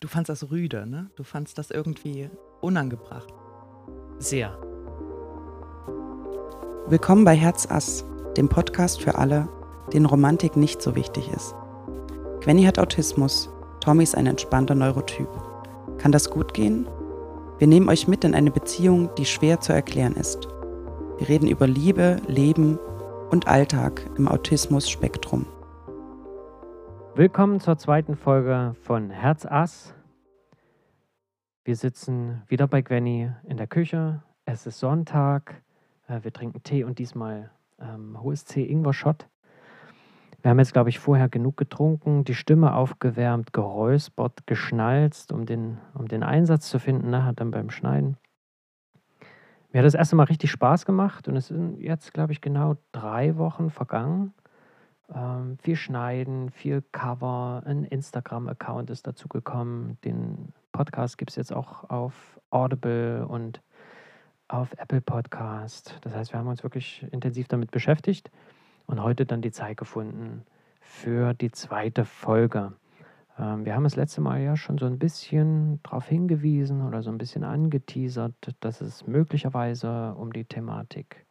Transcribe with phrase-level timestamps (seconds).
[0.00, 1.10] du fandst das rüde, ne?
[1.16, 3.32] Du fandst das irgendwie unangebracht.
[4.18, 4.56] Sehr.
[6.88, 8.04] Willkommen bei Herz Ass,
[8.36, 9.48] dem Podcast für alle,
[9.92, 11.54] denen Romantik nicht so wichtig ist.
[12.40, 13.48] Gwenny hat Autismus,
[13.80, 15.28] Tommy ist ein entspannter Neurotyp.
[15.98, 16.86] Kann das gut gehen?
[17.58, 20.46] Wir nehmen euch mit in eine Beziehung, die schwer zu erklären ist.
[21.18, 22.78] Wir reden über Liebe, Leben
[23.30, 25.46] und Alltag im Autismus-Spektrum.
[27.16, 29.94] Willkommen zur zweiten Folge von Herz Ass.
[31.64, 34.22] Wir sitzen wieder bei Gwenny in der Küche.
[34.44, 35.62] Es ist Sonntag.
[36.08, 37.50] Äh, wir trinken Tee und diesmal
[37.80, 39.30] ähm, hohes C Ingwer-Shot.
[40.42, 45.78] Wir haben jetzt, glaube ich, vorher genug getrunken, die Stimme aufgewärmt, geräuspert, geschnalzt, um den,
[45.94, 48.18] um den Einsatz zu finden, nachher dann beim Schneiden.
[49.72, 52.76] Mir hat das erste Mal richtig Spaß gemacht und es sind jetzt, glaube ich, genau
[52.92, 54.34] drei Wochen vergangen
[55.14, 59.98] ähm, viel Schneiden, viel Cover, ein Instagram-Account ist dazu gekommen.
[60.04, 63.60] Den Podcast gibt es jetzt auch auf Audible und
[64.48, 65.98] auf Apple Podcast.
[66.02, 68.30] Das heißt, wir haben uns wirklich intensiv damit beschäftigt
[68.86, 70.44] und heute dann die Zeit gefunden
[70.80, 72.72] für die zweite Folge.
[73.38, 77.10] Ähm, wir haben das letzte Mal ja schon so ein bisschen darauf hingewiesen oder so
[77.10, 81.25] ein bisschen angeteasert, dass es möglicherweise um die Thematik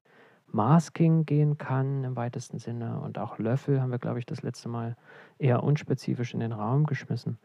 [0.55, 2.99] Masking gehen kann im weitesten Sinne.
[3.01, 4.95] Und auch Löffel haben wir, glaube ich, das letzte Mal
[5.37, 7.37] eher unspezifisch in den Raum geschmissen.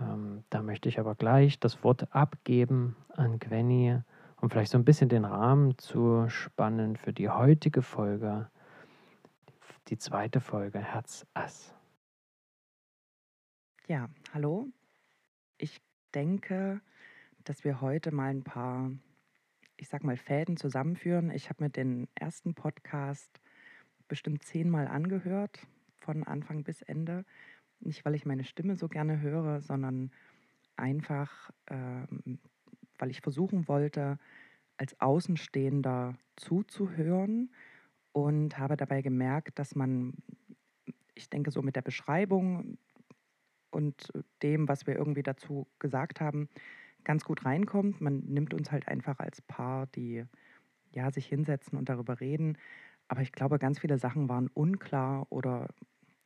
[0.00, 3.98] Ähm, da möchte ich aber gleich das Wort abgeben an Gwenny,
[4.40, 8.50] um vielleicht so ein bisschen den Rahmen zu spannen für die heutige Folge,
[9.88, 11.72] die zweite Folge Herz Ass.
[13.86, 14.66] Ja, hallo.
[15.58, 15.80] Ich
[16.12, 16.80] denke,
[17.44, 18.90] dass wir heute mal ein paar
[19.76, 21.30] ich sag mal, Fäden zusammenführen.
[21.30, 23.40] Ich habe mir den ersten Podcast
[24.08, 25.66] bestimmt zehnmal angehört,
[25.98, 27.24] von Anfang bis Ende.
[27.80, 30.10] Nicht, weil ich meine Stimme so gerne höre, sondern
[30.76, 32.38] einfach, ähm,
[32.98, 34.18] weil ich versuchen wollte,
[34.78, 37.50] als Außenstehender zuzuhören
[38.12, 40.14] und habe dabei gemerkt, dass man,
[41.14, 42.78] ich denke, so mit der Beschreibung
[43.70, 44.12] und
[44.42, 46.48] dem, was wir irgendwie dazu gesagt haben,
[47.06, 48.00] ganz gut reinkommt.
[48.00, 50.24] Man nimmt uns halt einfach als Paar, die
[50.90, 52.58] ja sich hinsetzen und darüber reden.
[53.08, 55.68] Aber ich glaube, ganz viele Sachen waren unklar oder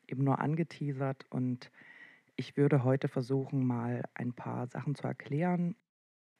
[0.09, 1.27] eben nur angeteasert.
[1.29, 1.71] Und
[2.35, 5.77] ich würde heute versuchen, mal ein paar Sachen zu erklären.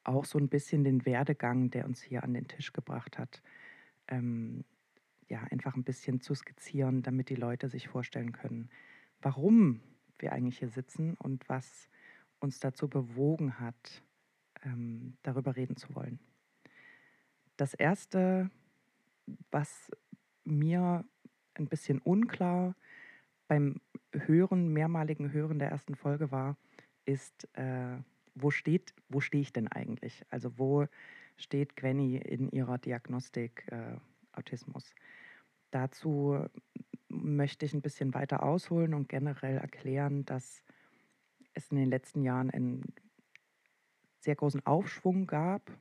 [0.03, 3.43] Auch so ein bisschen den Werdegang, der uns hier an den Tisch gebracht hat.
[4.07, 4.65] Ähm,
[5.29, 8.69] ja, einfach ein bisschen zu skizzieren, damit die Leute sich vorstellen können,
[9.21, 9.81] warum
[10.17, 11.89] wir eigentlich hier sitzen und was
[12.39, 14.03] uns dazu bewogen hat,
[14.63, 16.19] ähm, darüber reden zu wollen.
[17.57, 18.49] Das Erste,
[19.51, 19.91] was
[20.43, 21.05] mir
[21.53, 22.75] ein bisschen unklar
[23.47, 23.81] beim
[24.13, 26.57] Hören, mehrmaligen Hören der ersten Folge war,
[27.05, 27.97] ist, äh,
[28.35, 30.25] wo steht, wo stehe ich denn eigentlich?
[30.29, 30.87] Also wo
[31.37, 33.97] steht Gwenny in ihrer Diagnostik äh,
[34.33, 34.93] Autismus?
[35.71, 36.45] Dazu
[37.09, 40.63] möchte ich ein bisschen weiter ausholen und generell erklären, dass
[41.53, 42.83] es in den letzten Jahren ein
[44.21, 45.71] sehr großen Aufschwung gab.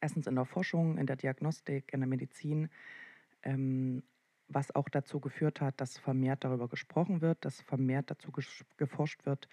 [0.00, 2.68] Erstens in der Forschung, in der Diagnostik, in der Medizin,
[3.42, 4.02] ähm,
[4.48, 8.32] was auch dazu geführt hat, dass vermehrt darüber gesprochen wird, dass vermehrt dazu
[8.76, 9.48] geforscht wird,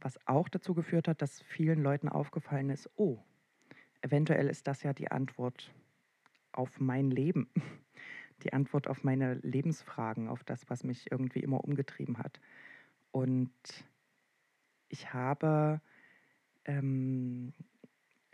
[0.00, 3.18] was auch dazu geführt hat, dass vielen Leuten aufgefallen ist, oh,
[4.02, 5.72] eventuell ist das ja die Antwort
[6.52, 7.50] auf mein Leben,
[8.42, 12.40] die Antwort auf meine Lebensfragen, auf das, was mich irgendwie immer umgetrieben hat.
[13.10, 13.52] Und
[14.88, 15.80] ich habe
[16.70, 17.52] ähm,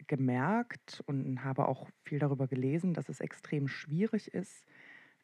[0.06, 4.66] gemerkt und habe auch viel darüber gelesen, dass es extrem schwierig ist,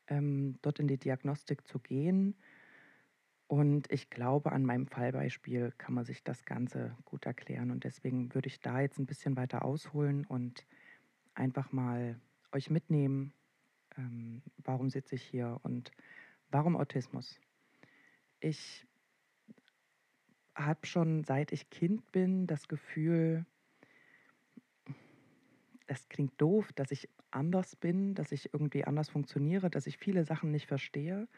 [0.09, 2.35] ähm, dort in die Diagnostik zu gehen.
[3.47, 7.71] Und ich glaube, an meinem Fallbeispiel kann man sich das Ganze gut erklären.
[7.71, 10.67] Und deswegen würde ich da jetzt ein bisschen weiter ausholen und
[11.35, 12.19] einfach mal
[12.51, 13.35] euch mitnehmen,
[13.99, 15.93] ähm, warum sitze ich hier und
[16.51, 17.39] warum Autismus.
[18.41, 18.87] Ich
[20.55, 23.47] habe schon seit ich Kind bin das Gefühl,
[25.87, 30.25] es klingt doof, dass ich anders bin, dass ich irgendwie anders funktioniere, dass ich viele
[30.25, 31.29] Sachen nicht verstehe,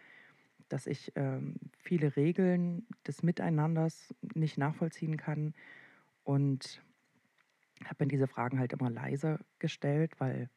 [0.69, 5.55] dass ich ähm, viele Regeln des Miteinanders nicht nachvollziehen kann
[6.25, 6.83] und
[7.85, 10.49] habe mir diese Fragen halt immer leise gestellt, weil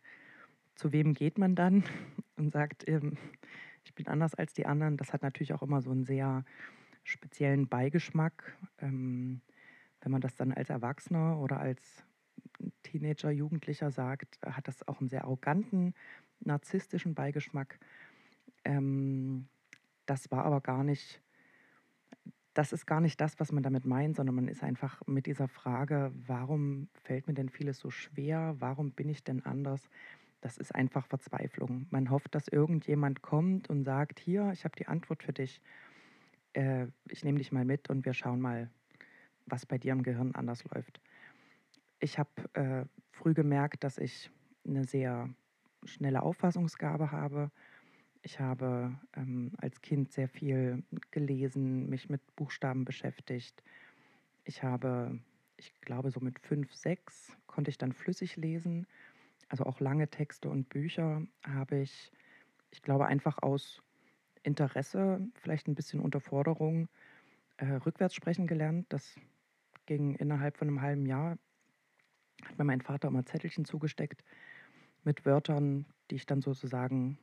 [0.75, 1.83] zu wem geht man dann
[2.36, 3.18] und sagt, ähm,
[3.83, 4.98] ich bin anders als die anderen.
[4.98, 6.44] Das hat natürlich auch immer so einen sehr
[7.07, 8.57] speziellen Beigeschmack.
[8.80, 9.42] Ähm,
[10.01, 12.04] wenn man das dann als Erwachsener oder als
[12.83, 15.94] Teenager, Jugendlicher sagt, hat das auch einen sehr arroganten,
[16.39, 17.80] narzisstischen Beigeschmack.
[18.63, 19.48] Ähm,
[20.06, 21.21] das war aber gar nicht
[22.57, 25.48] das ist gar nicht das, was man damit meint, sondern man ist einfach mit dieser
[25.48, 28.56] Frage, warum fällt mir denn vieles so schwer?
[28.57, 29.88] Warum bin ich denn anders?
[30.42, 31.86] Das ist einfach Verzweiflung.
[31.92, 35.62] Man hofft, dass irgendjemand kommt und sagt, hier, ich habe die Antwort für dich.
[36.57, 38.69] Äh, ich nehme dich mal mit und wir schauen mal,
[39.45, 41.00] was bei dir im Gehirn anders läuft.
[42.00, 44.31] Ich habe äh, früh gemerkt, dass ich
[44.65, 45.30] eine sehr
[45.86, 47.51] schnelle Auffassungsgabe habe.
[48.24, 53.63] Ich habe ähm, als Kind sehr viel gelesen, mich mit Buchstaben beschäftigt.
[54.44, 55.19] Ich habe,
[55.57, 58.88] ich glaube, so mit fünf, sechs konnte ich dann flüssig lesen.
[59.48, 62.12] Also auch lange Texte und Bücher habe ich,
[62.71, 63.83] ich glaube, einfach aus
[64.47, 66.88] Interesse, vielleicht ein bisschen Unterforderung,
[67.57, 68.88] äh, rückwärts sprechen gelernt.
[68.89, 69.15] Das
[69.85, 71.38] ging innerhalb von einem halben Jahr.
[72.44, 74.23] Hat mir mein Vater immer Zettelchen zugesteckt
[75.03, 77.17] mit Wörtern, die ich dann sozusagen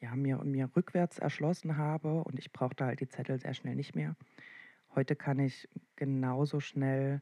[0.00, 3.94] ja, mir, mir rückwärts erschlossen habe und ich brauchte halt die Zettel sehr schnell nicht
[3.94, 4.16] mehr.
[4.94, 7.20] Heute kann ich genauso schnell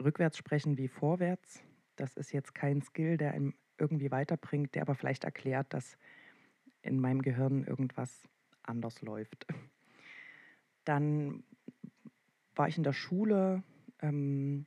[0.00, 1.62] rückwärts sprechen wie vorwärts.
[1.94, 5.96] Das ist jetzt kein Skill, der einem irgendwie weiterbringt, der aber vielleicht erklärt, dass
[6.86, 8.28] in meinem Gehirn irgendwas
[8.62, 9.46] anders läuft.
[10.84, 11.44] Dann
[12.54, 13.62] war ich in der Schule
[14.00, 14.66] ähm,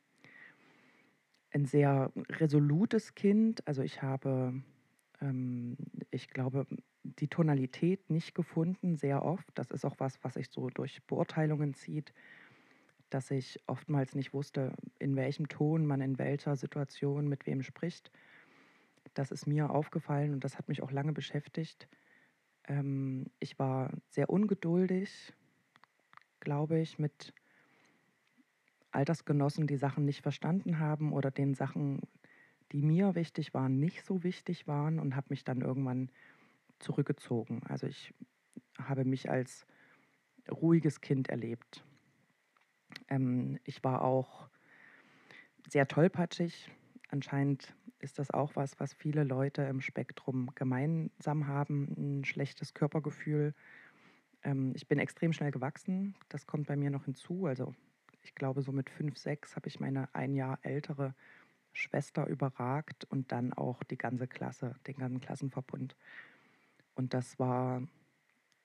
[1.51, 3.68] ein sehr resolutes Kind.
[3.68, 4.62] Also ich habe,
[5.21, 5.77] ähm,
[6.12, 6.68] ich glaube,
[7.04, 9.48] die Tonalität nicht gefunden, sehr oft.
[9.56, 12.13] Das ist auch was, was sich so durch Beurteilungen zieht,
[13.10, 18.12] dass ich oftmals nicht wusste, in welchem Ton man in welcher Situation mit wem spricht.
[19.13, 21.88] Das ist mir aufgefallen und das hat mich auch lange beschäftigt.
[22.69, 25.33] Ähm, ich war sehr ungeduldig,
[26.39, 27.33] glaube ich, mit
[28.92, 32.01] Altersgenossen, die Sachen nicht verstanden haben oder den Sachen,
[32.71, 36.10] die mir wichtig waren, nicht so wichtig waren und habe mich dann irgendwann
[36.80, 37.62] zurückgezogen.
[37.68, 38.13] Also ich
[38.77, 39.66] habe mich als
[40.50, 41.83] ruhiges Kind erlebt.
[43.10, 44.50] Ähm, ich war auch
[45.68, 46.71] sehr tollpatschig.
[47.10, 53.54] Anscheinend ist das auch was, was viele Leute im Spektrum gemeinsam haben, ein schlechtes Körpergefühl.
[54.44, 57.46] Ähm, ich bin extrem schnell gewachsen, das kommt bei mir noch hinzu.
[57.46, 57.74] Also
[58.22, 61.13] ich glaube, so mit fünf, sechs habe ich meine ein Jahr ältere
[61.74, 65.95] Schwester überragt und dann auch die ganze Klasse, den ganzen Klassenverbund.
[66.95, 67.81] Und das war,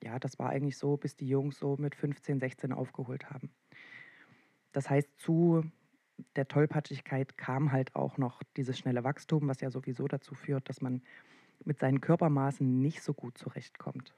[0.03, 3.51] ja, das war eigentlich so, bis die Jungs so mit 15, 16 aufgeholt haben.
[4.73, 5.65] Das heißt, zu
[6.37, 10.81] der Tollpatschigkeit kam halt auch noch dieses schnelle Wachstum, was ja sowieso dazu führt, dass
[10.81, 11.03] man
[11.65, 14.15] mit seinen Körpermaßen nicht so gut zurechtkommt.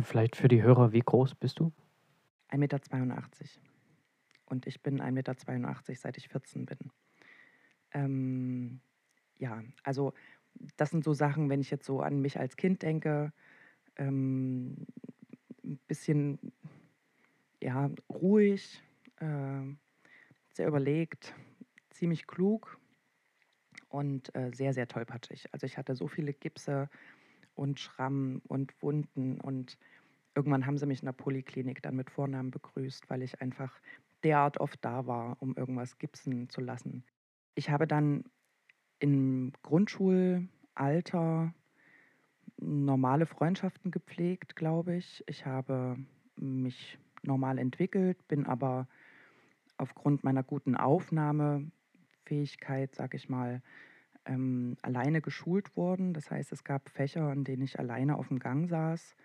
[0.00, 1.72] Vielleicht für die Hörer, wie groß bist du?
[2.50, 3.16] 1,82 Meter.
[4.46, 5.34] Und ich bin 1,82 Meter,
[5.94, 6.78] seit ich 14 bin.
[7.92, 8.80] Ähm,
[9.38, 10.12] ja, also
[10.76, 13.32] das sind so Sachen, wenn ich jetzt so an mich als Kind denke,
[13.96, 14.86] ähm,
[15.64, 16.38] ein bisschen
[17.62, 18.82] ja, ruhig,
[19.16, 19.62] äh,
[20.56, 21.34] sehr überlegt,
[21.90, 22.78] ziemlich klug
[23.88, 25.52] und äh, sehr, sehr tollpatschig.
[25.52, 26.88] Also ich hatte so viele Gipse
[27.54, 29.78] und Schrammen und Wunden und
[30.34, 33.80] irgendwann haben sie mich in der Poliklinik dann mit Vornamen begrüßt, weil ich einfach
[34.22, 37.04] derart oft da war, um irgendwas gipsen zu lassen.
[37.54, 38.24] Ich habe dann
[38.98, 41.54] im Grundschulalter
[42.58, 45.22] normale Freundschaften gepflegt, glaube ich.
[45.26, 45.96] Ich habe
[46.36, 48.88] mich normal entwickelt, bin aber
[49.78, 53.62] aufgrund meiner guten Aufnahmefähigkeit, sage ich mal,
[54.24, 56.12] ähm, alleine geschult worden.
[56.12, 59.16] Das heißt, es gab Fächer, in denen ich alleine auf dem Gang saß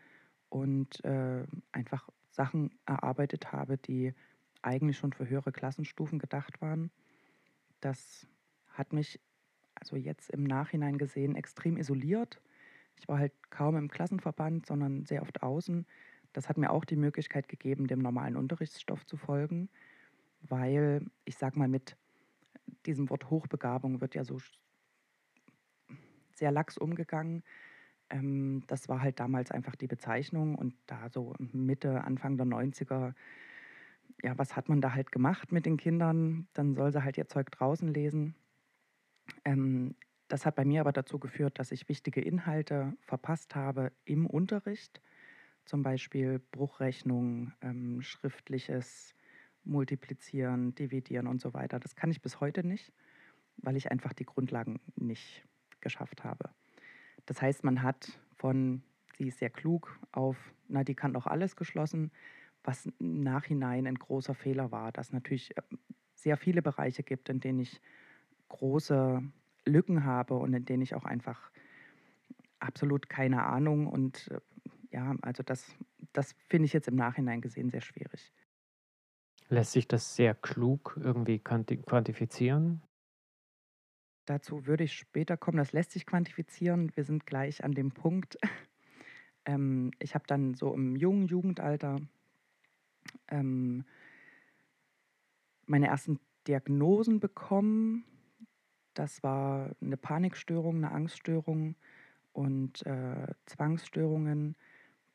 [0.50, 4.13] und äh, einfach Sachen erarbeitet habe, die
[4.62, 6.91] eigentlich schon für höhere Klassenstufen gedacht waren.
[7.79, 8.27] Das
[8.67, 9.20] hat mich
[9.75, 12.41] also jetzt im Nachhinein gesehen extrem isoliert.
[12.96, 15.88] Ich war halt kaum im Klassenverband, sondern sehr oft außen.
[16.34, 19.70] Das hat mir auch die Möglichkeit gegeben, dem normalen Unterrichtsstoff zu folgen,
[20.41, 21.98] weil ich sag mal, mit
[22.86, 24.38] diesem Wort Hochbegabung wird ja so
[26.36, 27.43] sehr lax umgegangen.
[28.10, 33.13] Ähm, das war halt damals einfach die Bezeichnung und da so Mitte, Anfang der 90er,
[34.24, 36.48] ja, was hat man da halt gemacht mit den Kindern?
[36.53, 38.36] Dann soll sie halt ihr Zeug draußen lesen.
[39.45, 39.95] Ähm,
[40.27, 45.01] das hat bei mir aber dazu geführt, dass ich wichtige Inhalte verpasst habe im Unterricht,
[45.65, 49.13] zum Beispiel Bruchrechnung, ähm, schriftliches
[49.63, 51.80] Multiplizieren, Dividieren und so weiter.
[51.80, 52.91] Das kann ich bis heute nicht,
[53.58, 55.44] weil ich einfach die Grundlagen nicht
[55.82, 56.50] geschafft habe.
[57.25, 58.84] Das heißt, man hat von,
[59.18, 60.38] sie ist sehr klug, auf,
[60.68, 62.12] na, die kann doch alles geschlossen,
[62.63, 65.62] was im Nachhinein ein großer Fehler war, dass natürlich äh,
[66.15, 67.82] sehr viele Bereiche gibt, in denen ich
[68.50, 69.24] große
[69.65, 71.51] Lücken habe und in denen ich auch einfach
[72.60, 74.39] absolut keine Ahnung und äh,
[74.91, 75.74] ja, also das,
[76.12, 78.34] das finde ich jetzt im Nachhinein gesehen sehr schwierig.
[79.51, 82.81] Lässt sich das sehr klug irgendwie quantifizieren?
[84.25, 85.58] Dazu würde ich später kommen.
[85.58, 86.96] Das lässt sich quantifizieren.
[86.96, 88.38] Wir sind gleich an dem Punkt.
[89.46, 92.00] ähm, ich habe dann so im jungen Jugendalter
[93.27, 93.84] ähm,
[95.65, 98.05] meine ersten Diagnosen bekommen.
[98.93, 101.75] Das war eine Panikstörung, eine Angststörung
[102.31, 104.55] und äh, Zwangsstörungen,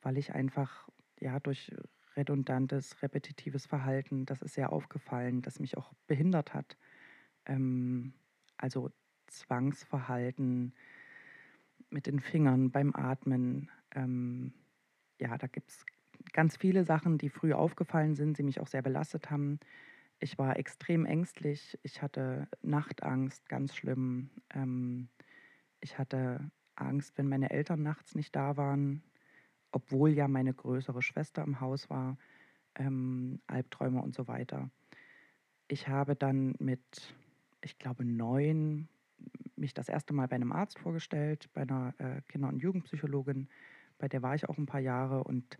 [0.03, 0.91] weil ich einfach
[1.21, 1.73] ja durch
[2.17, 6.77] redundantes, repetitives Verhalten, das ist sehr aufgefallen, das mich auch behindert hat.
[7.47, 8.15] Ähm,
[8.57, 8.91] also
[9.27, 10.75] Zwangsverhalten
[11.91, 13.71] mit den Fingern beim Atmen.
[13.95, 14.55] Ähm,
[15.21, 15.85] ja, da gibt es
[16.33, 19.61] ganz viele Sachen, die früh aufgefallen sind, die mich auch sehr belastet haben.
[20.19, 21.79] Ich war extrem ängstlich.
[21.83, 24.31] Ich hatte Nachtangst, ganz schlimm.
[24.55, 25.09] Ähm,
[25.81, 29.03] ich hatte Angst, wenn meine Eltern nachts nicht da waren,
[29.73, 32.17] obwohl ja meine größere Schwester im Haus war.
[32.75, 34.71] Ähm, Albträume und so weiter.
[35.69, 37.15] Ich habe dann mit,
[37.63, 38.89] ich glaube, neun
[39.57, 43.49] mich das erste Mal bei einem Arzt vorgestellt, bei einer äh, Kinder- und Jugendpsychologin.
[43.99, 45.59] Bei der war ich auch ein paar Jahre und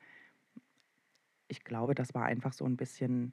[1.49, 3.33] ich glaube, das war einfach so ein bisschen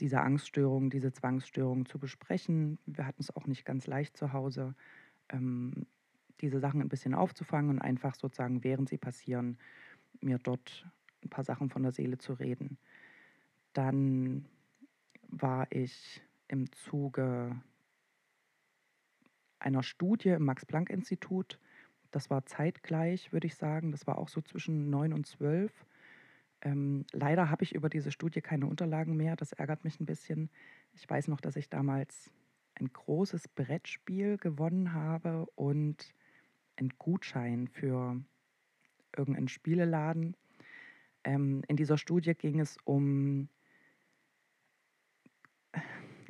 [0.00, 2.78] diese Angststörung, diese Zwangsstörung zu besprechen.
[2.86, 4.74] Wir hatten es auch nicht ganz leicht zu Hause,
[5.28, 5.86] ähm,
[6.42, 9.58] diese Sachen ein bisschen aufzufangen und einfach sozusagen, während sie passieren,
[10.20, 10.86] mir dort
[11.24, 12.78] ein paar Sachen von der Seele zu reden.
[13.72, 14.46] Dann
[15.28, 17.56] war ich im Zuge
[19.58, 21.58] einer Studie im Max-Planck-Institut.
[22.10, 23.92] Das war zeitgleich, würde ich sagen.
[23.92, 25.72] Das war auch so zwischen neun und zwölf.
[26.60, 29.36] Ähm, leider habe ich über diese Studie keine Unterlagen mehr.
[29.36, 30.50] Das ärgert mich ein bisschen.
[30.92, 32.30] Ich weiß noch, dass ich damals
[32.74, 36.14] ein großes Brettspiel gewonnen habe und
[36.82, 38.20] einen Gutschein für
[39.16, 40.36] irgendeinen Spieleladen.
[41.24, 43.48] Ähm, in dieser Studie ging es um,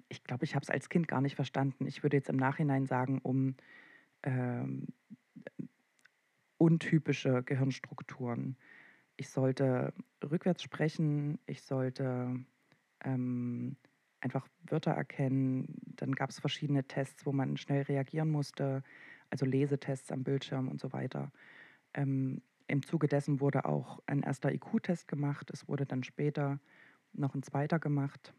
[0.09, 1.87] ich glaube, ich habe es als Kind gar nicht verstanden.
[1.87, 3.57] Ich würde jetzt im Nachhinein sagen, um
[4.23, 4.89] ähm,
[6.59, 8.57] untypische Gehirnstrukturen
[9.17, 9.93] ich sollte
[10.23, 12.45] rückwärts sprechen, ich sollte
[13.05, 13.77] ähm,
[14.21, 15.77] einfach Wörter erkennen.
[15.97, 18.83] Dann gab es verschiedene Tests, wo man schnell reagieren musste,
[19.33, 21.33] also Lesetests am Bildschirm und so weiter.
[21.95, 25.51] Ähm, Im Zuge dessen wurde auch ein erster IQ-Test gemacht.
[25.51, 26.61] Es wurde dann später
[27.15, 28.35] noch ein zweiter gemacht.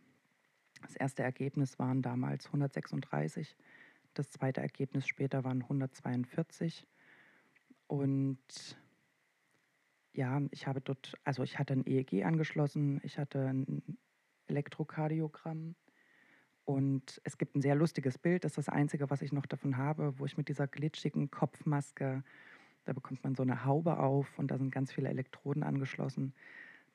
[0.84, 3.58] Das erste Ergebnis waren damals 136.
[4.14, 6.86] Das zweite Ergebnis später waren 142.
[7.88, 8.78] Und
[10.14, 13.98] ja, ich habe dort, also ich hatte ein EEG angeschlossen, ich hatte ein
[14.46, 15.74] Elektrokardiogramm
[16.66, 19.78] und es gibt ein sehr lustiges Bild, das ist das einzige, was ich noch davon
[19.78, 22.24] habe, wo ich mit dieser glitschigen Kopfmaske,
[22.86, 26.34] da bekommt man so eine Haube auf und da sind ganz viele Elektroden angeschlossen.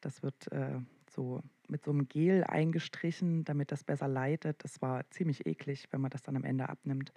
[0.01, 4.63] Das wird äh, so mit so einem Gel eingestrichen, damit das besser leitet.
[4.65, 7.13] Das war ziemlich eklig, wenn man das dann am Ende abnimmt.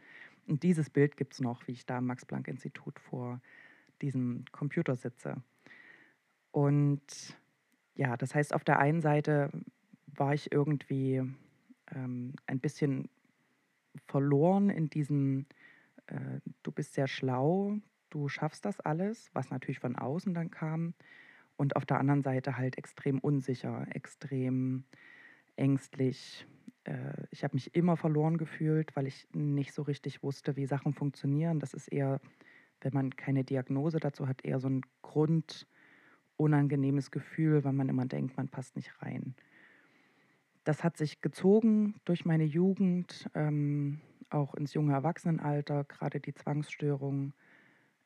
[0.48, 3.42] Und dieses Bild gibt es noch, wie ich da im Max-Planck-Institut vor
[4.02, 5.42] diesem Computer sitze.
[6.52, 7.38] Und
[7.96, 9.52] ja, das heißt, auf der einen Seite
[10.08, 11.24] war ich irgendwie
[11.94, 13.10] ähm, ein bisschen
[14.08, 15.46] verloren in diesem,
[16.08, 17.78] äh, du bist sehr schlau,
[18.10, 20.94] du schaffst das alles, was natürlich von außen dann kam.
[21.58, 24.84] Und auf der anderen Seite halt extrem unsicher, extrem
[25.56, 26.48] ängstlich.
[26.86, 30.94] Äh, ich habe mich immer verloren gefühlt, weil ich nicht so richtig wusste, wie Sachen
[30.94, 31.60] funktionieren.
[31.60, 32.20] Das ist eher,
[32.82, 35.68] wenn man keine Diagnose dazu hat, eher so ein Grund
[36.38, 39.36] unangenehmes Gefühl, weil man immer denkt, man passt nicht rein.
[40.64, 45.84] Das hat sich gezogen durch meine Jugend, ähm, auch ins junge Erwachsenenalter.
[45.86, 47.34] Gerade die Zwangsstörung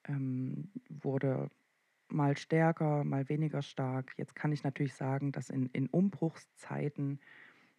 [0.07, 1.49] ähm, wurde
[2.07, 4.13] mal stärker, mal weniger stark.
[4.17, 7.19] Jetzt kann ich natürlich sagen, dass in, in Umbruchszeiten,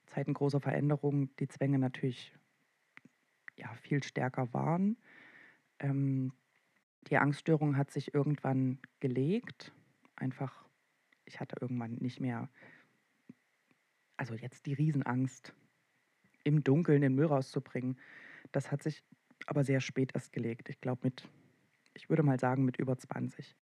[0.07, 2.35] Zeiten großer Veränderungen, die Zwänge natürlich
[3.57, 4.97] ja, viel stärker waren.
[5.79, 6.33] Ähm,
[7.09, 9.73] die Angststörung hat sich irgendwann gelegt
[10.17, 10.65] einfach,
[11.25, 12.49] ich hatte irgendwann nicht mehr,
[14.17, 15.55] also jetzt die Riesenangst,
[16.45, 17.99] im Dunkeln den Müll rauszubringen.
[18.53, 19.03] Das hat sich
[19.47, 20.69] aber sehr spät erst gelegt.
[20.69, 21.29] Ich glaube mit,
[21.95, 23.57] ich würde mal sagen, mit über 20.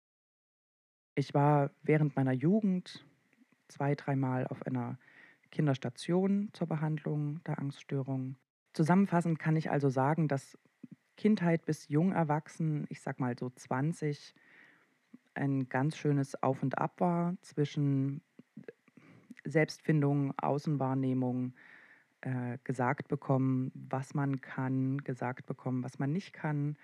[1.15, 3.05] Ich war während meiner Jugend
[3.67, 4.97] zwei, dreimal auf einer
[5.51, 8.37] Kinderstation zur Behandlung der Angststörung.
[8.73, 10.57] Zusammenfassend kann ich also sagen, dass
[11.17, 14.33] Kindheit bis jung erwachsen, ich sag mal so 20,
[15.33, 18.21] ein ganz schönes Auf und Ab war zwischen
[19.43, 21.53] Selbstfindung, Außenwahrnehmung,
[22.21, 26.77] äh, gesagt bekommen, was man kann, gesagt bekommen, was man nicht kann.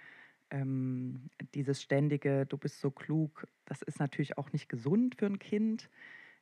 [0.49, 5.39] Ähm, dieses ständige, du bist so klug, das ist natürlich auch nicht gesund für ein
[5.39, 5.89] Kind.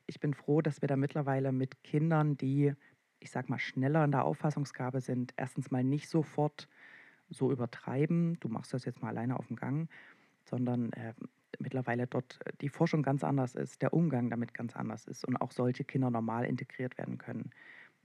[0.06, 2.72] ich bin froh, dass wir da mittlerweile mit Kindern, die,
[3.18, 6.68] ich sag mal, schneller in der Auffassungsgabe sind, erstens mal nicht sofort
[7.28, 9.90] so übertreiben, du machst das jetzt mal alleine auf dem Gang,
[10.44, 11.12] sondern äh,
[11.58, 15.52] mittlerweile dort die Forschung ganz anders ist, der Umgang damit ganz anders ist und auch
[15.52, 17.50] solche Kinder normal integriert werden können.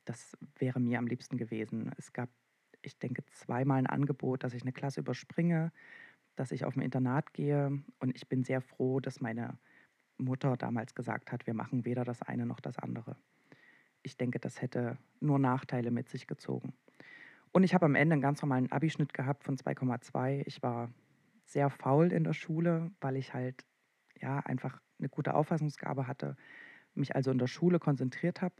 [0.05, 1.91] Das wäre mir am liebsten gewesen.
[1.97, 2.29] Es gab,
[2.81, 5.71] ich denke, zweimal ein Angebot, dass ich eine Klasse überspringe,
[6.35, 9.57] dass ich auf ein Internat gehe und ich bin sehr froh, dass meine
[10.17, 13.15] Mutter damals gesagt hat, wir machen weder das eine noch das andere.
[14.03, 16.73] Ich denke, das hätte nur Nachteile mit sich gezogen.
[17.51, 20.43] Und ich habe am Ende einen ganz normalen Abischnitt gehabt von 2,2.
[20.45, 20.89] Ich war
[21.51, 23.65] sehr faul in der Schule, weil ich halt
[24.19, 26.35] ja einfach eine gute Auffassungsgabe hatte,
[26.93, 28.55] mich also in der Schule konzentriert habe.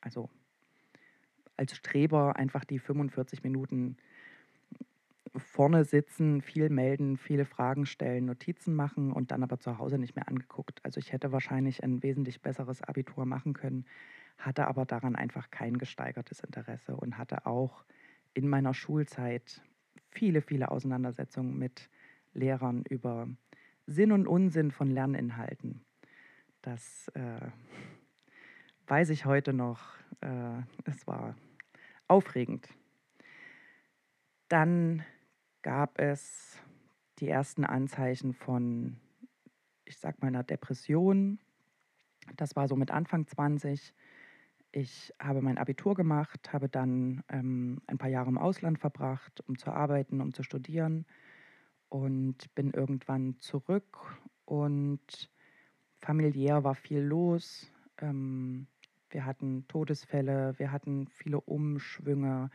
[0.00, 0.30] Also
[1.56, 3.96] als Streber einfach die 45 Minuten
[5.36, 10.14] vorne sitzen, viel melden, viele Fragen stellen, Notizen machen und dann aber zu Hause nicht
[10.14, 10.84] mehr angeguckt.
[10.84, 13.84] Also ich hätte wahrscheinlich ein wesentlich besseres Abitur machen können,
[14.38, 17.84] hatte aber daran einfach kein gesteigertes Interesse und hatte auch
[18.32, 19.62] in meiner Schulzeit
[20.10, 21.90] viele, viele Auseinandersetzungen mit
[22.34, 23.28] Lehrern über
[23.86, 25.84] Sinn und Unsinn von Lerninhalten.
[26.62, 27.50] Das äh,
[28.86, 29.80] weiß ich heute noch.
[30.20, 31.36] Äh, es war
[32.08, 32.68] aufregend.
[34.48, 35.04] Dann
[35.62, 36.58] gab es
[37.18, 39.00] die ersten Anzeichen von,
[39.84, 41.38] ich sag mal, einer Depression.
[42.36, 43.94] Das war so mit Anfang 20.
[44.72, 49.56] Ich habe mein Abitur gemacht, habe dann ähm, ein paar Jahre im Ausland verbracht, um
[49.56, 51.06] zu arbeiten, um zu studieren
[51.94, 55.30] und bin irgendwann zurück und
[56.00, 57.70] familiär war viel los.
[57.98, 58.66] Ähm,
[59.10, 62.50] wir hatten Todesfälle, wir hatten viele Umschwünge.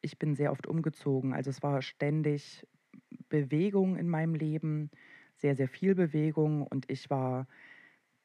[0.00, 1.32] Ich bin sehr oft umgezogen.
[1.32, 2.66] Also es war ständig
[3.28, 4.90] Bewegung in meinem Leben,
[5.36, 7.46] sehr, sehr viel Bewegung und ich war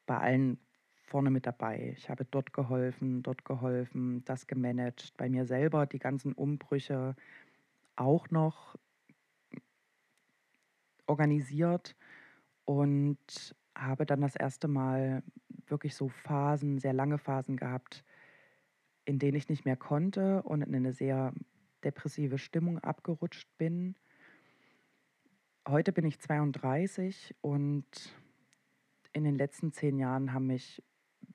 [0.04, 0.58] bei allen
[1.04, 1.94] vorne mit dabei.
[1.96, 7.14] Ich habe dort geholfen, dort geholfen, das gemanagt, bei mir selber die ganzen Umbrüche
[7.94, 8.74] auch noch
[11.10, 11.96] organisiert
[12.64, 13.18] und
[13.74, 15.22] habe dann das erste Mal
[15.66, 18.04] wirklich so Phasen, sehr lange Phasen gehabt,
[19.04, 21.32] in denen ich nicht mehr konnte und in eine sehr
[21.84, 23.96] depressive Stimmung abgerutscht bin.
[25.66, 27.86] Heute bin ich 32 und
[29.12, 30.82] in den letzten zehn Jahren haben mich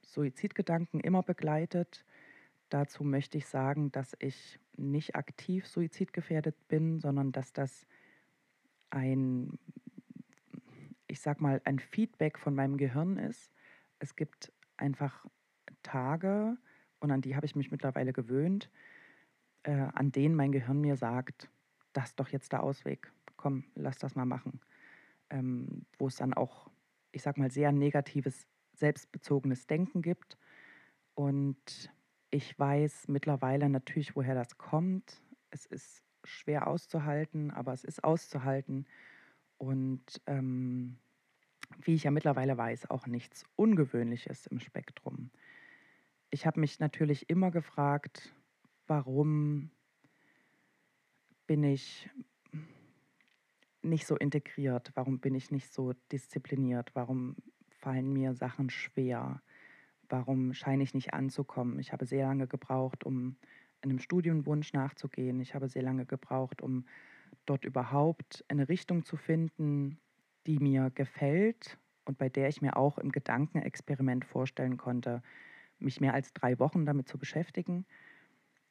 [0.04, 2.06] Suizidgedanken immer begleitet.
[2.70, 7.86] Dazu möchte ich sagen, dass ich nicht aktiv suizidgefährdet bin, sondern dass das
[8.96, 9.60] ein,
[11.08, 13.52] ich sag mal, ein Feedback von meinem Gehirn ist.
[14.00, 15.26] Es gibt einfach
[15.84, 16.58] Tage,
[17.00, 18.72] und an die habe ich mich mittlerweile gewöhnt,
[19.64, 21.50] äh, an denen mein Gehirn mir sagt,
[21.94, 23.12] das ist doch jetzt der Ausweg.
[23.36, 24.62] Komm, lass das mal machen.
[25.30, 26.72] Ähm, wo es dann auch,
[27.12, 30.38] ich sag mal, sehr negatives, selbstbezogenes Denken gibt.
[31.16, 31.92] Und
[32.30, 35.22] ich weiß mittlerweile natürlich, woher das kommt.
[35.50, 38.86] Es ist schwer auszuhalten, aber es ist auszuhalten.
[39.58, 40.98] Und ähm,
[41.82, 45.32] wie ich ja mittlerweile weiß, auch nichts Ungewöhnliches im Spektrum.
[46.30, 48.34] Ich habe mich natürlich immer gefragt,
[48.88, 49.72] warum
[51.48, 52.10] bin ich
[53.82, 57.36] nicht so integriert, warum bin ich nicht so diszipliniert, warum
[57.70, 59.42] fallen mir Sachen schwer,
[60.10, 61.80] warum scheine ich nicht anzukommen.
[61.80, 63.38] Ich habe sehr lange gebraucht, um
[63.82, 65.40] einem Studienwunsch nachzugehen.
[65.40, 66.86] Ich habe sehr lange gebraucht, um
[67.46, 70.00] dort überhaupt eine Richtung zu finden,
[70.48, 75.22] die mir gefällt und bei der ich mir auch im Gedankenexperiment vorstellen konnte,
[75.80, 77.86] mich mehr als drei Wochen damit zu beschäftigen.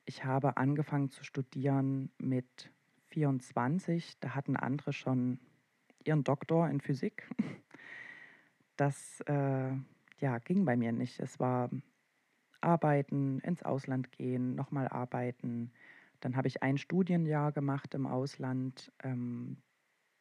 [0.04, 2.70] Ich habe angefangen zu studieren mit
[3.08, 4.18] 24.
[4.20, 5.38] Da hatten andere schon
[6.04, 7.28] ihren Doktor in Physik.
[8.76, 9.70] Das äh,
[10.18, 11.20] ja, ging bei mir nicht.
[11.20, 11.70] Es war
[12.64, 15.72] arbeiten, ins Ausland gehen, nochmal arbeiten.
[16.20, 19.58] Dann habe ich ein Studienjahr gemacht im Ausland ähm,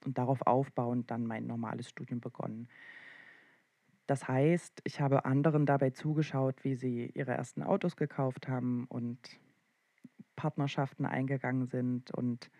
[0.06, 2.68] und darauf aufbauend dann mein normales Studium begonnen.
[4.06, 9.40] Das heißt, ich habe anderen dabei zugeschaut, wie sie ihre ersten Autos gekauft haben und
[10.36, 12.52] Partnerschaften eingegangen sind und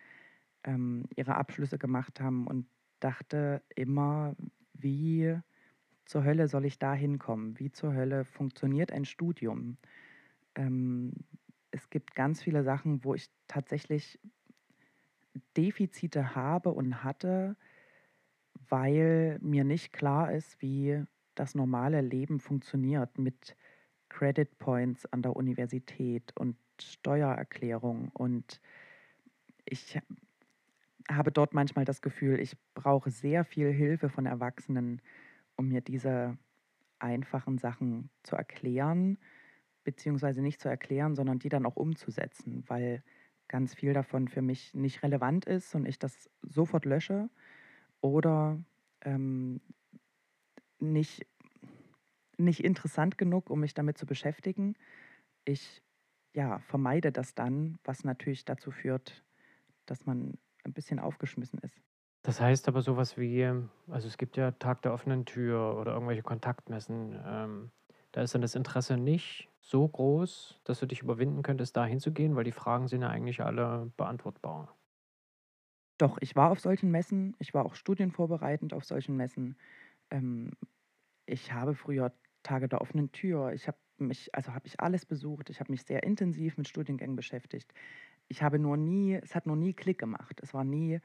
[0.64, 2.66] ähm, ihre Abschlüsse gemacht haben und
[3.00, 4.36] dachte immer,
[4.74, 5.38] wie
[6.06, 7.60] zur Hölle soll ich da hinkommen?
[7.60, 9.78] Wie zur Hölle funktioniert ein Studium?
[10.56, 11.14] Ähm,
[11.72, 14.20] es gibt ganz viele Sachen, wo ich tatsächlich
[15.58, 17.56] Defizite habe und hatte,
[18.70, 21.04] weil mir nicht klar ist, wie
[21.36, 23.56] das normale Leben funktioniert mit
[24.10, 28.10] Credit Points an der Universität und Steuererklärung.
[28.14, 28.62] Und
[29.66, 30.00] ich
[31.10, 35.02] habe dort manchmal das Gefühl, ich brauche sehr viel Hilfe von Erwachsenen,
[35.56, 36.38] um mir diese
[37.00, 39.18] einfachen Sachen zu erklären,
[39.84, 43.04] beziehungsweise nicht zu erklären, sondern die dann auch umzusetzen, weil
[43.48, 47.30] ganz viel davon für mich nicht relevant ist und ich das sofort lösche
[48.02, 48.64] oder
[49.02, 49.62] ähm,
[50.80, 51.28] nicht,
[52.38, 54.76] nicht interessant genug, um mich damit zu beschäftigen.
[55.46, 55.84] Ich
[56.34, 59.24] ja, vermeide das dann, was natürlich dazu führt,
[59.86, 61.82] dass man ein bisschen aufgeschmissen ist.
[62.24, 63.44] Das heißt aber sowas wie,
[63.90, 67.20] also es gibt ja Tag der offenen Tür oder irgendwelche Kontaktmessen.
[67.26, 67.72] Ähm,
[68.12, 72.36] da ist dann das Interesse nicht so groß, dass du dich überwinden könntest, da hinzugehen,
[72.36, 74.76] weil die Fragen sind ja eigentlich alle beantwortbar.
[76.00, 79.58] Doch, ich war auf solchen Messen, ich war auch studienvorbereitend auf solchen Messen.
[80.12, 80.52] Ähm,
[81.26, 85.50] ich habe früher Tage der offenen Tür, ich habe mich, also habe ich alles besucht,
[85.50, 87.74] ich habe mich sehr intensiv mit Studiengängen beschäftigt.
[88.30, 90.40] Ich habe nur nie, es hat nur nie Klick gemacht.
[90.44, 91.02] Es war nie,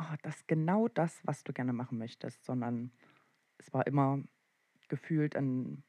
[0.00, 2.90] oh, das ist genau das, was du gerne machen möchtest, sondern
[3.58, 4.22] es war immer
[4.88, 5.82] gefühlt ein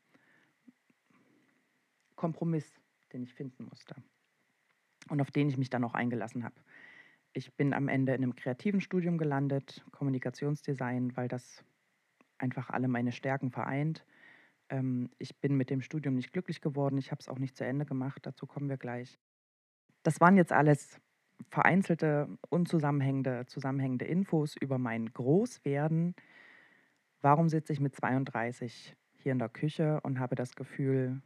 [2.16, 2.72] Kompromiss,
[3.14, 3.96] den ich finden musste
[5.10, 6.56] und auf den ich mich dann auch eingelassen habe.
[7.34, 11.64] Ich bin am Ende in einem kreativen Studium gelandet, Kommunikationsdesign, weil das
[12.38, 14.06] einfach alle meine Stärken vereint.
[14.70, 17.66] Ähm, ich bin mit dem Studium nicht glücklich geworden, ich habe es auch nicht zu
[17.66, 19.18] Ende gemacht, dazu kommen wir gleich.
[20.04, 21.00] Das waren jetzt alles
[21.50, 26.16] vereinzelte, unzusammenhängende, zusammenhängende Infos über mein Großwerden.
[27.22, 31.22] Warum sitze ich mit 32 hier in der Küche und habe das Gefühl,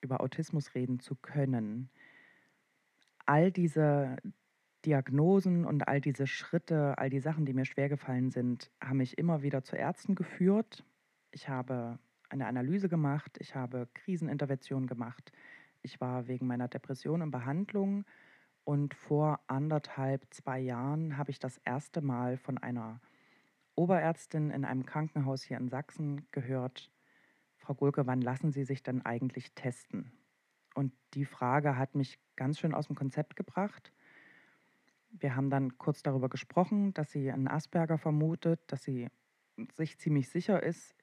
[0.00, 1.90] über Autismus reden zu können?
[3.26, 4.16] All diese
[4.84, 9.42] Diagnosen und all diese Schritte, all die Sachen, die mir schwergefallen sind, haben mich immer
[9.42, 10.84] wieder zu Ärzten geführt.
[11.30, 15.32] Ich habe eine Analyse gemacht, ich habe Kriseninterventionen gemacht,
[15.82, 18.04] ich war wegen meiner Depression in Behandlung
[18.64, 23.00] und vor anderthalb, zwei Jahren habe ich das erste Mal von einer
[23.74, 26.90] Oberärztin in einem Krankenhaus hier in Sachsen gehört,
[27.56, 30.12] Frau Gulke, wann lassen Sie sich denn eigentlich testen?
[30.74, 33.92] Und die Frage hat mich ganz schön aus dem Konzept gebracht.
[35.10, 39.08] Wir haben dann kurz darüber gesprochen, dass sie einen Asperger vermutet, dass sie
[39.74, 40.94] sich ziemlich sicher ist.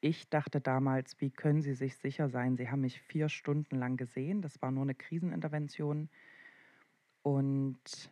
[0.00, 2.56] Ich dachte damals, wie können Sie sich sicher sein?
[2.56, 4.40] Sie haben mich vier Stunden lang gesehen.
[4.40, 6.08] Das war nur eine Krisenintervention.
[7.22, 8.10] Und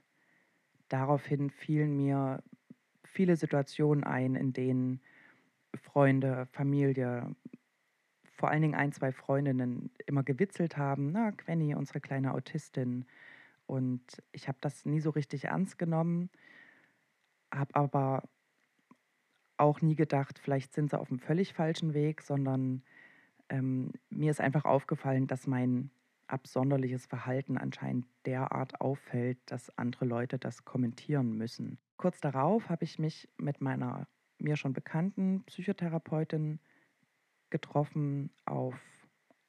[0.89, 2.43] daraufhin fielen mir
[3.05, 5.01] viele Situationen ein, in denen
[5.75, 7.35] Freunde, Familie,
[8.39, 13.05] vor allen Dingen ein, zwei Freundinnen immer gewitzelt haben, na, Quenny, unsere kleine Autistin.
[13.67, 16.31] Und ich habe das nie so richtig ernst genommen,
[17.53, 18.23] habe aber
[19.57, 22.83] auch nie gedacht, vielleicht sind sie auf einem völlig falschen Weg, sondern
[23.49, 25.91] ähm, mir ist einfach aufgefallen, dass mein
[26.29, 31.79] absonderliches Verhalten anscheinend derart auffällt, dass andere Leute das kommentieren müssen.
[31.97, 34.07] Kurz darauf habe ich mich mit meiner
[34.39, 36.61] mir schon bekannten Psychotherapeutin
[37.51, 38.75] getroffen auf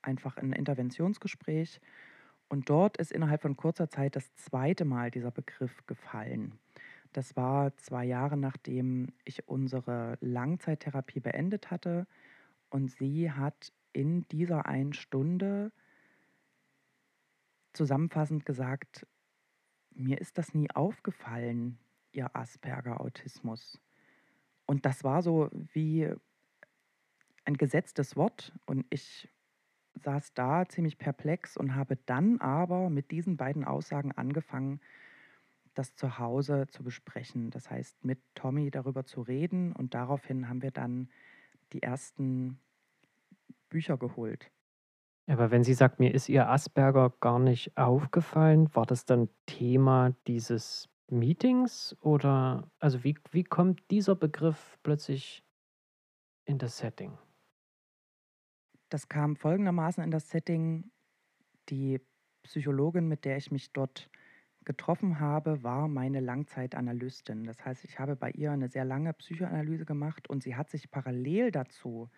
[0.01, 1.79] einfach ein Interventionsgespräch.
[2.47, 6.57] Und dort ist innerhalb von kurzer Zeit das zweite Mal dieser Begriff gefallen.
[7.13, 12.07] Das war zwei Jahre nachdem ich unsere Langzeittherapie beendet hatte.
[12.69, 15.71] Und sie hat in dieser einen Stunde
[17.73, 19.05] zusammenfassend gesagt,
[19.91, 21.77] mir ist das nie aufgefallen,
[22.11, 23.79] ihr Asperger-Autismus.
[24.65, 26.09] Und das war so wie
[27.45, 29.29] ein gesetztes Wort und ich
[29.95, 34.79] saß da ziemlich perplex und habe dann aber mit diesen beiden Aussagen angefangen,
[35.73, 37.49] das zu Hause zu besprechen.
[37.49, 41.09] Das heißt, mit Tommy darüber zu reden und daraufhin haben wir dann
[41.73, 42.59] die ersten
[43.69, 44.51] Bücher geholt.
[45.29, 50.15] Aber wenn sie sagt, mir ist ihr Asperger gar nicht aufgefallen, war das dann Thema
[50.25, 55.43] dieses Meetings oder also wie, wie kommt dieser Begriff plötzlich
[56.45, 57.15] in das Setting?
[58.89, 60.89] Das kam folgendermaßen in das Setting.
[61.69, 62.01] Die
[62.41, 64.09] Psychologin, mit der ich mich dort
[64.65, 67.43] getroffen habe, war meine Langzeitanalystin.
[67.43, 70.89] Das heißt, ich habe bei ihr eine sehr lange Psychoanalyse gemacht und sie hat sich
[70.89, 72.09] parallel dazu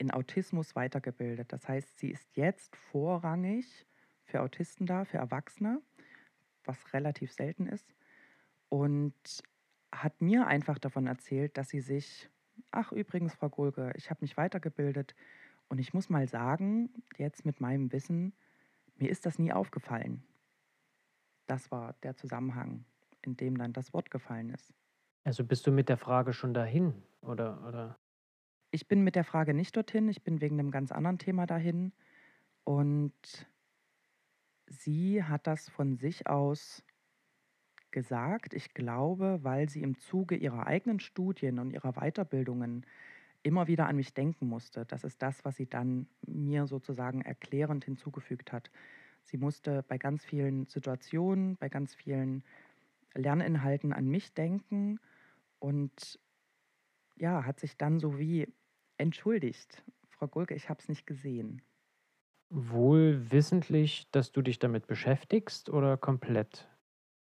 [0.00, 1.52] in Autismus weitergebildet.
[1.52, 3.86] Das heißt, sie ist jetzt vorrangig
[4.24, 5.82] für Autisten da, für Erwachsene,
[6.64, 7.94] was relativ selten ist.
[8.70, 9.14] Und
[9.92, 12.30] hat mir einfach davon erzählt, dass sie sich,
[12.70, 15.14] ach übrigens, Frau Gulke, ich habe mich weitergebildet
[15.68, 18.32] und ich muss mal sagen, jetzt mit meinem Wissen,
[18.96, 20.22] mir ist das nie aufgefallen.
[21.46, 22.86] Das war der Zusammenhang,
[23.20, 24.72] in dem dann das Wort gefallen ist.
[25.24, 27.66] Also bist du mit der Frage schon dahin, oder?
[27.68, 27.98] oder?
[28.72, 31.92] Ich bin mit der Frage nicht dorthin, ich bin wegen einem ganz anderen Thema dahin.
[32.64, 33.48] Und
[34.66, 36.84] sie hat das von sich aus
[37.90, 42.86] gesagt, ich glaube, weil sie im Zuge ihrer eigenen Studien und ihrer Weiterbildungen
[43.42, 44.84] immer wieder an mich denken musste.
[44.86, 48.70] Das ist das, was sie dann mir sozusagen erklärend hinzugefügt hat.
[49.24, 52.44] Sie musste bei ganz vielen Situationen, bei ganz vielen
[53.14, 55.00] Lerninhalten an mich denken
[55.58, 56.20] und
[57.16, 58.46] ja, hat sich dann so wie
[59.00, 59.82] entschuldigt.
[60.08, 61.62] Frau Gulke, ich habe es nicht gesehen.
[62.50, 66.68] Wohl wissentlich, dass du dich damit beschäftigst oder komplett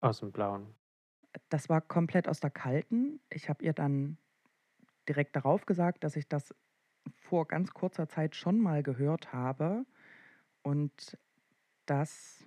[0.01, 0.75] aus dem Blauen?
[1.49, 3.21] Das war komplett aus der Kalten.
[3.29, 4.19] Ich habe ihr dann
[5.09, 6.55] direkt darauf gesagt, dass ich das
[7.15, 9.85] vor ganz kurzer Zeit schon mal gehört habe
[10.63, 11.19] und
[11.87, 12.45] dass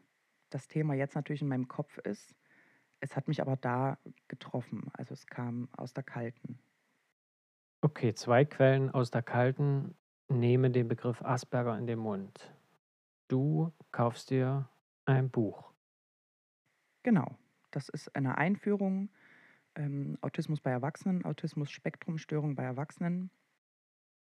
[0.49, 2.35] das Thema jetzt natürlich in meinem Kopf ist.
[2.99, 4.89] Es hat mich aber da getroffen.
[4.93, 6.59] Also es kam aus der Kalten.
[7.81, 9.95] Okay, zwei Quellen aus der Kalten
[10.27, 12.53] nehmen den Begriff Asperger in den Mund.
[13.29, 14.67] Du kaufst dir
[15.05, 15.71] ein Buch.
[17.03, 17.37] Genau,
[17.71, 19.09] das ist eine Einführung.
[19.75, 23.31] Ähm, Autismus bei Erwachsenen, Autismus-Spektrumstörung bei Erwachsenen.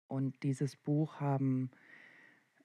[0.09, 1.71] Und dieses Buch haben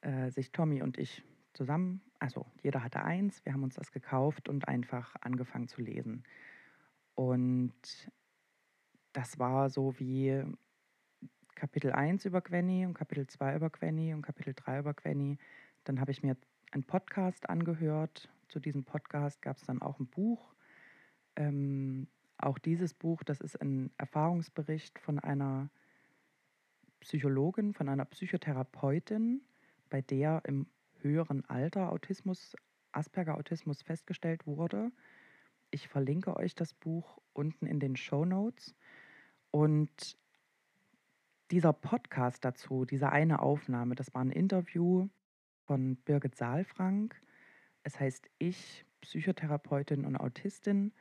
[0.01, 1.23] äh, sich Tommy und ich
[1.53, 6.23] zusammen, also jeder hatte eins, wir haben uns das gekauft und einfach angefangen zu lesen.
[7.13, 7.73] Und
[9.13, 10.43] das war so wie
[11.59, 15.37] Kapitel 1 über Gwenny und Kapitel 2 über Gwenny und Kapitel 3 über Gwenny.
[15.83, 16.37] Dann habe ich mir
[16.71, 18.29] einen Podcast angehört.
[18.47, 20.55] Zu diesem Podcast gab es dann auch ein Buch.
[21.35, 25.69] Ähm, auch dieses Buch, das ist ein Erfahrungsbericht von einer
[27.01, 29.41] Psychologin, von einer Psychotherapeutin,
[29.89, 30.65] bei der im
[31.01, 32.55] höheren Alter Autismus,
[32.93, 34.93] Asperger-Autismus festgestellt wurde.
[35.71, 38.75] Ich verlinke euch das Buch unten in den Show Notes.
[39.51, 40.17] Und
[41.51, 45.07] dieser Podcast dazu, diese eine Aufnahme, das war ein Interview
[45.65, 47.19] von Birgit Saalfrank.
[47.83, 50.93] Es heißt Ich, Psychotherapeutin und Autistin.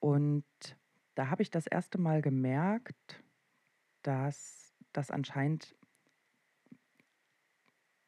[0.00, 0.44] Und
[1.14, 3.22] da habe ich das erste Mal gemerkt,
[4.02, 5.76] dass das anscheinend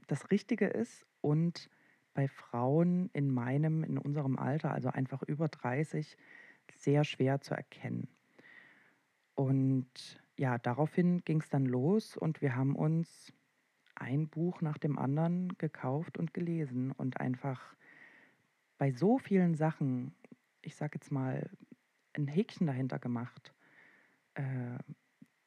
[0.09, 1.71] das Richtige ist und
[2.15, 6.17] bei Frauen in meinem, in unserem Alter, also einfach über 30,
[6.77, 8.09] sehr schwer zu erkennen.
[9.35, 13.33] Und ja, daraufhin ging es dann los und wir haben uns
[13.95, 17.77] ein Buch nach dem anderen gekauft und gelesen und einfach
[18.79, 20.15] bei so vielen Sachen,
[20.63, 21.49] ich sage jetzt mal,
[22.15, 23.55] ein Häkchen dahinter gemacht,
[24.35, 24.79] äh,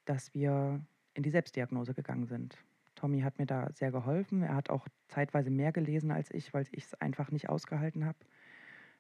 [0.05, 0.81] dass wir
[1.13, 2.57] in die Selbstdiagnose gegangen sind.
[2.95, 4.41] Tommy hat mir da sehr geholfen.
[4.41, 8.17] Er hat auch zeitweise mehr gelesen als ich, weil ich es einfach nicht ausgehalten habe.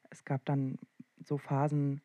[0.09, 0.77] Es gab dann
[1.23, 2.01] so Phasen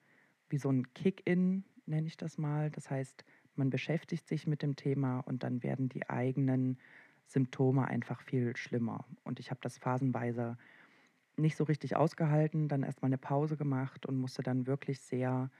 [0.49, 2.71] wie so ein Kick-in, nenne ich das mal.
[2.71, 3.25] Das heißt,
[3.57, 6.79] man beschäftigt sich mit dem Thema und dann werden die eigenen
[7.27, 9.05] Symptome einfach viel schlimmer.
[9.25, 10.57] Und ich habe das phasenweise
[11.37, 15.51] nicht so richtig ausgehalten, dann erstmal eine Pause gemacht und musste dann wirklich sehr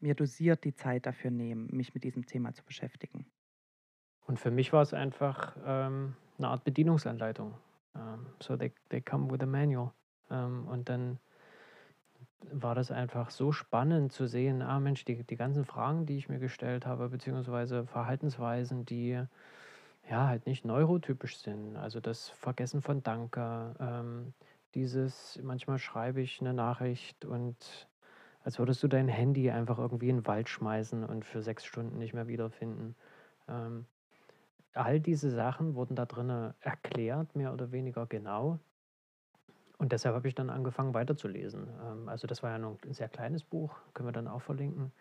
[0.00, 3.26] mir dosiert die Zeit dafür nehmen, mich mit diesem Thema zu beschäftigen.
[4.26, 7.54] Und für mich war es einfach ähm, eine Art Bedienungsanleitung.
[7.94, 9.92] Um, ähm, so they, they come with a manual.
[10.28, 11.18] Um, ähm, und dann
[12.52, 16.28] war das einfach so spannend zu sehen, ah Mensch, die, die ganzen Fragen, die ich
[16.28, 19.20] mir gestellt habe, beziehungsweise Verhaltensweisen, die
[20.08, 21.76] ja halt nicht neurotypisch sind.
[21.76, 24.34] Also das Vergessen von Danke, ähm,
[24.74, 27.88] dieses, manchmal schreibe ich eine Nachricht und
[28.42, 31.98] als würdest du dein Handy einfach irgendwie in den Wald schmeißen und für sechs Stunden
[31.98, 32.94] nicht mehr wiederfinden.
[33.48, 33.86] Ähm,
[34.74, 38.58] all diese Sachen wurden da drin erklärt, mehr oder weniger genau.
[39.84, 41.68] Und deshalb habe ich dann angefangen weiterzulesen.
[41.84, 44.92] Ähm, also das war ja noch ein sehr kleines Buch, können wir dann auch verlinken.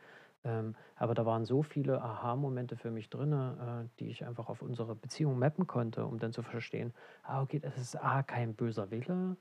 [0.44, 4.62] Ähm, aber da waren so viele Aha-Momente für mich drin, äh, die ich einfach auf
[4.62, 6.94] unsere Beziehung mappen konnte, um dann zu verstehen,
[7.24, 9.38] ah, okay, das ist A, kein böser Wille,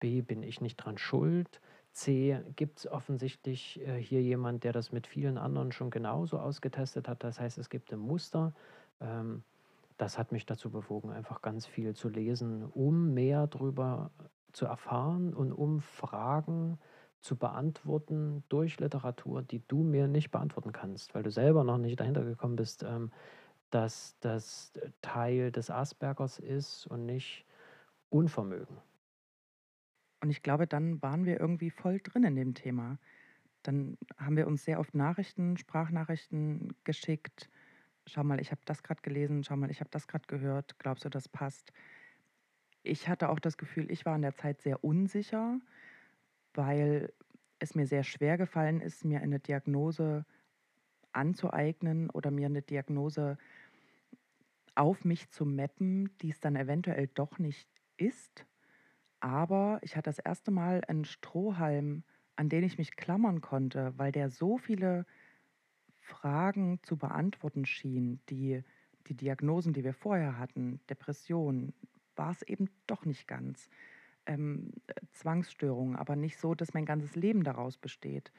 [0.00, 1.60] B, bin ich nicht dran schuld,
[1.92, 7.06] C, gibt es offensichtlich äh, hier jemand, der das mit vielen anderen schon genauso ausgetestet
[7.06, 7.22] hat.
[7.22, 8.54] Das heißt, es gibt ein Muster.
[9.00, 9.44] Ähm,
[9.98, 14.10] das hat mich dazu bewogen, einfach ganz viel zu lesen, um mehr darüber
[14.52, 16.78] zu erfahren und um Fragen
[17.20, 22.00] zu beantworten durch Literatur, die du mir nicht beantworten kannst, weil du selber noch nicht
[22.00, 23.10] dahinter gekommen bist, ähm,
[23.70, 27.46] dass das Teil des Aspergers ist und nicht
[28.10, 28.78] Unvermögen.
[30.22, 32.98] Und ich glaube, dann waren wir irgendwie voll drin in dem Thema.
[33.62, 37.50] Dann haben wir uns sehr oft Nachrichten, Sprachnachrichten geschickt.
[38.06, 40.78] Schau mal, ich habe das gerade gelesen, schau mal, ich habe das gerade gehört.
[40.78, 41.72] Glaubst du, das passt?
[42.82, 45.60] Ich hatte auch das Gefühl, ich war in der Zeit sehr unsicher,
[46.54, 47.12] weil
[47.58, 50.24] es mir sehr schwer gefallen ist, mir eine Diagnose
[51.12, 53.36] anzueignen oder mir eine Diagnose
[54.74, 58.46] auf mich zu mappen, die es dann eventuell doch nicht ist.
[59.20, 62.04] Aber ich hatte das erste Mal einen Strohhalm,
[62.36, 65.04] an den ich mich klammern konnte, weil der so viele
[65.98, 68.64] Fragen zu beantworten schien, die
[69.06, 71.74] die Diagnosen, die wir vorher hatten, Depression,
[72.20, 73.70] war es eben doch nicht ganz.
[74.26, 74.74] Ähm,
[75.12, 78.30] Zwangsstörungen, aber nicht so, dass mein ganzes Leben daraus besteht.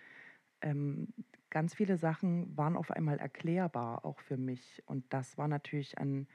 [0.61, 1.07] Ähm,
[1.49, 4.83] ganz viele Sachen waren auf einmal erklärbar, auch für mich.
[4.85, 6.27] Und das war natürlich ein,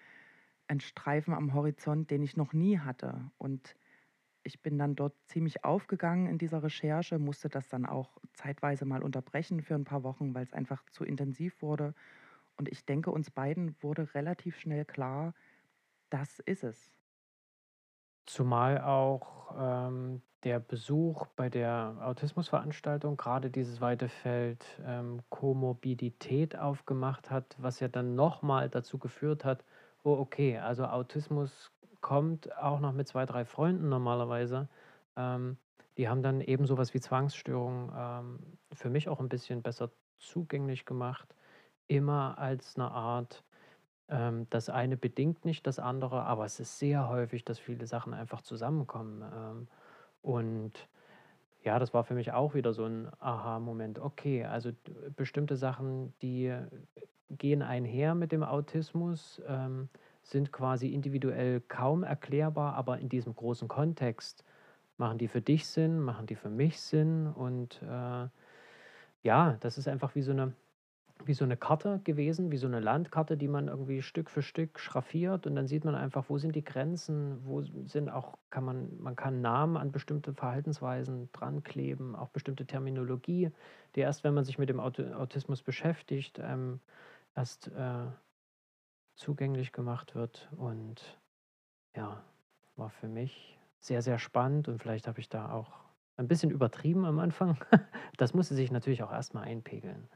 [0.66, 3.30] ein Streifen am Horizont, den ich noch nie hatte.
[3.38, 3.76] Und
[4.42, 9.04] ich bin dann dort ziemlich aufgegangen in dieser Recherche, musste das dann auch zeitweise mal
[9.04, 11.94] unterbrechen für ein paar Wochen, weil es einfach zu intensiv wurde.
[12.56, 15.32] Und ich denke, uns beiden wurde relativ schnell klar,
[16.10, 16.96] das ist es.
[18.26, 27.30] Zumal auch ähm, der Besuch bei der Autismusveranstaltung gerade dieses weite Feld ähm, Komorbidität aufgemacht
[27.30, 29.64] hat, was ja dann nochmal dazu geführt hat,
[30.04, 34.68] oh okay, also Autismus kommt auch noch mit zwei, drei Freunden normalerweise.
[35.16, 35.56] Ähm,
[35.96, 38.38] die haben dann eben sowas wie Zwangsstörungen ähm,
[38.72, 41.34] für mich auch ein bisschen besser zugänglich gemacht.
[41.88, 43.42] Immer als eine Art,
[44.08, 48.14] ähm, das eine bedingt nicht das andere, aber es ist sehr häufig, dass viele Sachen
[48.14, 49.22] einfach zusammenkommen.
[49.22, 49.68] Ähm,
[50.22, 50.72] und
[51.62, 53.98] ja, das war für mich auch wieder so ein Aha-Moment.
[53.98, 54.70] Okay, also
[55.16, 56.54] bestimmte Sachen, die
[57.30, 59.42] gehen einher mit dem Autismus.
[59.48, 59.88] Ähm,
[60.26, 64.44] sind quasi individuell kaum erklärbar, aber in diesem großen Kontext
[64.98, 68.26] machen die für dich Sinn, machen die für mich Sinn und äh,
[69.22, 70.52] ja, das ist einfach wie so eine
[71.24, 74.78] wie so eine Karte gewesen, wie so eine Landkarte, die man irgendwie Stück für Stück
[74.78, 79.00] schraffiert und dann sieht man einfach, wo sind die Grenzen, wo sind auch, kann man,
[79.00, 83.50] man kann Namen an bestimmte Verhaltensweisen dran kleben, auch bestimmte Terminologie,
[83.94, 86.80] die erst, wenn man sich mit dem Autismus beschäftigt, ähm,
[87.34, 88.06] erst äh,
[89.14, 90.48] zugänglich gemacht wird.
[90.56, 91.18] Und
[91.96, 92.22] ja,
[92.76, 95.72] war für mich sehr, sehr spannend und vielleicht habe ich da auch
[96.16, 97.56] ein bisschen übertrieben am Anfang.
[98.18, 100.08] Das musste sich natürlich auch erstmal einpegeln.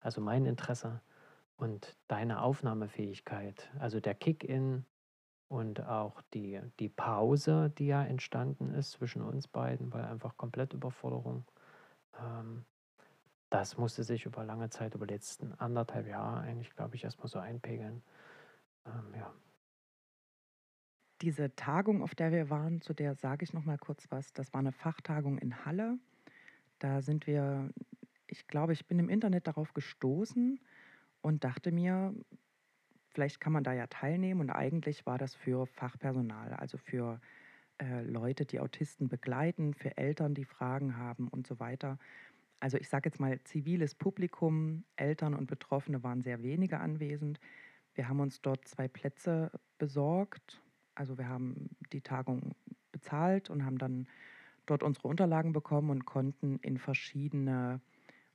[0.00, 1.00] Also mein Interesse
[1.56, 4.84] und deine Aufnahmefähigkeit, also der Kick-in
[5.48, 10.74] und auch die, die Pause, die ja entstanden ist zwischen uns beiden, weil einfach komplett
[10.74, 11.44] Überforderung.
[12.18, 12.64] Ähm,
[13.50, 17.28] das musste sich über lange Zeit, über die letzten anderthalb Jahre eigentlich, glaube ich, erstmal
[17.28, 18.02] so einpegeln.
[18.86, 19.32] Ähm, ja.
[21.22, 24.32] Diese Tagung, auf der wir waren, zu der sage ich noch mal kurz was.
[24.32, 25.98] Das war eine Fachtagung in Halle.
[26.80, 27.70] Da sind wir,
[28.26, 30.60] ich glaube, ich bin im Internet darauf gestoßen
[31.20, 32.14] und dachte mir,
[33.08, 34.40] vielleicht kann man da ja teilnehmen.
[34.40, 37.20] Und eigentlich war das für Fachpersonal, also für
[37.78, 41.98] äh, Leute, die Autisten begleiten, für Eltern, die Fragen haben und so weiter.
[42.60, 47.38] Also ich sage jetzt mal ziviles Publikum, Eltern und Betroffene waren sehr wenige anwesend.
[47.94, 50.62] Wir haben uns dort zwei Plätze besorgt.
[50.94, 52.54] Also wir haben die Tagung
[52.92, 54.06] bezahlt und haben dann
[54.64, 57.80] dort unsere Unterlagen bekommen und konnten in verschiedene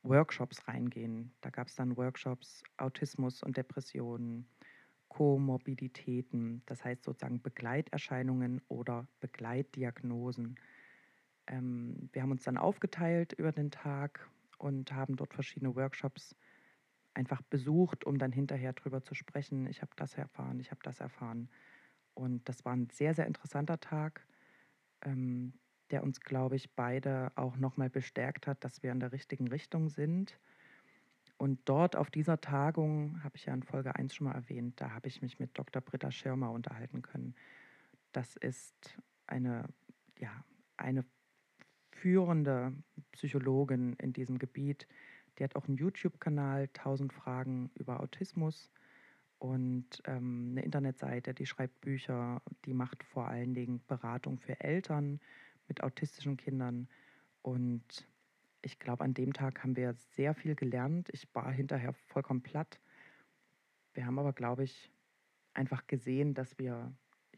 [0.03, 1.33] Workshops reingehen.
[1.41, 4.49] Da gab es dann Workshops Autismus und Depressionen,
[5.09, 10.55] Komorbiditäten, das heißt sozusagen Begleiterscheinungen oder Begleitdiagnosen.
[11.47, 16.35] Ähm, wir haben uns dann aufgeteilt über den Tag und haben dort verschiedene Workshops
[17.13, 19.67] einfach besucht, um dann hinterher drüber zu sprechen.
[19.67, 21.49] Ich habe das erfahren, ich habe das erfahren.
[22.13, 24.27] Und das war ein sehr, sehr interessanter Tag,
[25.03, 25.60] ähm,
[25.91, 29.89] der uns, glaube ich, beide auch nochmal bestärkt hat, dass wir in der richtigen Richtung
[29.89, 30.39] sind.
[31.37, 34.91] Und dort auf dieser Tagung, habe ich ja in Folge 1 schon mal erwähnt, da
[34.91, 35.81] habe ich mich mit Dr.
[35.81, 37.35] Britta Schirmer unterhalten können.
[38.11, 39.65] Das ist eine,
[40.17, 40.31] ja,
[40.77, 41.03] eine
[41.89, 42.73] führende
[43.11, 44.87] Psychologin in diesem Gebiet,
[45.37, 48.71] die hat auch einen YouTube-Kanal, 1000 Fragen über Autismus
[49.39, 55.19] und ähm, eine Internetseite, die schreibt Bücher, die macht vor allen Dingen Beratung für Eltern
[55.71, 56.89] mit autistischen Kindern.
[57.41, 58.05] Und
[58.61, 61.07] ich glaube, an dem Tag haben wir sehr viel gelernt.
[61.13, 62.81] Ich war hinterher vollkommen platt.
[63.93, 64.91] Wir haben aber, glaube ich,
[65.53, 66.93] einfach gesehen, dass wir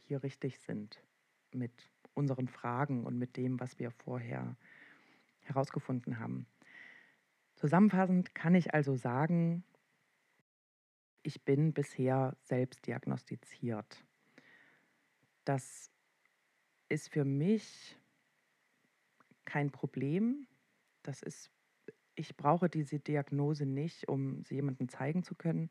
[0.08, 1.04] hier richtig sind
[1.52, 4.58] mit unseren Fragen und mit dem, was wir vorher
[5.42, 6.48] herausgefunden haben.
[7.54, 9.64] Zusammenfassend kann ich also sagen,
[11.22, 14.04] ich bin bisher selbst diagnostiziert.
[15.46, 15.92] Das
[16.90, 17.96] ist für mich
[19.46, 20.48] kein Problem.
[21.04, 21.52] Das ist,
[22.16, 25.70] ich brauche diese Diagnose nicht, um sie jemandem zeigen zu können.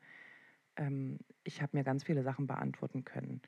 [0.75, 3.41] Ähm, ich habe mir ganz viele Sachen beantworten können.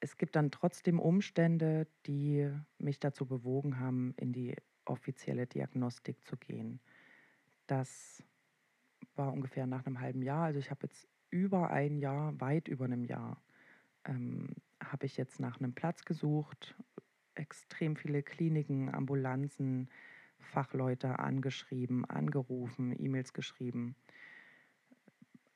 [0.00, 6.36] Es gibt dann trotzdem Umstände, die mich dazu bewogen haben, in die offizielle Diagnostik zu
[6.36, 6.80] gehen.
[7.66, 8.22] Das
[9.14, 10.44] war ungefähr nach einem halben Jahr.
[10.44, 13.42] Also ich habe jetzt über ein Jahr, weit über einem Jahr,
[14.04, 14.48] ähm,
[14.82, 16.76] habe ich jetzt nach einem Platz gesucht,
[17.36, 19.88] extrem viele Kliniken, Ambulanzen,
[20.38, 23.94] Fachleute angeschrieben, angerufen, E-Mails geschrieben.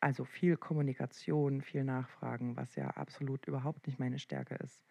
[0.00, 4.82] Also viel Kommunikation, viel Nachfragen, was ja absolut überhaupt nicht meine Stärke ist.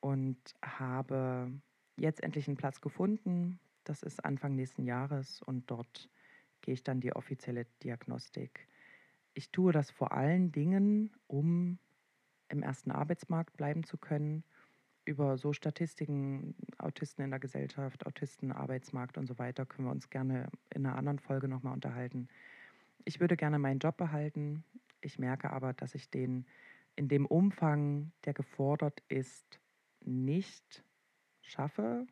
[0.00, 1.50] Und habe
[1.96, 3.58] jetzt endlich einen Platz gefunden.
[3.84, 6.08] Das ist Anfang nächsten Jahres und dort
[6.60, 8.68] gehe ich dann die offizielle Diagnostik.
[9.34, 11.78] Ich tue das vor allen Dingen, um
[12.48, 14.44] im ersten Arbeitsmarkt bleiben zu können,
[15.06, 20.10] über so Statistiken, Autisten in der Gesellschaft, Autisten, Arbeitsmarkt und so weiter, können wir uns
[20.10, 22.28] gerne in einer anderen Folge nochmal unterhalten.
[23.04, 24.64] Ich würde gerne meinen Job behalten.
[25.00, 26.44] Ich merke aber, dass ich den
[26.96, 29.60] in dem Umfang, der gefordert ist,
[30.00, 30.82] nicht
[31.42, 32.06] schaffe.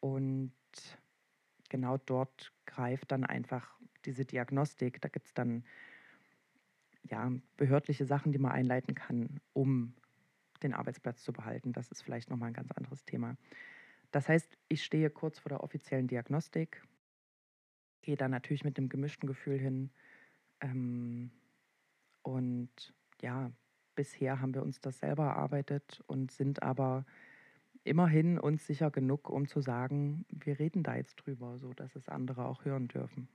[0.00, 0.52] Und
[1.70, 3.74] genau dort greift dann einfach
[4.04, 5.00] diese Diagnostik.
[5.00, 5.64] Da gibt es dann
[7.04, 9.94] ja, behördliche Sachen, die man einleiten kann, um
[10.58, 11.72] den Arbeitsplatz zu behalten.
[11.72, 13.36] Das ist vielleicht nochmal ein ganz anderes Thema.
[14.10, 16.82] Das heißt, ich stehe kurz vor der offiziellen Diagnostik
[18.06, 19.90] gehe da natürlich mit einem gemischten Gefühl hin.
[20.60, 21.32] Ähm,
[22.22, 23.50] und ja,
[23.96, 27.04] bisher haben wir uns das selber erarbeitet und sind aber
[27.82, 32.08] immerhin uns sicher genug, um zu sagen, wir reden da jetzt drüber, so dass es
[32.08, 33.28] andere auch hören dürfen.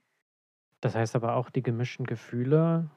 [0.79, 2.89] Das heißt aber auch, die gemischten Gefühle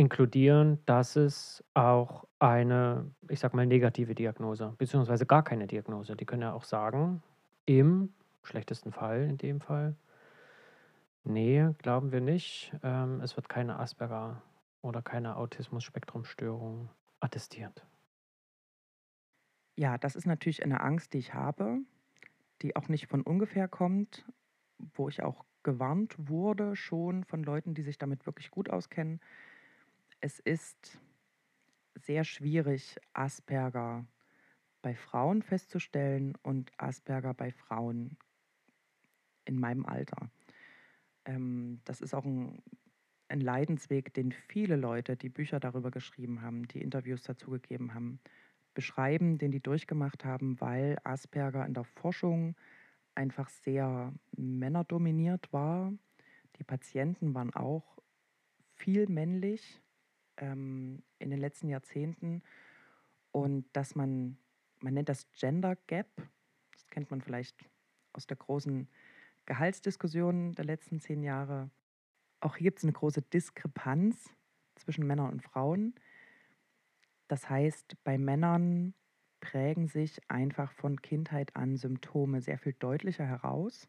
[0.00, 6.16] inkludieren, dass es auch eine, ich sag mal, negative Diagnose, beziehungsweise gar keine Diagnose.
[6.16, 7.22] Die können ja auch sagen,
[7.66, 9.94] im schlechtesten Fall in dem Fall.
[11.24, 12.72] Nee, glauben wir nicht.
[12.82, 14.42] Ähm, es wird keine Asperger
[14.80, 16.88] oder keine Autismus-Spektrumstörung
[17.20, 17.86] attestiert.
[19.76, 21.80] Ja, das ist natürlich eine Angst, die ich habe,
[22.62, 24.24] die auch nicht von ungefähr kommt,
[24.78, 29.20] wo ich auch gewarnt wurde schon von Leuten, die sich damit wirklich gut auskennen.
[30.22, 31.00] Es ist
[31.94, 34.06] sehr schwierig, Asperger
[34.82, 38.18] bei Frauen festzustellen und Asperger bei Frauen
[39.46, 40.30] in meinem Alter.
[41.24, 42.62] Ähm, das ist auch ein,
[43.28, 48.20] ein Leidensweg, den viele Leute, die Bücher darüber geschrieben haben, die Interviews dazu gegeben haben,
[48.74, 52.56] beschreiben, den die durchgemacht haben, weil Asperger in der Forschung
[53.14, 55.94] einfach sehr männerdominiert war.
[56.56, 57.98] Die Patienten waren auch
[58.74, 59.80] viel männlich
[60.40, 62.42] ähm, in den letzten Jahrzehnten
[63.32, 64.38] und dass man,
[64.80, 66.08] man nennt das Gender Gap,
[66.72, 67.56] das kennt man vielleicht
[68.12, 68.88] aus der großen
[69.46, 71.70] Gehaltsdiskussionen der letzten zehn Jahre.
[72.40, 74.34] Auch hier gibt es eine große Diskrepanz
[74.76, 75.94] zwischen Männern und Frauen.
[77.28, 78.94] Das heißt, bei Männern
[79.40, 83.88] prägen sich einfach von Kindheit an Symptome sehr viel deutlicher heraus,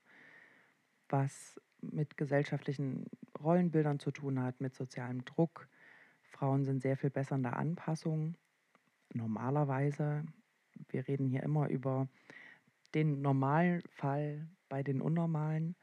[1.09, 3.05] was mit gesellschaftlichen
[3.39, 5.67] Rollenbildern zu tun hat, mit sozialem Druck.
[6.31, 8.35] Frauen sind sehr viel besser in der Anpassung.
[9.13, 10.23] Normalerweise,
[10.89, 12.07] wir reden hier immer über
[12.93, 15.75] den Normalfall bei den Unnormalen.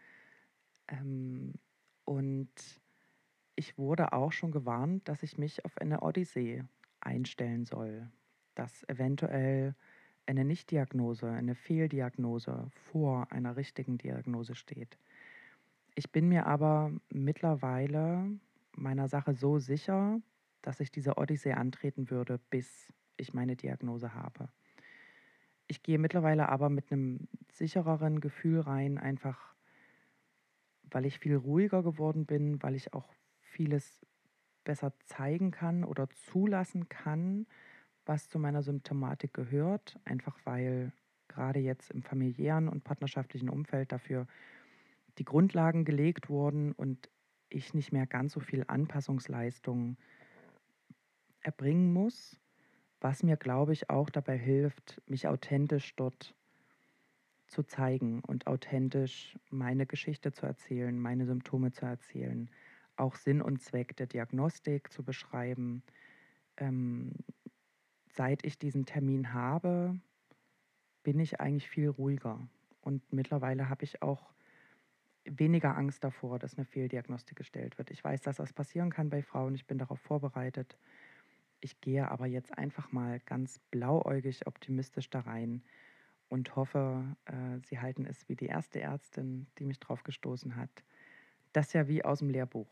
[0.88, 1.54] Ähm,
[2.04, 2.50] und
[3.54, 6.64] ich wurde auch schon gewarnt, dass ich mich auf eine Odyssee
[7.00, 8.10] einstellen soll,
[8.54, 9.74] dass eventuell
[10.26, 14.98] eine Nichtdiagnose, eine Fehldiagnose vor einer richtigen Diagnose steht.
[15.94, 18.30] Ich bin mir aber mittlerweile
[18.72, 20.20] meiner Sache so sicher,
[20.62, 24.48] dass ich diese Odyssee antreten würde, bis ich meine Diagnose habe.
[25.66, 29.54] Ich gehe mittlerweile aber mit einem sichereren Gefühl rein, einfach
[30.90, 34.06] weil ich viel ruhiger geworden bin, weil ich auch vieles
[34.64, 37.46] besser zeigen kann oder zulassen kann,
[38.06, 40.92] was zu meiner Symptomatik gehört, einfach weil
[41.28, 44.26] gerade jetzt im familiären und partnerschaftlichen Umfeld dafür
[45.18, 47.10] die Grundlagen gelegt wurden und
[47.50, 49.96] ich nicht mehr ganz so viel Anpassungsleistung
[51.48, 52.38] erbringen muss,
[53.00, 56.34] was mir, glaube ich, auch dabei hilft, mich authentisch dort
[57.46, 62.50] zu zeigen und authentisch meine Geschichte zu erzählen, meine Symptome zu erzählen,
[62.96, 65.82] auch Sinn und Zweck der Diagnostik zu beschreiben.
[66.58, 67.12] Ähm,
[68.08, 69.98] seit ich diesen Termin habe,
[71.02, 72.46] bin ich eigentlich viel ruhiger.
[72.82, 74.34] Und mittlerweile habe ich auch
[75.24, 77.90] weniger Angst davor, dass eine Fehldiagnostik gestellt wird.
[77.90, 79.54] Ich weiß, dass das passieren kann bei Frauen.
[79.54, 80.76] Ich bin darauf vorbereitet.
[81.60, 85.62] Ich gehe aber jetzt einfach mal ganz blauäugig optimistisch da rein
[86.28, 90.70] und hoffe, äh, Sie halten es wie die erste Ärztin, die mich drauf gestoßen hat.
[91.52, 92.68] Das ja wie aus dem Lehrbuch.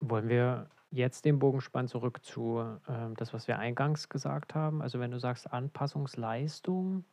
[0.00, 4.82] Wollen wir jetzt den Bogen spannen zurück zu äh, das, was wir eingangs gesagt haben?
[4.82, 7.04] Also wenn du sagst Anpassungsleistung,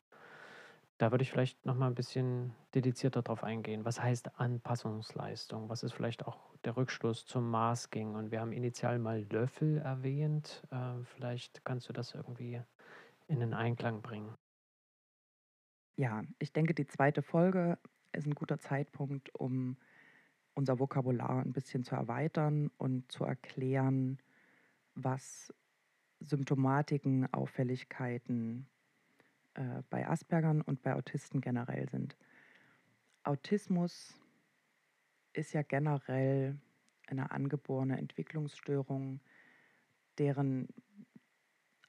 [0.97, 3.85] da würde ich vielleicht noch mal ein bisschen dedizierter drauf eingehen.
[3.85, 5.69] Was heißt Anpassungsleistung?
[5.69, 8.15] Was ist vielleicht auch der Rückschluss zum Masking?
[8.15, 10.63] Und wir haben initial mal Löffel erwähnt.
[10.71, 12.61] Äh, vielleicht kannst du das irgendwie
[13.27, 14.33] in den Einklang bringen.
[15.95, 17.77] Ja, ich denke, die zweite Folge
[18.13, 19.77] ist ein guter Zeitpunkt, um
[20.53, 24.19] unser Vokabular ein bisschen zu erweitern und zu erklären,
[24.95, 25.53] was
[26.19, 28.67] Symptomatiken, Auffälligkeiten
[29.53, 32.17] äh, bei Aspergern und bei Autisten generell sind.
[33.23, 34.18] Autismus
[35.33, 36.57] ist ja generell
[37.07, 39.19] eine angeborene Entwicklungsstörung,
[40.17, 40.67] deren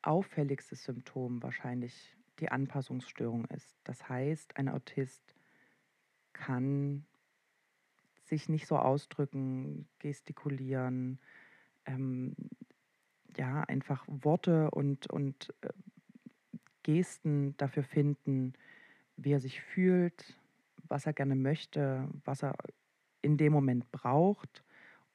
[0.03, 3.77] auffälligstes Symptom wahrscheinlich die Anpassungsstörung ist.
[3.85, 5.35] Das heißt, ein Autist
[6.33, 7.05] kann
[8.25, 11.19] sich nicht so ausdrücken, gestikulieren,
[11.85, 12.35] ähm,
[13.37, 15.69] ja, einfach Worte und, und äh,
[16.83, 18.55] Gesten dafür finden,
[19.17, 20.39] wie er sich fühlt,
[20.89, 22.55] was er gerne möchte, was er
[23.23, 24.65] in dem Moment braucht.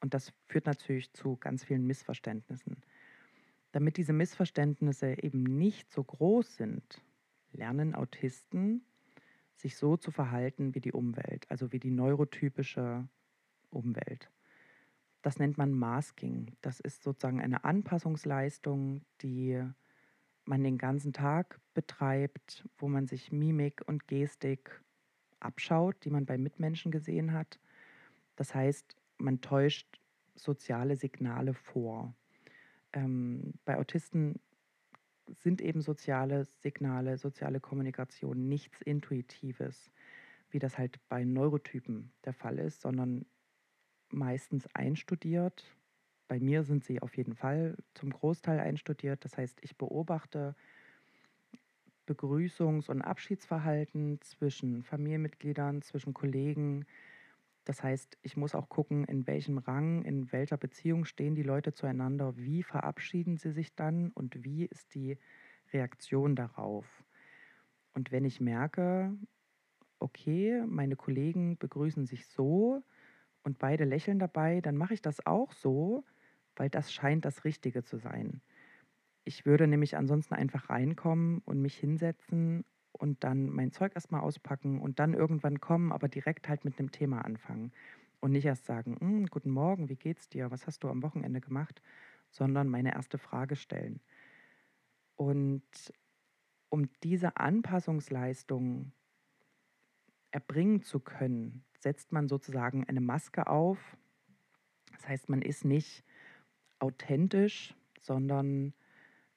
[0.00, 2.82] Und das führt natürlich zu ganz vielen Missverständnissen.
[3.72, 7.02] Damit diese Missverständnisse eben nicht so groß sind,
[7.52, 8.84] lernen Autisten,
[9.54, 13.08] sich so zu verhalten wie die Umwelt, also wie die neurotypische
[13.70, 14.30] Umwelt.
[15.22, 16.52] Das nennt man Masking.
[16.60, 19.62] Das ist sozusagen eine Anpassungsleistung, die
[20.44, 24.80] man den ganzen Tag betreibt, wo man sich Mimik und Gestik
[25.40, 27.58] abschaut, die man bei Mitmenschen gesehen hat.
[28.36, 30.00] Das heißt, man täuscht
[30.34, 32.14] soziale Signale vor.
[32.92, 34.40] Ähm, bei Autisten
[35.28, 39.90] sind eben soziale Signale, soziale Kommunikation nichts Intuitives,
[40.50, 43.26] wie das halt bei Neurotypen der Fall ist, sondern
[44.10, 45.64] meistens einstudiert.
[46.28, 49.24] Bei mir sind sie auf jeden Fall zum Großteil einstudiert.
[49.24, 50.54] Das heißt, ich beobachte
[52.06, 56.86] Begrüßungs- und Abschiedsverhalten zwischen Familienmitgliedern, zwischen Kollegen.
[57.66, 61.72] Das heißt, ich muss auch gucken, in welchem Rang, in welcher Beziehung stehen die Leute
[61.72, 65.18] zueinander, wie verabschieden sie sich dann und wie ist die
[65.72, 67.04] Reaktion darauf.
[67.92, 69.12] Und wenn ich merke,
[69.98, 72.84] okay, meine Kollegen begrüßen sich so
[73.42, 76.04] und beide lächeln dabei, dann mache ich das auch so,
[76.54, 78.42] weil das scheint das Richtige zu sein.
[79.24, 82.64] Ich würde nämlich ansonsten einfach reinkommen und mich hinsetzen
[82.96, 86.90] und dann mein Zeug erstmal auspacken und dann irgendwann kommen, aber direkt halt mit einem
[86.90, 87.72] Thema anfangen.
[88.20, 90.50] Und nicht erst sagen, hm, guten Morgen, wie geht's dir?
[90.50, 91.82] Was hast du am Wochenende gemacht?
[92.30, 94.00] Sondern meine erste Frage stellen.
[95.16, 95.62] Und
[96.70, 98.92] um diese Anpassungsleistung
[100.30, 103.96] erbringen zu können, setzt man sozusagen eine Maske auf.
[104.92, 106.04] Das heißt, man ist nicht
[106.78, 108.74] authentisch, sondern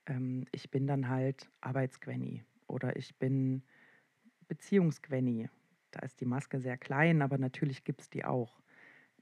[0.06, 3.64] ähm, ich bin dann halt Arbeitsquenny oder ich bin
[4.48, 5.50] Beziehungsquenny.
[5.92, 8.62] Da ist die Maske sehr klein, aber natürlich gibt es die auch.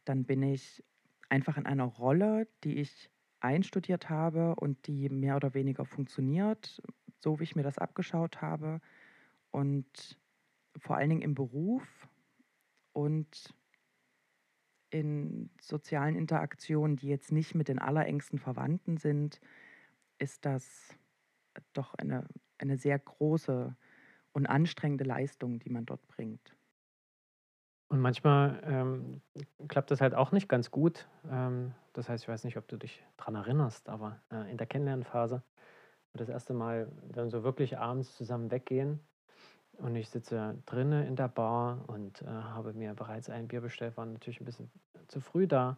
[0.05, 0.83] Dann bin ich
[1.29, 6.81] einfach in einer Rolle, die ich einstudiert habe und die mehr oder weniger funktioniert,
[7.19, 8.81] so wie ich mir das abgeschaut habe.
[9.51, 10.19] Und
[10.77, 12.07] vor allen Dingen im Beruf
[12.93, 13.53] und
[14.89, 19.39] in sozialen Interaktionen, die jetzt nicht mit den allerengsten Verwandten sind,
[20.17, 20.95] ist das
[21.73, 22.27] doch eine,
[22.57, 23.75] eine sehr große
[24.33, 26.55] und anstrengende Leistung, die man dort bringt.
[27.89, 29.21] Und manchmal ähm,
[29.67, 31.07] klappt das halt auch nicht ganz gut.
[31.29, 34.67] Ähm, das heißt, ich weiß nicht, ob du dich daran erinnerst, aber äh, in der
[34.67, 35.41] Kennenlernphase,
[36.13, 38.99] das erste Mal dann so wirklich abends zusammen weggehen
[39.77, 43.95] und ich sitze drinnen in der Bar und äh, habe mir bereits ein Bier bestellt,
[43.97, 44.71] war natürlich ein bisschen
[45.07, 45.77] zu früh da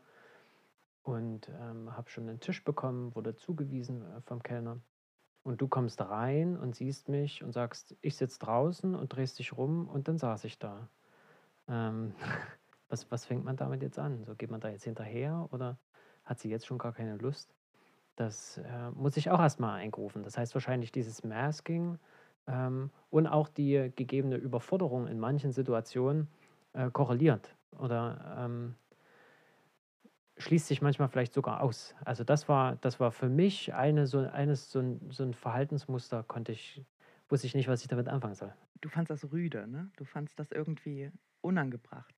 [1.04, 4.80] und ähm, habe schon einen Tisch bekommen, wurde zugewiesen äh, vom Kellner.
[5.44, 9.58] Und du kommst rein und siehst mich und sagst, ich sitze draußen und drehst dich
[9.58, 10.90] rum und dann saß ich da.
[11.68, 12.14] Ähm,
[12.90, 14.26] was, was fängt man damit jetzt an?
[14.26, 15.78] So geht man da jetzt hinterher oder
[16.26, 17.56] hat sie jetzt schon gar keine Lust?
[18.16, 20.24] Das äh, muss ich auch erstmal eingerufen.
[20.24, 22.00] Das heißt wahrscheinlich dieses Masking
[22.48, 26.28] ähm, und auch die gegebene Überforderung in manchen Situationen
[26.74, 28.76] äh, korreliert oder ähm,
[30.40, 31.94] schließt sich manchmal vielleicht sogar aus.
[32.06, 36.24] Also das war, das war für mich eine, so, eines, so, ein, so ein Verhaltensmuster,
[36.24, 36.84] konnte ich,
[37.28, 38.54] wusste ich nicht, was ich damit anfangen soll.
[38.82, 39.92] Du fandst das rüde, ne?
[39.98, 41.12] Du fandst das irgendwie
[41.42, 42.16] unangebracht.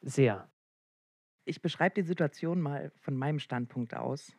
[0.00, 0.48] Sehr.
[1.44, 4.34] Ich beschreibe die Situation mal von meinem Standpunkt aus.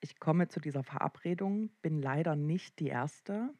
[0.00, 3.54] Ich komme zu dieser Verabredung, bin leider nicht die Erste.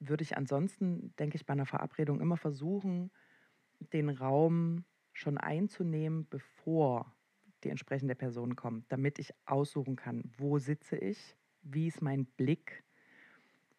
[0.00, 3.12] Würde ich ansonsten, denke ich, bei einer Verabredung immer versuchen,
[3.92, 7.14] den Raum schon einzunehmen, bevor
[7.60, 12.82] die entsprechende Person kommt, damit ich aussuchen kann, wo sitze ich, wie ist mein Blick,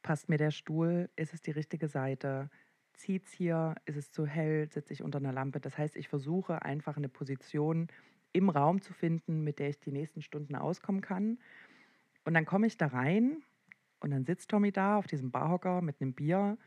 [0.01, 2.49] passt mir der Stuhl, ist es die richtige Seite,
[2.93, 5.59] zieht es hier, ist es zu hell, sitze ich unter einer Lampe.
[5.59, 7.87] Das heißt, ich versuche einfach eine Position
[8.33, 11.39] im Raum zu finden, mit der ich die nächsten Stunden auskommen kann.
[12.23, 13.41] Und dann komme ich da rein
[13.99, 16.57] und dann sitzt Tommy da auf diesem Barhocker mit einem Bier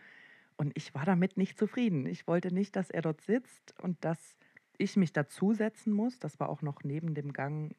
[0.56, 2.06] und ich war damit nicht zufrieden.
[2.06, 4.36] Ich wollte nicht, dass er dort sitzt und dass
[4.78, 6.18] ich mich dazusetzen muss.
[6.18, 7.74] Das war auch noch neben dem Gang,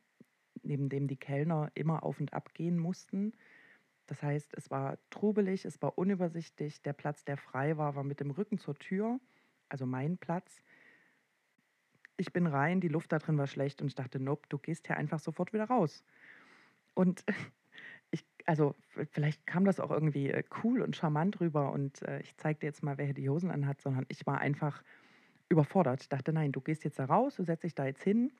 [0.63, 3.33] neben dem die Kellner immer auf und ab gehen mussten.
[4.07, 6.81] Das heißt, es war trubelig, es war unübersichtlich.
[6.83, 9.19] Der Platz, der frei war, war mit dem Rücken zur Tür,
[9.67, 10.61] also mein Platz.
[12.17, 14.87] Ich bin rein, die Luft da drin war schlecht und ich dachte, nope, du gehst
[14.87, 16.03] hier einfach sofort wieder raus.
[16.93, 17.25] Und
[18.11, 18.75] ich, also
[19.11, 22.67] vielleicht kam das auch irgendwie äh, cool und charmant rüber und äh, ich zeige dir
[22.67, 24.83] jetzt mal, wer hier die Hosen anhat, sondern ich war einfach
[25.49, 26.11] überfordert.
[26.11, 28.31] Dachte, nein, du gehst jetzt da raus, du setzt dich da jetzt hin.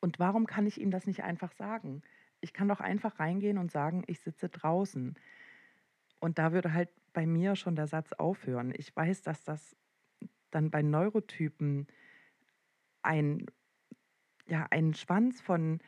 [0.00, 2.02] Und warum kann ich ihm das nicht einfach sagen?
[2.40, 5.14] Ich kann doch einfach reingehen und sagen, ich sitze draußen.
[6.18, 8.72] Und da würde halt bei mir schon der Satz aufhören.
[8.76, 9.76] Ich weiß, dass das
[10.50, 11.86] dann bei Neurotypen
[13.02, 13.46] ein,
[14.46, 15.80] ja, einen Schwanz von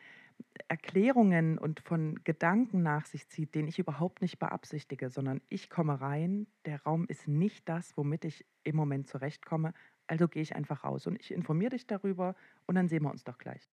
[0.69, 6.01] Erklärungen und von Gedanken nach sich zieht, den ich überhaupt nicht beabsichtige, sondern ich komme
[6.01, 9.75] rein, der Raum ist nicht das, womit ich im Moment zurechtkomme,
[10.07, 12.35] also gehe ich einfach raus und ich informiere dich darüber
[12.67, 13.69] und dann sehen wir uns doch gleich.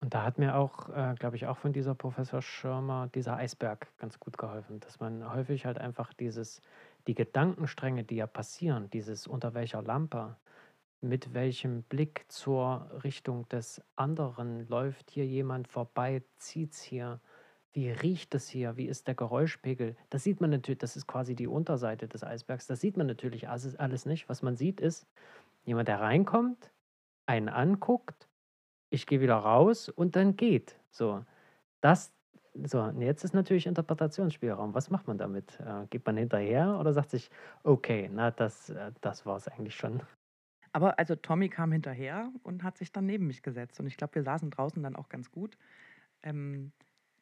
[0.00, 3.88] Und da hat mir auch, äh, glaube ich, auch von dieser Professor Schirmer dieser Eisberg
[3.96, 6.60] ganz gut geholfen, dass man häufig halt einfach dieses,
[7.06, 10.36] die Gedankenstränge, die ja passieren, dieses unter welcher Lampe,
[11.00, 17.20] mit welchem Blick zur Richtung des anderen läuft hier jemand vorbei, zieht es hier,
[17.72, 19.96] wie riecht es hier, wie ist der Geräuschpegel.
[20.10, 23.48] Das sieht man natürlich, das ist quasi die Unterseite des Eisbergs, das sieht man natürlich
[23.48, 24.28] alles, alles nicht.
[24.28, 25.06] Was man sieht ist,
[25.66, 26.72] Jemand, der reinkommt,
[27.26, 28.28] einen anguckt,
[28.90, 30.78] ich gehe wieder raus und dann geht.
[30.90, 31.24] So,
[31.80, 32.12] das,
[32.54, 34.74] so, jetzt ist natürlich Interpretationsspielraum.
[34.74, 35.58] Was macht man damit?
[35.60, 37.30] Äh, geht man hinterher oder sagt sich,
[37.64, 40.02] okay, na, das, äh, das war es eigentlich schon?
[40.72, 43.80] Aber also Tommy kam hinterher und hat sich dann neben mich gesetzt.
[43.80, 45.58] Und ich glaube, wir saßen draußen dann auch ganz gut.
[46.22, 46.72] Ähm,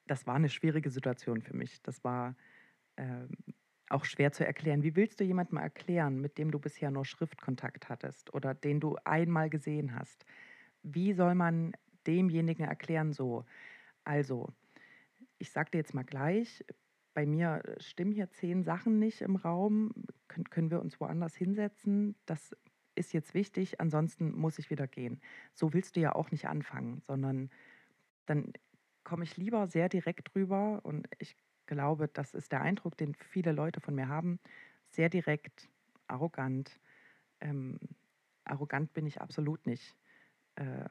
[0.06, 1.80] das war eine schwierige Situation für mich.
[1.82, 2.34] Das war
[2.96, 3.30] ähm,
[3.90, 4.82] auch schwer zu erklären.
[4.82, 8.96] Wie willst du jemandem erklären, mit dem du bisher nur Schriftkontakt hattest oder den du
[9.04, 10.24] einmal gesehen hast?
[10.82, 11.72] Wie soll man
[12.06, 13.44] demjenigen erklären so?
[14.04, 14.48] Also,
[15.38, 16.64] ich sage dir jetzt mal gleich,
[17.14, 19.92] bei mir stimmen hier zehn Sachen nicht im Raum.
[20.28, 22.16] Können, können wir uns woanders hinsetzen?
[22.26, 22.56] Das
[22.96, 25.20] ist jetzt wichtig, ansonsten muss ich wieder gehen.
[25.52, 27.50] So willst du ja auch nicht anfangen, sondern
[28.26, 28.52] dann
[29.04, 31.36] komme ich lieber sehr direkt rüber und ich
[31.66, 34.38] glaube, das ist der Eindruck, den viele Leute von mir haben.
[34.88, 35.68] Sehr direkt,
[36.06, 36.80] arrogant.
[37.40, 37.78] Ähm,
[38.44, 39.96] arrogant bin ich absolut nicht.
[40.56, 40.88] Äh,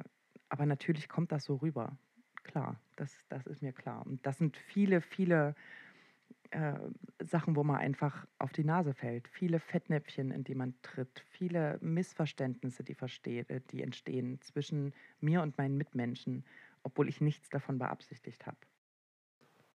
[0.49, 1.97] aber natürlich kommt das so rüber.
[2.43, 4.05] Klar, das, das ist mir klar.
[4.05, 5.55] Und das sind viele, viele
[6.51, 6.77] äh,
[7.19, 9.27] Sachen, wo man einfach auf die Nase fällt.
[9.27, 11.25] Viele Fettnäpfchen, in die man tritt.
[11.31, 12.95] Viele Missverständnisse, die,
[13.37, 16.45] äh, die entstehen zwischen mir und meinen Mitmenschen,
[16.83, 18.57] obwohl ich nichts davon beabsichtigt habe.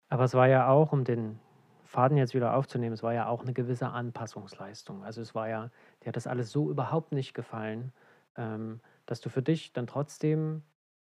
[0.09, 1.39] Aber es war ja auch, um den
[1.85, 5.05] Faden jetzt wieder aufzunehmen, es war ja auch eine gewisse Anpassungsleistung.
[5.05, 5.71] Also es war ja,
[6.03, 7.93] dir hat das alles so überhaupt nicht gefallen,
[8.37, 10.63] ähm, dass du für dich dann trotzdem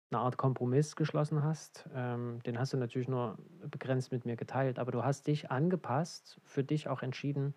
[0.09, 1.89] eine Art Kompromiss geschlossen hast.
[1.93, 3.37] Ähm, den hast du natürlich nur
[3.69, 7.53] begrenzt mit mir geteilt, aber du hast dich angepasst, für dich auch entschieden,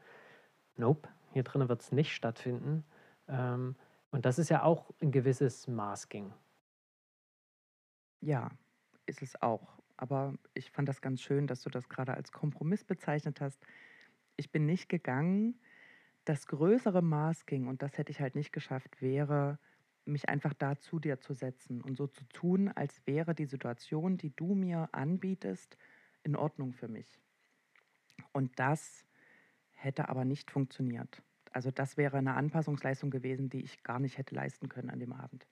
[0.76, 2.84] nope, hier drinnen wird es nicht stattfinden.
[3.28, 3.76] Ähm,
[4.10, 6.32] und das ist ja auch ein gewisses Masking.
[8.20, 8.50] Ja,
[9.06, 9.79] ist es auch.
[10.00, 13.62] Aber ich fand das ganz schön, dass du das gerade als Kompromiss bezeichnet hast.
[14.36, 15.60] Ich bin nicht gegangen.
[16.24, 19.58] Das größere Maß ging, und das hätte ich halt nicht geschafft, wäre,
[20.06, 24.16] mich einfach da zu dir zu setzen und so zu tun, als wäre die Situation,
[24.16, 25.76] die du mir anbietest,
[26.22, 27.20] in Ordnung für mich.
[28.32, 29.04] Und das
[29.72, 31.22] hätte aber nicht funktioniert.
[31.52, 35.12] Also das wäre eine Anpassungsleistung gewesen, die ich gar nicht hätte leisten können an dem
[35.12, 35.46] Abend.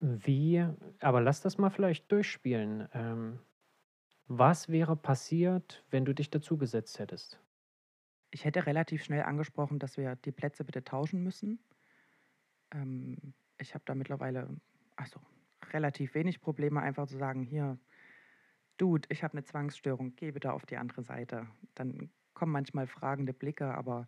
[0.00, 0.64] Wie,
[1.00, 2.88] aber lass das mal vielleicht durchspielen.
[2.92, 3.38] Ähm,
[4.28, 7.40] was wäre passiert, wenn du dich dazugesetzt hättest?
[8.30, 11.58] Ich hätte relativ schnell angesprochen, dass wir die Plätze bitte tauschen müssen.
[12.72, 14.48] Ähm, ich habe da mittlerweile
[14.96, 15.20] also
[15.72, 17.78] relativ wenig Probleme, einfach zu sagen, hier,
[18.76, 21.48] Dude, ich habe eine Zwangsstörung, geh bitte auf die andere Seite.
[21.74, 24.06] Dann kommen manchmal fragende Blicke, aber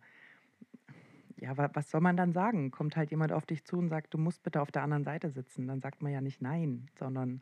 [1.37, 2.71] ja, was soll man dann sagen?
[2.71, 5.31] Kommt halt jemand auf dich zu und sagt, du musst bitte auf der anderen Seite
[5.31, 5.67] sitzen.
[5.67, 7.41] Dann sagt man ja nicht nein, sondern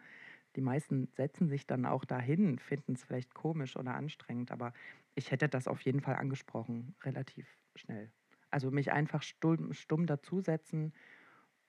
[0.60, 4.74] die meisten setzen sich dann auch dahin, finden es vielleicht komisch oder anstrengend, aber
[5.16, 8.12] ich hätte das auf jeden Fall angesprochen, relativ schnell.
[8.50, 10.92] Also mich einfach stumm, stumm dazusetzen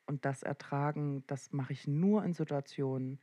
[0.06, 3.20] und das ertragen, das mache ich nur in Situationen,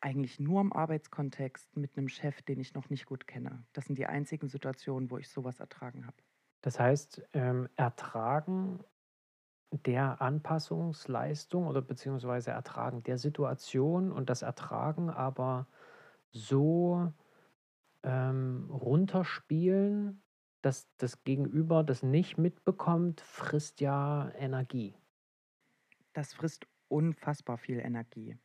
[0.00, 3.64] eigentlich nur im Arbeitskontext mit einem Chef, den ich noch nicht gut kenne.
[3.72, 6.18] Das sind die einzigen Situationen, wo ich sowas ertragen habe.
[6.60, 8.84] Das heißt, ähm, ertragen
[9.70, 15.66] der Anpassungsleistung oder beziehungsweise Ertragen der Situation und das Ertragen aber
[16.30, 17.12] so
[18.02, 20.22] ähm, runterspielen,
[20.62, 24.94] dass das Gegenüber das nicht mitbekommt, frisst ja Energie.
[26.14, 28.36] das frisst unfassbar viel Energie.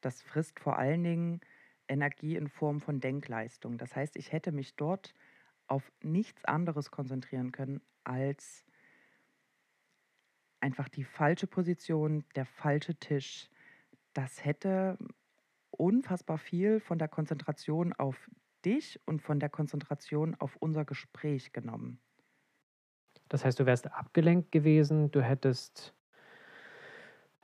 [0.00, 1.40] Das frisst vor allen Dingen
[1.88, 3.76] Energie in Form von Denkleistung.
[3.78, 5.14] Das heißt, ich hätte mich dort
[5.66, 8.64] auf nichts anderes konzentrieren können als
[10.60, 13.48] einfach die falsche Position, der falsche Tisch.
[14.12, 14.98] Das hätte
[15.70, 18.30] unfassbar viel von der Konzentration auf
[18.64, 22.00] dich und von der Konzentration auf unser Gespräch genommen.
[23.28, 25.94] Das heißt, du wärst abgelenkt gewesen, du hättest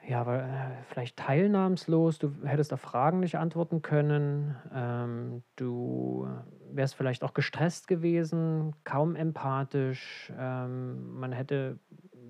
[0.07, 6.29] ja, äh, vielleicht teilnahmslos, du hättest auf Fragen nicht antworten können, ähm, du
[6.71, 11.79] wärst vielleicht auch gestresst gewesen, kaum empathisch, ähm, man hätte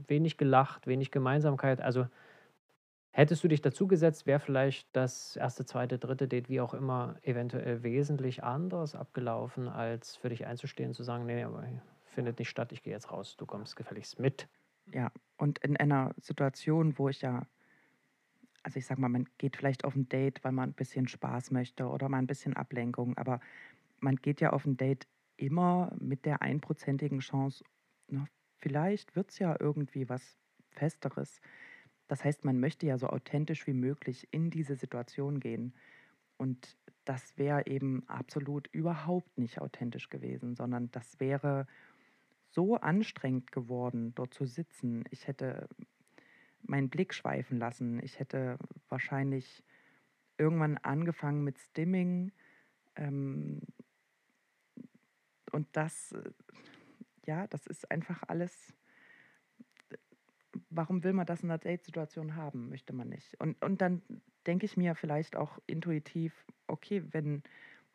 [0.07, 1.81] wenig gelacht, wenig Gemeinsamkeit.
[1.81, 2.07] Also
[3.11, 7.83] hättest du dich dazugesetzt, wäre vielleicht das erste, zweite, dritte Date, wie auch immer, eventuell
[7.83, 11.65] wesentlich anders abgelaufen, als für dich einzustehen, zu sagen, nee, aber
[12.05, 14.49] findet nicht statt, ich gehe jetzt raus, du kommst gefälligst mit.
[14.93, 17.47] Ja, und in einer Situation, wo ich ja
[18.65, 21.51] also ich sag mal, man geht vielleicht auf ein Date, weil man ein bisschen Spaß
[21.51, 23.41] möchte oder mal ein bisschen Ablenkung, aber
[24.01, 27.63] man geht ja auf ein Date immer mit der einprozentigen Chance,
[28.09, 28.27] na,
[28.59, 30.39] vielleicht wird es ja irgendwie was
[30.71, 31.41] Festeres.
[32.09, 35.75] Das heißt, man möchte ja so authentisch wie möglich in diese Situation gehen.
[36.37, 41.67] Und das wäre eben absolut überhaupt nicht authentisch gewesen, sondern das wäre
[42.51, 45.05] so anstrengend geworden, dort zu sitzen.
[45.11, 45.69] Ich hätte
[46.63, 48.03] meinen Blick schweifen lassen.
[48.03, 49.63] Ich hätte wahrscheinlich
[50.39, 52.33] irgendwann angefangen mit Stimming.
[52.97, 53.61] Ähm,
[55.53, 56.31] und das, äh,
[57.27, 58.75] ja, das ist einfach alles.
[60.71, 62.69] Warum will man das in einer Date-Situation haben?
[62.69, 63.39] Möchte man nicht.
[63.41, 64.03] Und, und dann
[64.47, 67.43] denke ich mir vielleicht auch intuitiv, okay, wenn,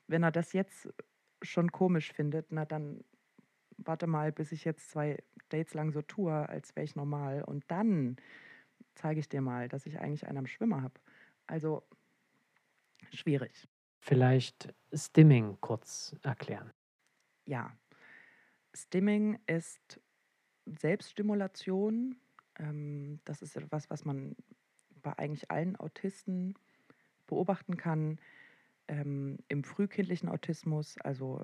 [0.08, 0.90] wenn er das jetzt
[1.42, 3.04] schon komisch findet, na dann
[3.78, 7.44] warte mal, bis ich jetzt zwei Dates lang so tue, als wäre ich normal.
[7.44, 8.18] Und dann
[8.96, 11.00] zeige ich dir mal, dass ich eigentlich einen am Schwimmer habe.
[11.48, 11.84] Also
[13.12, 13.68] schwierig.
[14.00, 16.72] Vielleicht Stimming kurz erklären.
[17.46, 17.72] Ja,
[18.74, 20.00] Stimming ist
[20.66, 22.16] Selbststimulation.
[22.58, 24.36] Ähm, das ist etwas, was man
[25.02, 26.56] bei eigentlich allen Autisten
[27.28, 28.20] beobachten kann.
[28.88, 31.44] Ähm, Im frühkindlichen Autismus, also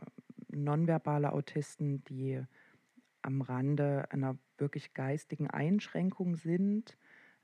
[0.50, 2.44] nonverbale Autisten, die
[3.22, 6.98] am Rande einer wirklich geistigen Einschränkung sind,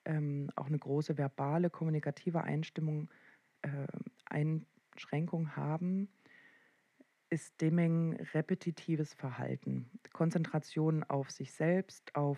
[0.06, 3.10] ähm, auch eine große verbale, kommunikative Einstimmung,
[3.62, 3.88] äh,
[4.26, 6.10] Einschränkung haben,
[7.32, 9.90] ist Dimming repetitives Verhalten.
[10.12, 12.38] Konzentration auf sich selbst, auf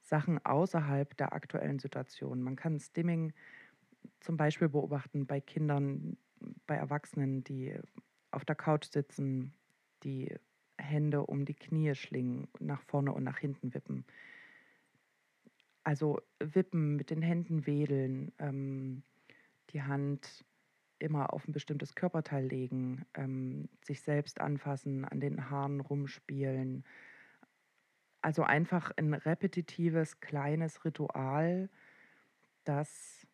[0.00, 2.42] Sachen außerhalb der aktuellen Situation.
[2.42, 3.32] Man kann Stimming
[4.20, 6.16] zum Beispiel beobachten bei Kindern,
[6.66, 7.78] bei Erwachsenen, die
[8.32, 9.54] auf der Couch sitzen,
[10.02, 10.34] die
[10.76, 14.04] Hände um die Knie schlingen, nach vorne und nach hinten wippen.
[15.84, 19.04] Also wippen, mit den Händen wedeln, ähm,
[19.70, 20.44] die Hand
[20.98, 26.84] immer auf ein bestimmtes Körperteil legen, ähm, sich selbst anfassen, an den Haaren rumspielen.
[28.22, 31.68] Also einfach ein repetitives, kleines Ritual,
[32.64, 33.26] das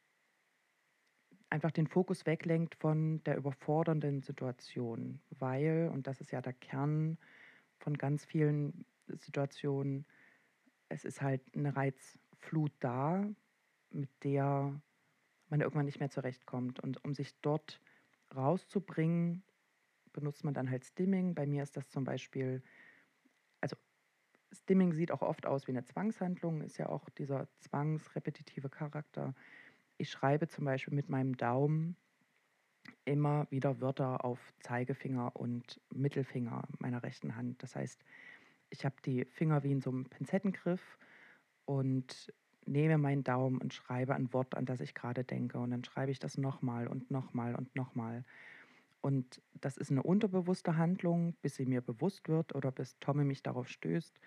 [1.50, 7.18] einfach den Fokus weglenkt von der überfordernden Situation, weil, und das ist ja der Kern
[7.78, 10.06] von ganz vielen Situationen,
[10.88, 13.24] es ist halt eine Reiz, Flut da,
[13.90, 14.80] mit der
[15.52, 16.80] man irgendwann nicht mehr zurechtkommt.
[16.80, 17.80] Und um sich dort
[18.34, 19.44] rauszubringen,
[20.12, 21.34] benutzt man dann halt Stimming.
[21.34, 22.62] Bei mir ist das zum Beispiel,
[23.60, 23.76] also
[24.50, 29.34] Stimming sieht auch oft aus wie eine Zwangshandlung, ist ja auch dieser zwangsrepetitive Charakter.
[29.98, 31.96] Ich schreibe zum Beispiel mit meinem Daumen
[33.04, 37.62] immer wieder Wörter auf Zeigefinger und Mittelfinger meiner rechten Hand.
[37.62, 38.02] Das heißt,
[38.70, 40.98] ich habe die Finger wie in so einem Pinzettengriff
[41.66, 42.32] und
[42.66, 45.58] nehme meinen Daumen und schreibe ein Wort, an das ich gerade denke.
[45.58, 48.24] Und dann schreibe ich das nochmal und nochmal und nochmal.
[49.00, 53.42] Und das ist eine unterbewusste Handlung, bis sie mir bewusst wird oder bis Tommy mich
[53.42, 54.18] darauf stößt,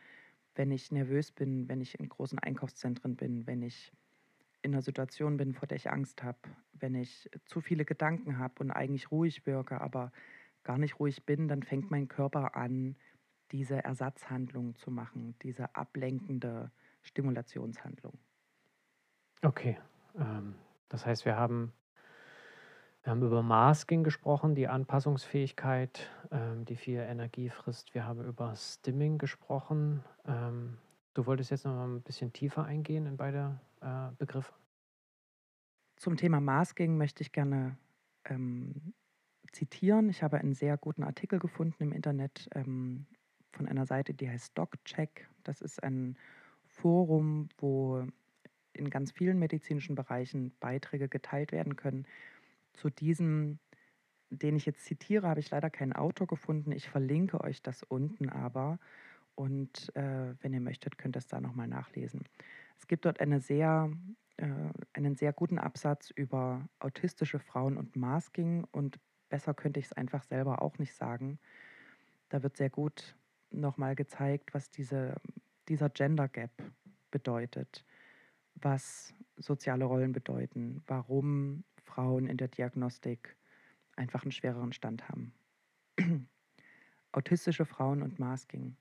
[0.55, 3.93] wenn ich nervös bin, wenn ich in großen Einkaufszentren bin, wenn ich
[4.61, 6.39] in einer Situation bin, vor der ich Angst habe,
[6.73, 10.11] wenn ich zu viele Gedanken habe und eigentlich ruhig wirke, aber
[10.63, 12.95] gar nicht ruhig bin, dann fängt mein Körper an,
[13.51, 16.71] diese Ersatzhandlung zu machen, diese ablenkende
[17.05, 18.17] Stimulationshandlung.
[19.41, 19.77] Okay,
[20.17, 20.55] ähm,
[20.89, 21.71] das heißt, wir haben,
[23.03, 27.93] wir haben über Masking gesprochen, die Anpassungsfähigkeit, ähm, die viel Energie frisst.
[27.93, 30.03] Wir haben über Stimming gesprochen.
[30.25, 30.77] Ähm,
[31.13, 34.53] du wolltest jetzt noch mal ein bisschen tiefer eingehen in beide äh, Begriffe.
[35.97, 37.77] Zum Thema Masking möchte ich gerne
[38.25, 38.93] ähm,
[39.51, 40.09] zitieren.
[40.09, 43.05] Ich habe einen sehr guten Artikel gefunden im Internet ähm,
[43.51, 45.29] von einer Seite, die heißt DocCheck.
[45.43, 46.17] Das ist ein
[46.75, 48.05] Forum, wo
[48.73, 52.05] in ganz vielen medizinischen Bereichen Beiträge geteilt werden können.
[52.73, 53.59] Zu diesem,
[54.29, 56.71] den ich jetzt zitiere, habe ich leider keinen Autor gefunden.
[56.71, 58.79] Ich verlinke euch das unten aber.
[59.35, 62.23] Und äh, wenn ihr möchtet, könnt ihr es da nochmal nachlesen.
[62.77, 63.91] Es gibt dort eine sehr,
[64.37, 64.45] äh,
[64.93, 68.99] einen sehr guten Absatz über autistische Frauen und Masking und
[69.29, 71.39] besser könnte ich es einfach selber auch nicht sagen.
[72.29, 73.15] Da wird sehr gut
[73.51, 75.15] nochmal gezeigt, was diese,
[75.67, 76.51] dieser Gender Gap
[77.11, 77.85] bedeutet,
[78.55, 83.35] was soziale Rollen bedeuten, warum Frauen in der Diagnostik
[83.95, 85.33] einfach einen schwereren Stand haben.
[87.11, 88.75] Autistische Frauen und Masking.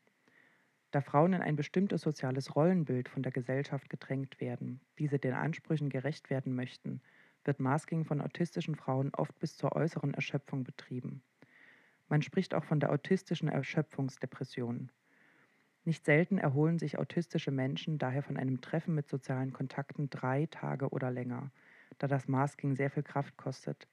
[0.91, 5.89] Da Frauen in ein bestimmtes soziales Rollenbild von der Gesellschaft gedrängt werden, diese den Ansprüchen
[5.89, 7.01] gerecht werden möchten,
[7.45, 11.23] wird Masking von autistischen Frauen oft bis zur äußeren Erschöpfung betrieben.
[12.09, 14.91] Man spricht auch von der autistischen Erschöpfungsdepression.
[15.85, 20.89] Nicht selten erholen sich autistische Menschen daher von einem Treffen mit sozialen Kontakten drei Tage
[20.91, 21.53] oder länger,
[21.99, 23.89] da das Masking sehr viel Kraft kostet.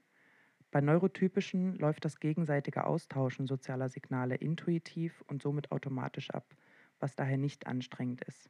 [0.72, 6.56] Bei Neurotypischen läuft das gegenseitige Austauschen sozialer Signale intuitiv und somit automatisch ab
[7.02, 8.50] was daher nicht anstrengend ist.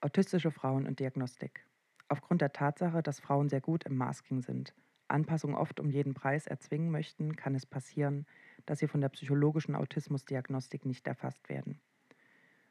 [0.00, 1.66] Autistische Frauen und Diagnostik.
[2.08, 4.74] Aufgrund der Tatsache, dass Frauen sehr gut im Masking sind,
[5.08, 8.26] Anpassung oft um jeden Preis erzwingen möchten, kann es passieren,
[8.66, 11.80] dass sie von der psychologischen Autismusdiagnostik nicht erfasst werden.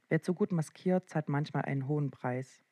[0.10, 2.64] Wer zu gut maskiert, zahlt manchmal einen hohen Preis.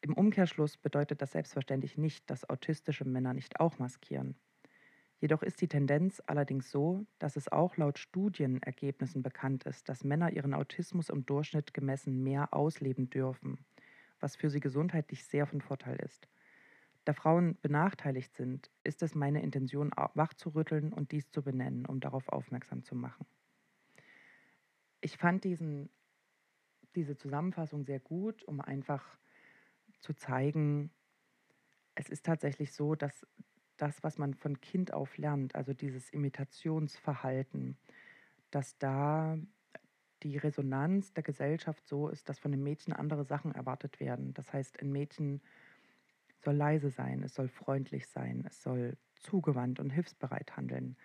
[0.00, 4.34] Im Umkehrschluss bedeutet das selbstverständlich nicht, dass autistische Männer nicht auch maskieren.
[5.20, 10.32] Jedoch ist die Tendenz allerdings so, dass es auch laut Studienergebnissen bekannt ist, dass Männer
[10.32, 13.64] ihren Autismus im Durchschnitt gemessen mehr ausleben dürfen,
[14.18, 16.26] was für sie gesundheitlich sehr von Vorteil ist.
[17.04, 22.28] Da Frauen benachteiligt sind, ist es meine Intention, wachzurütteln und dies zu benennen, um darauf
[22.28, 23.24] aufmerksam zu machen.
[25.00, 25.88] Ich fand diesen,
[26.96, 29.18] diese Zusammenfassung sehr gut, um einfach
[30.00, 30.90] zu zeigen,
[31.94, 33.26] es ist tatsächlich so, dass
[33.76, 37.76] das, was man von Kind auf lernt, also dieses Imitationsverhalten,
[38.50, 39.38] dass da
[40.22, 44.34] die Resonanz der Gesellschaft so ist, dass von einem Mädchen andere Sachen erwartet werden.
[44.34, 45.42] Das heißt, ein Mädchen
[46.38, 50.96] soll leise sein, es soll freundlich sein, es soll zugewandt und hilfsbereit handeln.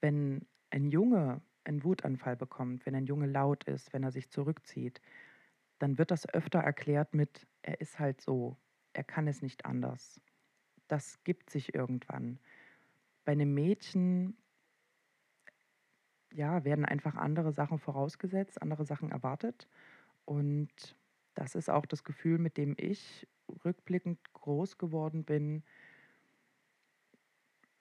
[0.00, 5.00] Wenn ein Junge einen Wutanfall bekommt, wenn ein Junge laut ist, wenn er sich zurückzieht,
[5.78, 8.56] dann wird das öfter erklärt mit, er ist halt so,
[8.94, 10.20] er kann es nicht anders
[10.88, 12.40] das gibt sich irgendwann.
[13.24, 14.36] Bei einem Mädchen
[16.32, 19.68] ja, werden einfach andere Sachen vorausgesetzt, andere Sachen erwartet.
[20.24, 20.96] Und
[21.34, 23.28] das ist auch das Gefühl, mit dem ich
[23.64, 25.62] rückblickend groß geworden bin.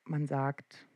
[0.04, 0.88] Man sagt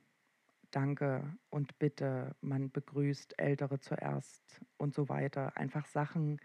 [0.72, 5.57] Danke und Bitte, man begrüßt Ältere zuerst und so weiter.
[5.57, 6.39] Einfach Sachen,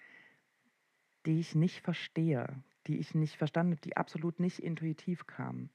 [1.27, 5.70] die ich nicht verstehe, die ich nicht verstanden habe, die absolut nicht intuitiv kamen.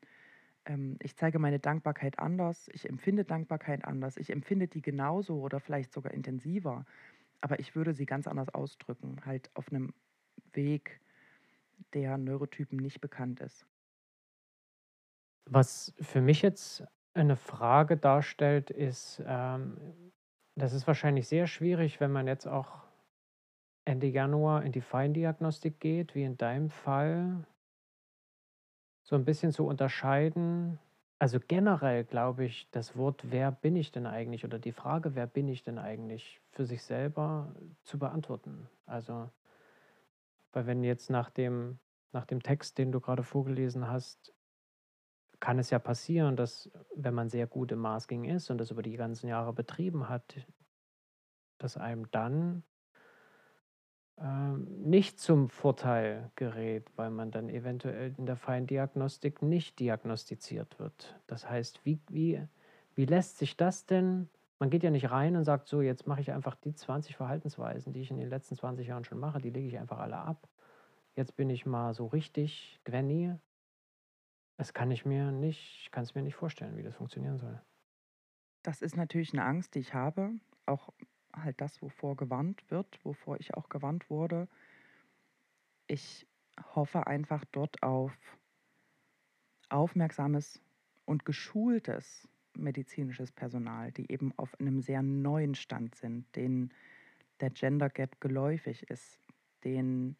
[0.65, 5.59] Ähm, ich zeige meine Dankbarkeit anders, ich empfinde Dankbarkeit anders, ich empfinde die genauso oder
[5.59, 6.85] vielleicht sogar intensiver,
[7.41, 9.93] aber ich würde sie ganz anders ausdrücken, halt auf einem
[10.53, 11.01] Weg,
[11.93, 13.65] der Neurotypen nicht bekannt ist.
[15.45, 16.83] Was für mich jetzt
[17.13, 20.11] eine Frage darstellt, ist, ähm,
[20.55, 22.79] das ist wahrscheinlich sehr schwierig, wenn man jetzt auch
[23.85, 27.45] Ende Januar in die Feindiagnostik geht, wie in deinem Fall,
[29.03, 30.79] so ein bisschen zu unterscheiden.
[31.19, 35.27] Also generell glaube ich, das Wort „Wer bin ich denn eigentlich?“ oder die Frage „Wer
[35.27, 37.53] bin ich denn eigentlich?“ für sich selber
[37.83, 38.69] zu beantworten.
[38.85, 39.29] Also
[40.53, 41.79] weil wenn jetzt nach dem
[42.13, 44.33] nach dem Text, den du gerade vorgelesen hast,
[45.41, 48.83] kann es ja passieren, dass, wenn man sehr gut im Masking ist und das über
[48.83, 50.35] die ganzen Jahre betrieben hat,
[51.57, 52.63] dass einem dann
[54.19, 61.19] ähm, nicht zum Vorteil gerät, weil man dann eventuell in der Feindiagnostik nicht diagnostiziert wird.
[61.25, 62.47] Das heißt, wie, wie,
[62.93, 64.29] wie lässt sich das denn?
[64.59, 67.93] Man geht ja nicht rein und sagt, so, jetzt mache ich einfach die 20 Verhaltensweisen,
[67.93, 70.47] die ich in den letzten 20 Jahren schon mache, die lege ich einfach alle ab.
[71.15, 73.33] Jetzt bin ich mal so richtig Gwenny.
[74.57, 77.59] Das kann ich mir nicht, ich kann es mir nicht vorstellen, wie das funktionieren soll.
[78.63, 80.33] Das ist natürlich eine Angst, die ich habe,
[80.65, 80.89] auch
[81.33, 84.47] halt das, wovor gewarnt wird, wovor ich auch gewarnt wurde.
[85.87, 86.27] Ich
[86.75, 88.11] hoffe einfach dort auf
[89.69, 90.61] aufmerksames
[91.05, 96.73] und geschultes medizinisches Personal, die eben auf einem sehr neuen Stand sind, denen
[97.39, 99.19] der Gender Gap geläufig ist,
[99.63, 100.17] denen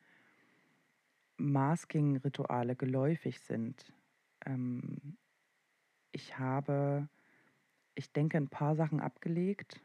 [1.38, 3.94] Masking-Rituale geläufig sind.
[4.46, 5.18] Ähm,
[6.12, 7.08] ich habe,
[7.96, 9.82] ich denke, ein paar Sachen abgelegt,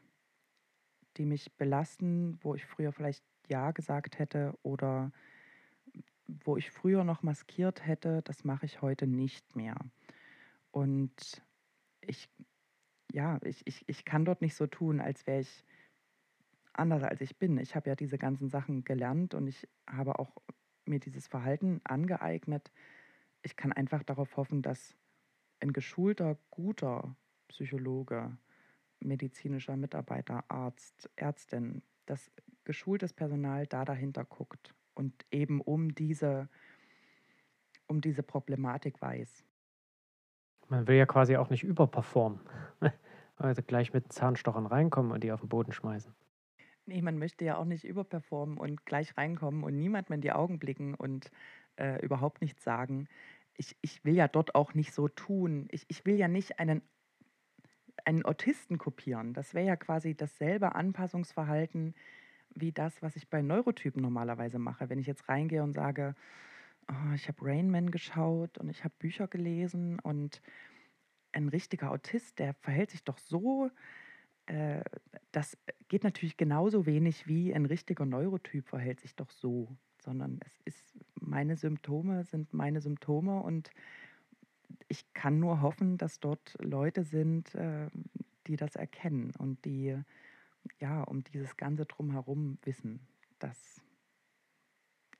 [1.17, 5.11] die mich belasten, wo ich früher vielleicht Ja gesagt hätte oder
[6.27, 9.77] wo ich früher noch maskiert hätte, das mache ich heute nicht mehr.
[10.71, 11.41] Und
[12.01, 12.29] ich,
[13.11, 15.65] ja, ich, ich, ich kann dort nicht so tun, als wäre ich
[16.73, 17.57] anders als ich bin.
[17.57, 20.35] Ich habe ja diese ganzen Sachen gelernt und ich habe auch
[20.85, 22.71] mir dieses Verhalten angeeignet.
[23.47, 24.93] Ich kann einfach darauf hoffen, dass
[25.61, 27.15] ein geschulter, guter
[27.47, 28.37] Psychologe,
[28.99, 32.29] medizinischer Mitarbeiter, Arzt, Ärztin, dass
[32.65, 36.49] geschultes Personal da dahinter guckt und eben um diese,
[37.87, 39.45] um diese Problematik weiß.
[40.67, 42.41] Man will ja quasi auch nicht überperformen.
[43.39, 46.11] Also gleich mit Zahnstochern reinkommen und die auf den Boden schmeißen.
[46.87, 50.31] Nee, man möchte ja auch nicht überperformen und gleich reinkommen und niemand mehr in die
[50.31, 51.29] Augen blicken und
[51.77, 53.07] äh, überhaupt nichts sagen.
[53.57, 55.67] Ich, ich will ja dort auch nicht so tun.
[55.71, 56.81] Ich, ich will ja nicht einen,
[58.05, 59.33] einen Autisten kopieren.
[59.33, 61.95] Das wäre ja quasi dasselbe Anpassungsverhalten
[62.53, 64.89] wie das, was ich bei Neurotypen normalerweise mache.
[64.89, 66.15] Wenn ich jetzt reingehe und sage,
[66.89, 70.41] oh, ich habe Rain Man geschaut und ich habe Bücher gelesen und
[71.31, 73.69] ein richtiger Autist, der verhält sich doch so,
[74.47, 74.81] äh,
[75.31, 79.75] das geht natürlich genauso wenig wie ein richtiger Neurotyp verhält sich doch so,
[80.07, 83.71] sondern es ist, meine Symptome sind meine Symptome und
[84.87, 87.89] ich kann nur hoffen, dass dort Leute sind, äh,
[88.47, 90.01] die das erkennen und die
[90.79, 93.01] ja um dieses ganze drumherum wissen.
[93.39, 93.81] Das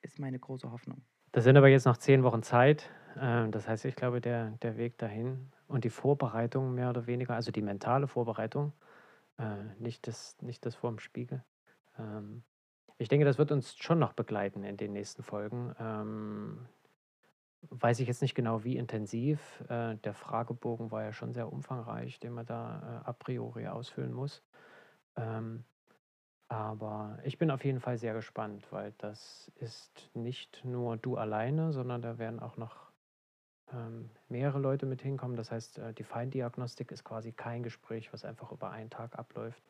[0.02, 1.02] ist meine große Hoffnung.
[1.34, 2.90] Das sind aber jetzt noch zehn Wochen Zeit.
[3.20, 7.36] Ähm, das heißt, ich glaube, der, der Weg dahin und die Vorbereitung mehr oder weniger,
[7.36, 8.72] also die mentale Vorbereitung,
[9.38, 11.44] äh, nicht, das, nicht das vorm Spiegel.
[13.00, 15.76] Ich denke, das wird uns schon noch begleiten in den nächsten Folgen.
[15.80, 16.68] Ähm,
[17.70, 19.64] weiß ich jetzt nicht genau, wie intensiv.
[19.70, 24.14] Äh, der Fragebogen war ja schon sehr umfangreich, den man da äh, a priori ausfüllen
[24.14, 24.44] muss.
[25.16, 25.64] Ähm,
[26.50, 31.74] aber ich bin auf jeden Fall sehr gespannt, weil das ist nicht nur du alleine,
[31.74, 32.88] sondern da werden auch noch
[33.74, 35.36] ähm, mehrere Leute mit hinkommen.
[35.36, 39.64] Das heißt, äh, die Feindiagnostik ist quasi kein Gespräch, was einfach über einen Tag abläuft,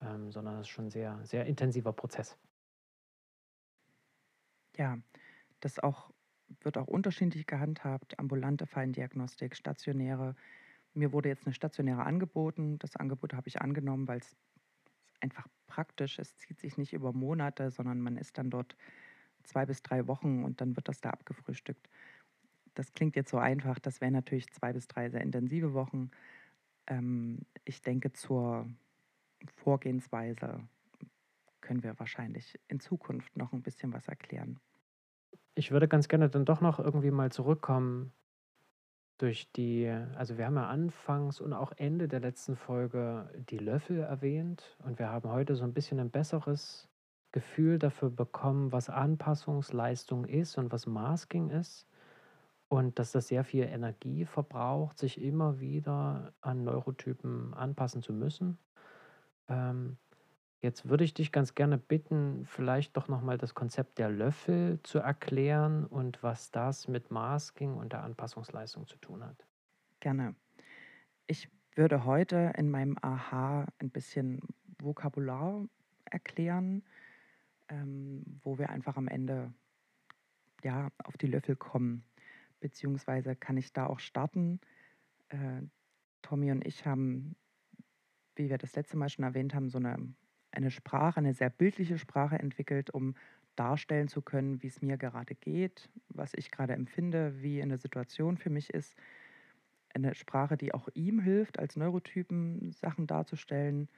[0.00, 2.38] ähm, sondern es ist schon ein sehr, sehr intensiver Prozess.
[4.76, 4.98] Ja,
[5.60, 6.10] das auch,
[6.62, 8.18] wird auch unterschiedlich gehandhabt.
[8.18, 10.34] Ambulante Feindiagnostik, stationäre.
[10.94, 12.78] Mir wurde jetzt eine stationäre angeboten.
[12.78, 14.36] Das Angebot habe ich angenommen, weil es
[15.20, 16.32] einfach praktisch ist.
[16.32, 18.76] Es zieht sich nicht über Monate, sondern man ist dann dort
[19.42, 21.88] zwei bis drei Wochen und dann wird das da abgefrühstückt
[22.74, 26.10] das klingt jetzt so einfach, das wären natürlich zwei bis drei sehr intensive Wochen.
[26.86, 28.68] Ähm, ich denke, zur
[29.56, 30.60] Vorgehensweise
[31.64, 34.60] können wir wahrscheinlich in Zukunft noch ein bisschen was erklären.
[35.54, 38.12] Ich würde ganz gerne dann doch noch irgendwie mal zurückkommen
[39.18, 44.00] durch die, also wir haben ja anfangs und auch Ende der letzten Folge die Löffel
[44.00, 46.88] erwähnt und wir haben heute so ein bisschen ein besseres
[47.32, 51.88] Gefühl dafür bekommen, was Anpassungsleistung ist und was Masking ist
[52.68, 58.58] und dass das sehr viel Energie verbraucht, sich immer wieder an Neurotypen anpassen zu müssen.
[59.48, 59.96] Ähm,
[60.64, 64.98] jetzt würde ich dich ganz gerne bitten, vielleicht doch nochmal das Konzept der Löffel zu
[64.98, 69.46] erklären und was das mit Masking und der Anpassungsleistung zu tun hat.
[70.00, 70.34] Gerne.
[71.28, 74.40] Ich würde heute in meinem Aha ein bisschen
[74.80, 75.64] Vokabular
[76.06, 76.82] erklären,
[77.68, 79.54] ähm, wo wir einfach am Ende
[80.64, 82.04] ja, auf die Löffel kommen
[82.64, 84.58] beziehungsweise kann ich da auch starten.
[85.28, 85.60] Äh,
[86.22, 87.36] Tommy und ich haben,
[88.36, 89.98] wie wir das letzte Mal schon erwähnt haben, so eine,
[90.54, 93.14] eine Sprache, eine sehr bildliche Sprache entwickelt, um
[93.56, 98.36] darstellen zu können, wie es mir gerade geht, was ich gerade empfinde, wie eine Situation
[98.36, 98.96] für mich ist.
[99.94, 103.88] Eine Sprache, die auch ihm hilft, als Neurotypen Sachen darzustellen.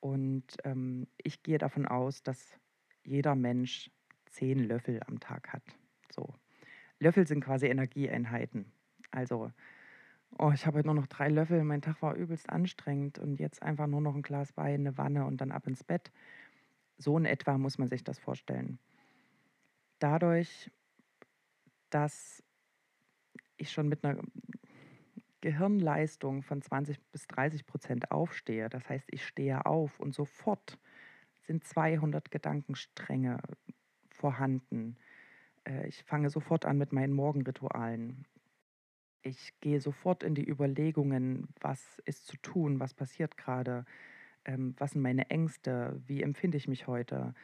[0.00, 2.58] Und ähm, ich gehe davon aus, dass
[3.04, 3.90] jeder Mensch
[4.26, 5.62] zehn Löffel am Tag hat.
[6.10, 6.34] So.
[6.98, 8.72] Löffel sind quasi Energieeinheiten.
[9.10, 9.52] Also,
[10.38, 13.62] oh, ich habe heute nur noch drei Löffel, mein Tag war übelst anstrengend und jetzt
[13.62, 16.10] einfach nur noch ein Glas Wein, eine Wanne und dann ab ins Bett.
[16.98, 18.78] So in etwa muss man sich das vorstellen.
[19.98, 20.70] Dadurch,
[21.90, 22.42] dass
[23.56, 24.22] ich schon mit einer
[25.40, 30.78] Gehirnleistung von 20 bis 30 Prozent aufstehe, das heißt, ich stehe auf und sofort
[31.42, 33.38] sind 200 Gedankenstränge
[34.10, 34.96] vorhanden
[35.64, 38.24] äh, ich fange sofort an mit meinen Morgenritualen.
[39.22, 43.84] Ich gehe sofort in die Überlegungen, was ist zu tun, was passiert gerade,
[44.46, 47.34] ähm, was sind meine Ängste, wie empfinde ich mich heute.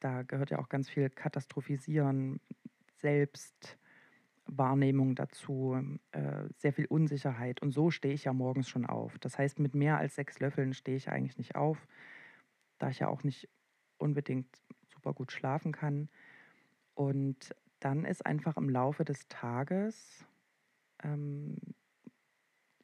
[0.00, 2.38] Da gehört ja auch ganz viel Katastrophisieren,
[2.96, 5.80] Selbstwahrnehmung dazu,
[6.12, 7.62] äh, sehr viel Unsicherheit.
[7.62, 9.18] Und so stehe ich ja morgens schon auf.
[9.18, 11.88] Das heißt, mit mehr als sechs Löffeln stehe ich eigentlich nicht auf,
[12.78, 13.48] da ich ja auch nicht
[13.96, 14.54] unbedingt
[14.84, 16.10] super gut schlafen kann.
[16.94, 20.26] Und dann ist einfach im Laufe des Tages,
[21.02, 21.56] ähm,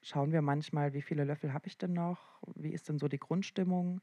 [0.03, 2.41] schauen wir manchmal, wie viele Löffel habe ich denn noch?
[2.55, 4.01] Wie ist denn so die Grundstimmung?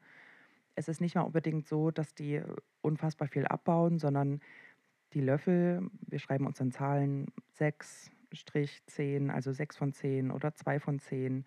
[0.76, 2.42] Es ist nicht mal unbedingt so, dass die
[2.82, 4.40] unfassbar viel abbauen, sondern
[5.14, 10.54] die Löffel, wir schreiben uns in Zahlen 6, Strich 10, also 6 von 10 oder
[10.54, 11.46] 2 von 10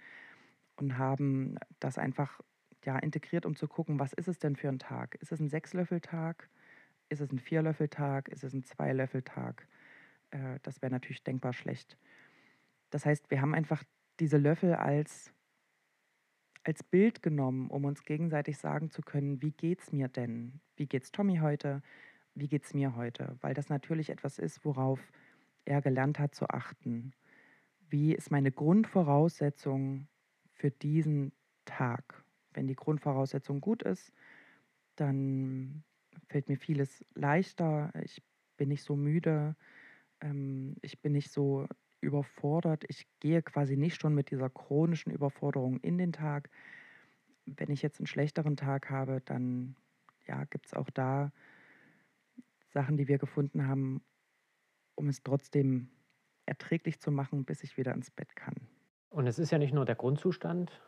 [0.77, 2.41] und haben das einfach
[2.85, 5.15] ja, integriert, um zu gucken, was ist es denn für ein Tag?
[5.21, 6.49] Ist es ein Sechs-Löffel-Tag?
[7.09, 8.29] Ist es ein Vier-Löffel-Tag?
[8.29, 9.69] Ist es ein Zwei-Löffel-Tag?
[10.31, 11.97] Äh, das wäre natürlich denkbar schlecht.
[12.93, 13.82] Das heißt, wir haben einfach
[14.20, 15.32] diese Löffel als,
[16.62, 20.61] als Bild genommen, um uns gegenseitig sagen zu können, wie geht's mir denn?
[20.76, 21.82] Wie geht's Tommy heute?
[22.34, 23.36] Wie geht's mir heute?
[23.40, 25.01] Weil das natürlich etwas ist, worauf
[25.64, 27.14] er gelernt hat zu achten.
[27.88, 30.07] Wie ist meine Grundvoraussetzung
[30.53, 31.32] für diesen
[31.64, 32.22] Tag?
[32.53, 34.12] Wenn die Grundvoraussetzung gut ist,
[34.97, 35.82] dann
[36.28, 37.90] fällt mir vieles leichter.
[38.03, 38.22] Ich
[38.59, 39.57] bin nicht so müde.
[40.20, 41.66] Ähm, ich bin nicht so
[42.03, 42.84] überfordert.
[42.88, 46.50] Ich gehe quasi nicht schon mit dieser chronischen Überforderung in den Tag.
[47.46, 49.76] Wenn ich jetzt einen schlechteren Tag habe, dann
[50.26, 51.32] ja, gibt es auch da
[52.72, 54.03] Sachen, die wir gefunden haben,
[54.94, 55.88] um es trotzdem
[56.46, 58.55] erträglich zu machen, bis ich wieder ins Bett kann.
[59.11, 60.80] Und es ist ja nicht nur der Grundzustand,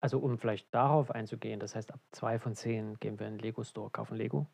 [0.00, 3.40] also um vielleicht darauf einzugehen, das heißt, ab zwei von zehn gehen wir in den
[3.40, 4.46] Lego-Store, kaufen Lego.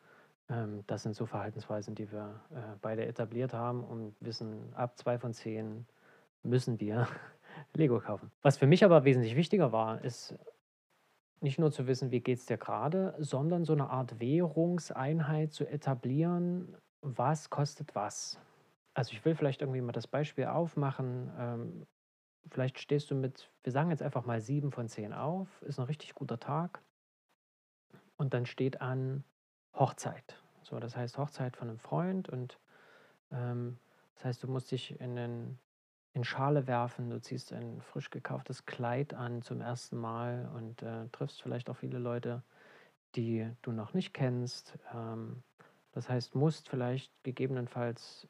[0.48, 5.18] Ähm, das sind so Verhaltensweisen, die wir äh, beide etabliert haben und wissen, ab zwei
[5.18, 5.86] von zehn
[6.42, 7.08] müssen wir
[7.74, 8.30] Lego kaufen.
[8.42, 10.36] Was für mich aber wesentlich wichtiger war, ist
[11.40, 15.66] nicht nur zu wissen, wie geht es dir gerade, sondern so eine Art Währungseinheit zu
[15.66, 18.40] etablieren, was kostet was.
[18.94, 21.30] Also ich will vielleicht irgendwie mal das Beispiel aufmachen.
[21.38, 21.86] Ähm,
[22.50, 25.84] vielleicht stehst du mit, wir sagen jetzt einfach mal sieben von zehn auf, ist ein
[25.84, 26.82] richtig guter Tag.
[28.16, 29.24] Und dann steht an
[29.74, 30.42] Hochzeit.
[30.62, 32.58] So, das heißt Hochzeit von einem Freund und
[33.30, 33.78] ähm,
[34.14, 35.58] das heißt, du musst dich in einen
[36.16, 41.08] in Schale werfen, du ziehst ein frisch gekauftes Kleid an zum ersten Mal und äh,
[41.12, 42.42] triffst vielleicht auch viele Leute,
[43.16, 44.78] die du noch nicht kennst.
[44.94, 45.42] Ähm,
[45.92, 48.26] das heißt, musst vielleicht gegebenenfalls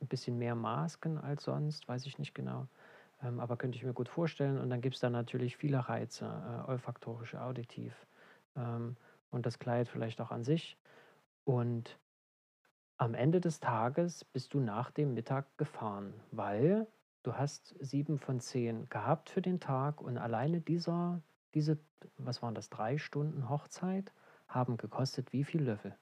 [0.00, 2.66] ein bisschen mehr masken als sonst, weiß ich nicht genau.
[3.22, 4.58] Ähm, aber könnte ich mir gut vorstellen.
[4.58, 7.94] Und dann gibt es da natürlich viele Reize, äh, olfaktorisch, auditiv.
[8.56, 8.96] Ähm,
[9.30, 10.76] und das Kleid vielleicht auch an sich.
[11.44, 12.00] Und
[12.96, 16.88] am Ende des Tages bist du nach dem Mittag gefahren, weil
[17.22, 21.20] Du hast sieben von zehn gehabt für den Tag und alleine dieser,
[21.54, 21.78] diese,
[22.16, 24.12] was waren das, drei Stunden Hochzeit
[24.46, 25.94] haben gekostet wie viel Löffel?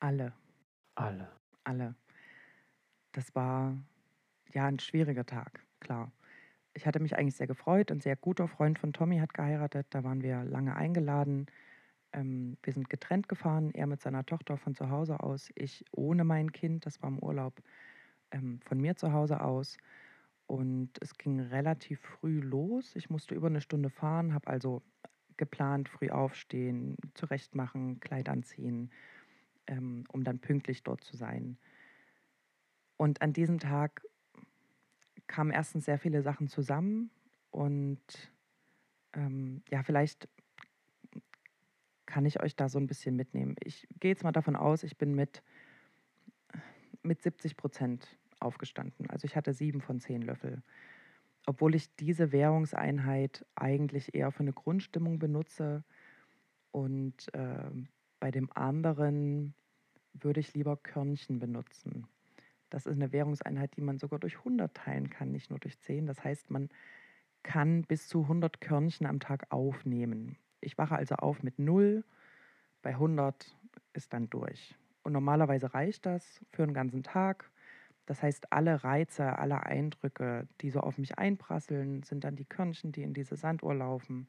[0.00, 0.32] Alle.
[0.94, 1.30] Alle.
[1.64, 1.94] Alle.
[3.12, 3.76] Das war
[4.52, 6.12] ja ein schwieriger Tag, klar.
[6.74, 7.90] Ich hatte mich eigentlich sehr gefreut.
[7.90, 9.88] Ein sehr guter Freund von Tommy hat geheiratet.
[9.90, 11.46] Da waren wir lange eingeladen.
[12.12, 13.70] Ähm, wir sind getrennt gefahren.
[13.72, 15.50] Er mit seiner Tochter von zu Hause aus.
[15.56, 16.86] Ich ohne mein Kind.
[16.86, 17.60] Das war im Urlaub
[18.30, 19.78] ähm, von mir zu Hause aus.
[20.50, 22.96] Und es ging relativ früh los.
[22.96, 24.82] Ich musste über eine Stunde fahren, habe also
[25.36, 28.90] geplant, früh aufstehen, zurechtmachen, Kleid anziehen,
[29.68, 31.56] ähm, um dann pünktlich dort zu sein.
[32.96, 34.02] Und an diesem Tag
[35.28, 37.12] kamen erstens sehr viele Sachen zusammen
[37.52, 38.02] und
[39.12, 40.28] ähm, ja, vielleicht
[42.06, 43.54] kann ich euch da so ein bisschen mitnehmen.
[43.62, 45.44] Ich gehe jetzt mal davon aus, ich bin mit,
[47.04, 49.08] mit 70 Prozent aufgestanden.
[49.10, 50.62] Also ich hatte sieben von zehn Löffel.
[51.46, 55.84] Obwohl ich diese Währungseinheit eigentlich eher für eine Grundstimmung benutze
[56.70, 57.70] und äh,
[58.20, 59.54] bei dem anderen
[60.12, 62.06] würde ich lieber Körnchen benutzen.
[62.68, 66.06] Das ist eine Währungseinheit, die man sogar durch 100 teilen kann, nicht nur durch 10.
[66.06, 66.68] Das heißt, man
[67.42, 70.36] kann bis zu 100 Körnchen am Tag aufnehmen.
[70.60, 72.04] Ich wache also auf mit 0,
[72.82, 73.56] bei 100
[73.92, 74.76] ist dann durch.
[75.02, 77.50] Und normalerweise reicht das für einen ganzen Tag.
[78.10, 82.90] Das heißt, alle Reize, alle Eindrücke, die so auf mich einprasseln, sind dann die Körnchen,
[82.90, 84.26] die in diese Sanduhr laufen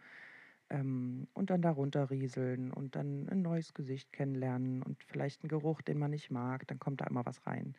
[0.69, 5.81] ähm, und dann darunter rieseln und dann ein neues Gesicht kennenlernen und vielleicht einen Geruch,
[5.81, 7.73] den man nicht mag, dann kommt da immer was rein.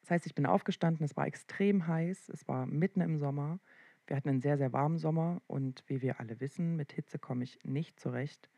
[0.00, 3.58] Das heißt, ich bin aufgestanden, es war extrem heiß, es war mitten im Sommer.
[4.06, 7.44] Wir hatten einen sehr, sehr warmen Sommer und wie wir alle wissen, mit Hitze komme
[7.44, 8.48] ich nicht zurecht.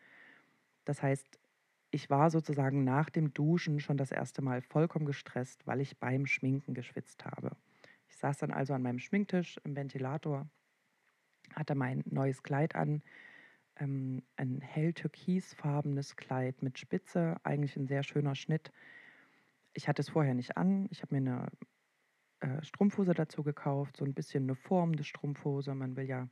[0.85, 1.41] Das heißt,
[1.97, 6.27] ich war sozusagen nach dem Duschen schon das erste Mal vollkommen gestresst, weil ich beim
[6.27, 7.57] Schminken geschwitzt habe.
[8.07, 10.47] Ich saß dann also an meinem Schminktisch im Ventilator,
[11.55, 13.03] hatte mein neues Kleid an,
[13.77, 18.73] ähm, ein hell türkisfarbenes Kleid mit Spitze, eigentlich ein sehr schöner Schnitt.
[19.73, 20.89] Ich hatte es vorher nicht an.
[20.91, 21.49] Ich habe mir
[22.41, 25.75] eine äh, Strumpfhose dazu gekauft, so ein bisschen eine Form der Strumpfhose.
[25.75, 26.29] Man will ja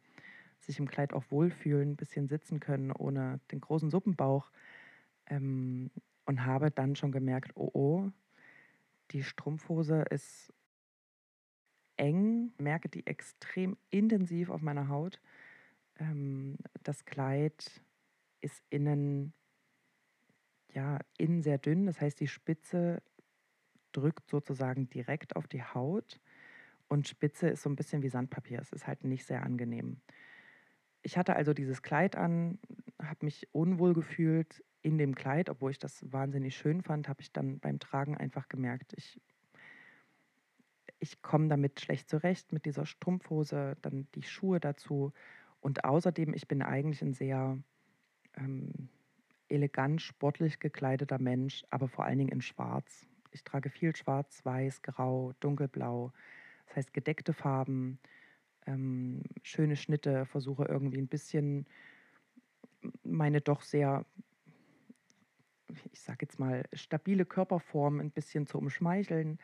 [0.60, 4.50] sich im Kleid auch wohlfühlen, ein bisschen sitzen können, ohne den großen Suppenbauch.
[5.26, 5.90] Ähm,
[6.26, 8.10] und habe dann schon gemerkt, oh oh,
[9.12, 10.52] Die Strumpfhose ist
[11.96, 15.20] eng, merke die extrem intensiv auf meiner Haut.
[15.98, 17.82] Ähm, das Kleid
[18.40, 19.32] ist innen,
[20.72, 21.86] ja, innen sehr dünn.
[21.86, 23.02] Das heißt, die Spitze
[23.92, 26.20] drückt sozusagen direkt auf die Haut.
[26.88, 28.60] Und Spitze ist so ein bisschen wie Sandpapier.
[28.60, 30.00] Es ist halt nicht sehr angenehm.
[31.02, 32.58] Ich hatte also dieses Kleid an,
[33.00, 37.32] habe mich unwohl gefühlt in dem Kleid, obwohl ich das wahnsinnig schön fand, habe ich
[37.32, 39.18] dann beim Tragen einfach gemerkt, ich,
[40.98, 45.12] ich komme damit schlecht zurecht mit dieser Strumpfhose, dann die Schuhe dazu.
[45.60, 47.58] Und außerdem, ich bin eigentlich ein sehr
[48.36, 48.90] ähm,
[49.48, 53.06] elegant, sportlich gekleideter Mensch, aber vor allen Dingen in Schwarz.
[53.30, 56.12] Ich trage viel Schwarz, Weiß, Grau, Dunkelblau.
[56.66, 57.98] Das heißt gedeckte Farben,
[58.66, 61.66] ähm, schöne Schnitte, versuche irgendwie ein bisschen
[63.02, 64.04] meine doch sehr,
[65.92, 69.38] ich sage jetzt mal, stabile Körperform ein bisschen zu umschmeicheln.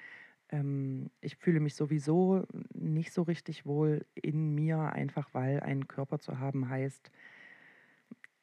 [0.51, 2.44] Ähm, ich fühle mich sowieso
[2.74, 7.11] nicht so richtig wohl in mir, einfach weil ein Körper zu haben heißt,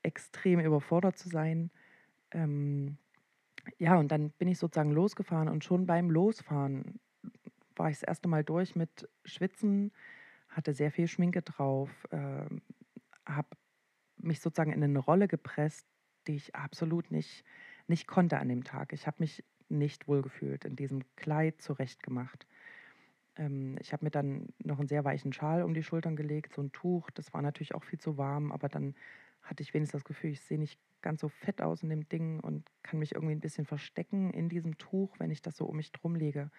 [0.04, 1.70] extrem überfordert zu sein.
[2.32, 2.98] Ähm,
[3.78, 7.00] ja, und dann bin ich sozusagen losgefahren und schon beim Losfahren
[7.76, 9.92] war ich das erste Mal durch mit Schwitzen,
[10.50, 12.46] hatte sehr viel Schminke drauf, äh,
[13.26, 13.50] habe
[14.18, 15.86] mich sozusagen in eine Rolle gepresst,
[16.28, 17.44] die ich absolut nicht,
[17.88, 18.94] nicht konnte an dem Tag.
[18.94, 22.48] Ich habe mich nicht wohlgefühlt, in diesem Kleid zurechtgemacht.
[23.36, 26.62] Ähm, ich habe mir dann noch einen sehr weichen Schal um die Schultern gelegt, so
[26.62, 27.10] ein Tuch.
[27.12, 28.96] Das war natürlich auch viel zu warm, aber dann
[29.42, 32.40] hatte ich wenigstens das Gefühl, ich sehe nicht ganz so fett aus in dem Ding
[32.40, 35.78] und kann mich irgendwie ein bisschen verstecken in diesem Tuch, wenn ich das so um
[35.78, 36.50] mich drum lege.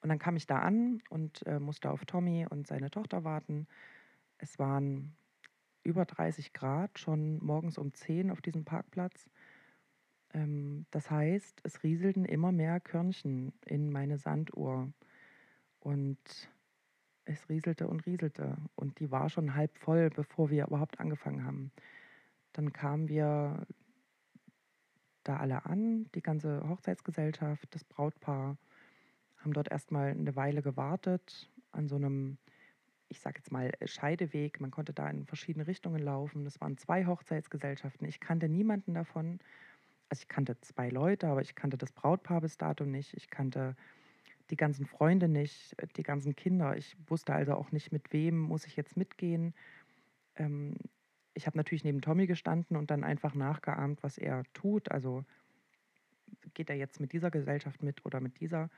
[0.00, 3.66] Und dann kam ich da an und äh, musste auf Tommy und seine Tochter warten.
[4.36, 5.16] Es waren
[5.82, 9.28] über 30 Grad schon morgens um 10 auf diesem Parkplatz.
[10.34, 14.92] Ähm, das heißt, es rieselten immer mehr Körnchen in meine Sanduhr.
[15.80, 16.18] Und
[17.24, 18.56] es rieselte und rieselte.
[18.74, 21.70] Und die war schon halb voll, bevor wir überhaupt angefangen haben.
[22.52, 23.66] Dann kamen wir
[25.24, 28.56] da alle an, die ganze Hochzeitsgesellschaft, das Brautpaar,
[29.36, 32.38] haben dort erstmal eine Weile gewartet an so einem,
[33.08, 34.60] ich sage jetzt mal, Scheideweg.
[34.60, 36.44] Man konnte da in verschiedene Richtungen laufen.
[36.44, 38.08] Das waren zwei Hochzeitsgesellschaften.
[38.08, 39.38] Ich kannte niemanden davon.
[40.08, 43.14] Also ich kannte zwei Leute, aber ich kannte das Brautpaar bis dato nicht.
[43.14, 43.76] Ich kannte
[44.50, 46.76] die ganzen Freunde nicht, die ganzen Kinder.
[46.76, 49.54] Ich wusste also auch nicht, mit wem muss ich jetzt mitgehen.
[50.36, 50.76] Ähm,
[51.34, 54.90] ich habe natürlich neben Tommy gestanden und dann einfach nachgeahmt, was er tut.
[54.90, 55.24] Also
[56.54, 58.70] geht er jetzt mit dieser Gesellschaft mit oder mit dieser?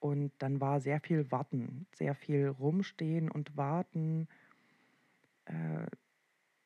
[0.00, 4.28] Und dann war sehr viel Warten, sehr viel Rumstehen und Warten.
[5.44, 5.86] Äh,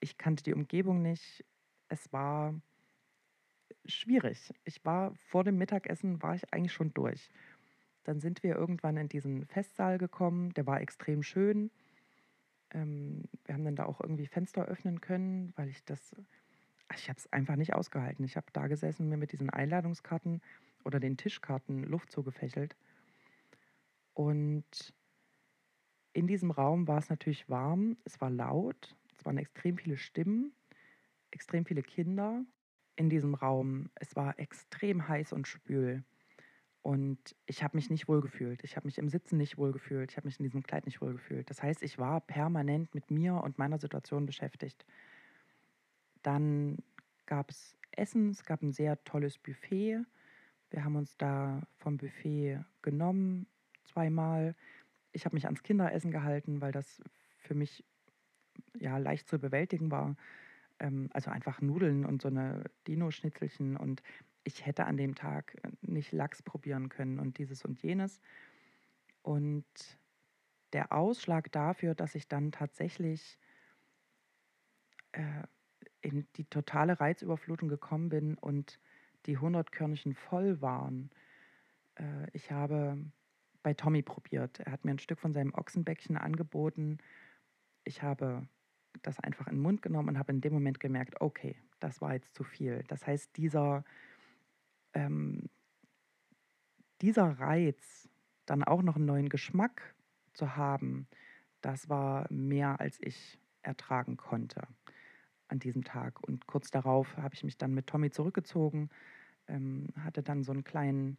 [0.01, 1.45] ich kannte die Umgebung nicht.
[1.89, 2.55] Es war
[3.87, 4.53] schwierig.
[4.65, 7.31] Ich war vor dem Mittagessen, war ich eigentlich schon durch.
[8.05, 10.53] Dann sind wir irgendwann in diesen Festsaal gekommen.
[10.55, 11.71] Der war extrem schön.
[12.71, 16.15] Ähm, wir haben dann da auch irgendwie Fenster öffnen können, weil ich das,
[16.95, 18.25] ich habe es einfach nicht ausgehalten.
[18.25, 20.43] Ich habe da gesessen mir mit diesen Einladungskarten
[20.85, 22.77] oder den Tischkarten Luft zugefächelt.
[24.13, 24.95] Und
[26.13, 30.53] in diesem Raum war es natürlich warm, es war laut, es waren extrem viele Stimmen,
[31.33, 32.45] extrem viele Kinder
[32.97, 33.91] in diesem Raum.
[33.95, 36.05] Es war extrem heiß und spül.
[36.83, 38.63] Und ich habe mich nicht wohlgefühlt.
[38.63, 40.11] Ich habe mich im Sitzen nicht wohlgefühlt.
[40.11, 41.49] Ich habe mich in diesem Kleid nicht wohlgefühlt.
[41.49, 44.85] Das heißt, ich war permanent mit mir und meiner Situation beschäftigt.
[46.23, 46.77] Dann
[47.25, 50.05] gab es Essen, es gab ein sehr tolles Buffet.
[50.71, 53.47] Wir haben uns da vom Buffet genommen,
[53.85, 54.55] zweimal.
[55.13, 57.01] Ich habe mich ans Kinderessen gehalten, weil das
[57.39, 57.83] für mich
[58.79, 60.17] ja leicht zu bewältigen war.
[60.79, 64.03] Ähm, also einfach Nudeln und so eine Dino-Schnitzelchen und
[64.45, 68.21] ich hätte an dem Tag äh, nicht Lachs probieren können und dieses und jenes.
[69.23, 69.65] Und
[70.73, 73.39] der Ausschlag dafür, dass ich dann tatsächlich
[75.13, 75.43] äh,
[76.03, 78.79] in die totale Reizüberflutung gekommen bin und
[79.27, 81.11] die 100 Körnchen voll waren.
[81.95, 82.99] Äh, ich habe
[83.63, 84.61] bei Tommy probiert.
[84.61, 86.99] Er hat mir ein Stück von seinem Ochsenbäckchen angeboten.
[87.85, 88.47] Ich habe
[89.03, 92.15] das einfach in den Mund genommen und habe in dem Moment gemerkt, okay, das war
[92.15, 92.85] jetzt zu viel.
[92.89, 93.85] Das heißt, dieser
[94.95, 95.49] ähm,
[97.01, 98.09] dieser Reiz,
[98.47, 99.95] dann auch noch einen neuen Geschmack
[100.33, 101.07] zu haben,
[101.61, 104.67] das war mehr, als ich ertragen konnte
[105.49, 106.23] an diesem Tag.
[106.27, 108.91] Und kurz darauf habe ich mich dann mit Tommy zurückgezogen,
[109.49, 111.19] ähm, hatte dann so einen kleinen,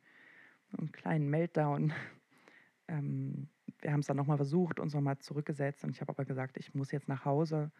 [0.78, 1.94] einen kleinen Meltdown.
[2.88, 3.50] ähm,
[3.82, 6.74] wir haben es dann nochmal versucht, uns nochmal zurückgesetzt und ich habe aber gesagt, ich
[6.74, 7.72] muss jetzt nach Hause.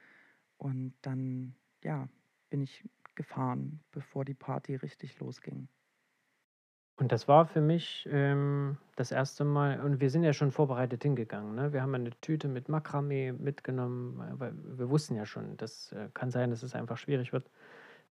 [0.58, 2.08] Und dann, ja,
[2.50, 2.84] bin ich
[3.16, 5.68] gefahren, bevor die Party richtig losging.
[6.98, 11.04] Und das war für mich ähm, das erste Mal, und wir sind ja schon vorbereitet
[11.04, 11.54] hingegangen.
[11.54, 11.74] Ne?
[11.74, 16.32] Wir haben eine Tüte mit Makramee mitgenommen, weil wir wussten ja schon, das äh, kann
[16.32, 17.50] sein, dass es einfach schwierig wird.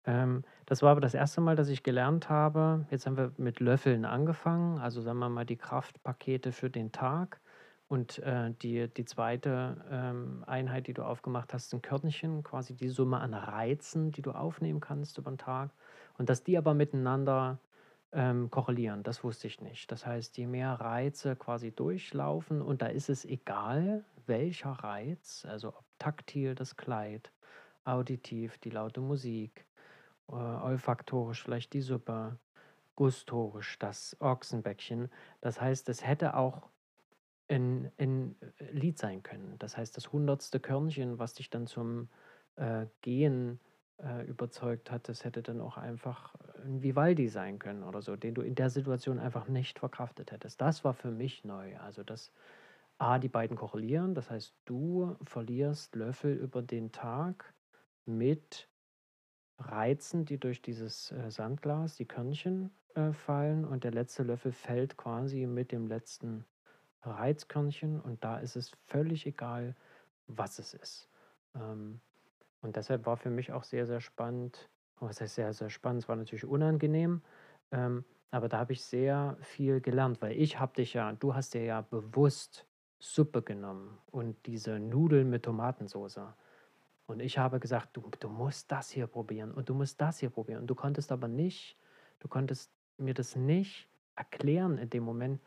[0.05, 2.87] Ähm, das war aber das erste Mal, dass ich gelernt habe.
[2.91, 7.41] Jetzt haben wir mit Löffeln angefangen, also sagen wir mal die Kraftpakete für den Tag.
[7.89, 12.89] Und äh, die, die zweite ähm, Einheit, die du aufgemacht hast, sind Körnchen, quasi die
[12.89, 15.71] Summe an Reizen, die du aufnehmen kannst über den Tag.
[16.17, 17.59] Und dass die aber miteinander
[18.13, 19.91] ähm, korrelieren, das wusste ich nicht.
[19.93, 25.69] Das heißt, je mehr Reize quasi durchlaufen, und da ist es egal, welcher Reiz, also
[25.69, 27.31] ob taktil das Kleid,
[27.85, 29.67] auditiv die laute Musik,
[30.29, 32.39] äh, olfaktorisch vielleicht die Suppe,
[32.97, 35.11] gustorisch das Ochsenbäckchen.
[35.41, 36.71] Das heißt, es hätte auch
[37.49, 38.37] ein, ein
[38.71, 39.57] Lied sein können.
[39.59, 42.09] Das heißt, das hundertste Körnchen, was dich dann zum
[42.57, 43.61] äh, Gehen
[44.03, 46.35] äh, überzeugt hat, das hätte dann auch einfach
[46.65, 50.61] ein Vivaldi sein können oder so, den du in der Situation einfach nicht verkraftet hättest.
[50.61, 51.77] Das war für mich neu.
[51.79, 52.33] Also, dass
[52.99, 57.55] A, die beiden korrelieren, das heißt, du verlierst Löffel über den Tag
[58.07, 58.69] mit
[59.59, 64.97] Reizen, die durch dieses äh, Sandglas, die Körnchen äh, fallen und der letzte Löffel fällt
[64.97, 66.45] quasi mit dem letzten
[67.11, 69.75] Reizkörnchen und da ist es völlig egal,
[70.27, 71.09] was es ist.
[71.55, 72.01] Ähm,
[72.63, 74.69] und deshalb war für mich auch sehr, sehr spannend,
[75.01, 77.23] was heißt sehr, sehr spannend, es war natürlich unangenehm,
[77.73, 81.55] ähm, aber da habe ich sehr viel gelernt, weil ich habe dich ja, du hast
[81.55, 82.67] dir ja bewusst
[82.99, 86.21] Suppe genommen und diese Nudeln mit Tomatensauce.
[87.07, 90.31] Und ich habe gesagt, du, du musst das hier probieren und du musst das hier
[90.31, 90.63] probieren.
[90.63, 91.77] Und du konntest aber nicht,
[92.21, 95.41] du konntest mir das nicht erklären in dem Moment,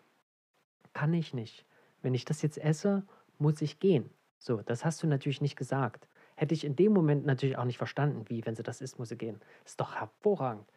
[0.93, 1.65] kann ich nicht.
[2.01, 3.03] Wenn ich das jetzt esse,
[3.38, 4.09] muss ich gehen.
[4.39, 6.07] So, das hast du natürlich nicht gesagt.
[6.35, 9.09] Hätte ich in dem Moment natürlich auch nicht verstanden, wie, wenn sie das isst, muss
[9.09, 9.41] sie gehen.
[9.65, 10.72] Ist doch hervorragend.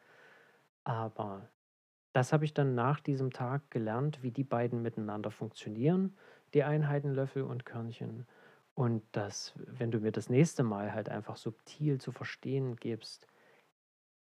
[0.85, 1.49] Aber
[2.13, 6.17] das habe ich dann nach diesem Tag gelernt, wie die beiden miteinander funktionieren,
[6.55, 8.27] die Einheiten Löffel und Körnchen.
[8.75, 13.27] Und dass, wenn du mir das nächste Mal halt einfach subtil zu verstehen gibst,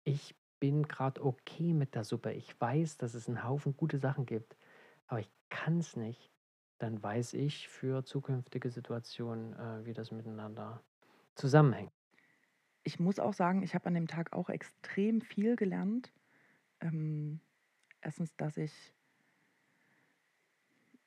[0.04, 2.34] ich bin gerade okay mit der Suppe.
[2.34, 4.58] Ich weiß, dass es einen Haufen gute Sachen gibt,
[5.10, 6.32] aber ich kann es nicht.
[6.78, 10.82] Dann weiß ich für zukünftige Situationen, äh, wie das miteinander
[11.36, 11.92] zusammenhängt.
[12.84, 16.14] Ich muss auch sagen, ich habe an dem Tag auch extrem viel gelernt.
[16.80, 17.42] Ähm,
[18.02, 18.94] erstens, dass ich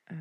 [0.05, 0.13] äh,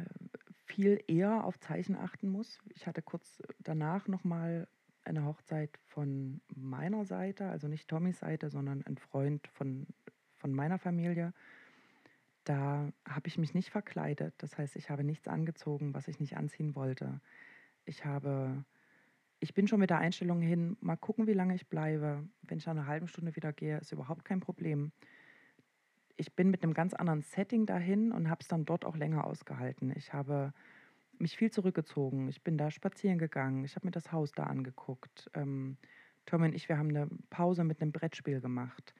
[0.64, 2.58] viel eher auf Zeichen achten muss.
[2.70, 4.68] Ich hatte kurz danach nochmal
[5.04, 9.86] eine Hochzeit von meiner Seite, also nicht Tommys Seite, sondern ein Freund von,
[10.36, 11.34] von meiner Familie.
[12.44, 14.34] Da habe ich mich nicht verkleidet.
[14.38, 17.20] Das heißt, ich habe nichts angezogen, was ich nicht anziehen wollte.
[17.84, 18.64] Ich habe
[19.42, 22.28] ich bin schon mit der Einstellung hin, mal gucken, wie lange ich bleibe.
[22.42, 24.92] Wenn ich nach einer halben Stunde wieder gehe, ist überhaupt kein Problem.
[26.16, 29.24] Ich bin mit einem ganz anderen Setting dahin und habe es dann dort auch länger
[29.24, 29.92] ausgehalten.
[29.96, 30.52] Ich habe
[31.18, 32.28] mich viel zurückgezogen.
[32.28, 33.64] Ich bin da spazieren gegangen.
[33.64, 35.28] Ich habe mir das Haus da angeguckt.
[35.34, 35.76] Ähm,
[36.24, 38.94] Tom und ich, wir haben eine Pause mit einem Brettspiel gemacht.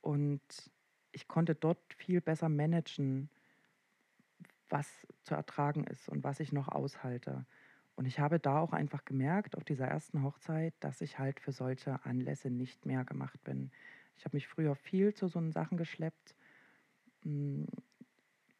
[0.00, 0.42] Und
[1.12, 3.30] ich konnte dort viel besser managen,
[4.68, 7.46] was zu ertragen ist und was ich noch aushalte.
[7.96, 11.52] Und ich habe da auch einfach gemerkt, auf dieser ersten Hochzeit, dass ich halt für
[11.52, 13.72] solche Anlässe nicht mehr gemacht bin.
[14.16, 16.36] Ich habe mich früher viel zu so Sachen geschleppt,
[17.22, 17.66] hm,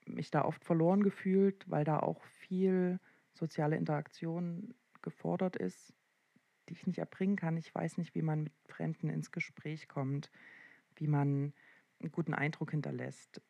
[0.06, 2.98] mich da oft verloren gefühlt, weil da auch viel
[3.32, 5.94] soziale Interaktion gefordert ist,
[6.68, 7.56] die ich nicht erbringen kann.
[7.56, 10.30] Ich weiß nicht, wie man mit Fremden ins Gespräch kommt,
[10.96, 11.52] wie man
[12.00, 13.40] einen guten Eindruck hinterlässt,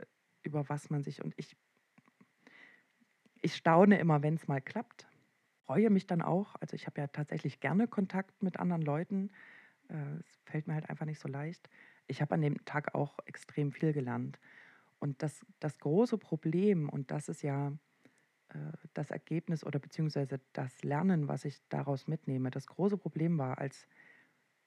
[0.43, 1.57] über was man sich und ich
[3.41, 5.07] ich staune immer, wenn es mal klappt
[5.69, 6.55] freue mich dann auch.
[6.61, 9.31] Also ich habe ja tatsächlich gerne Kontakt mit anderen Leuten.
[9.89, 11.69] Äh, es fällt mir halt einfach nicht so leicht.
[12.07, 14.41] Ich habe an dem Tag auch extrem viel gelernt.
[14.99, 17.69] Und das, das große Problem, und das ist ja
[18.49, 23.59] äh, das Ergebnis oder beziehungsweise das Lernen, was ich daraus mitnehme, das große Problem war,
[23.59, 23.87] als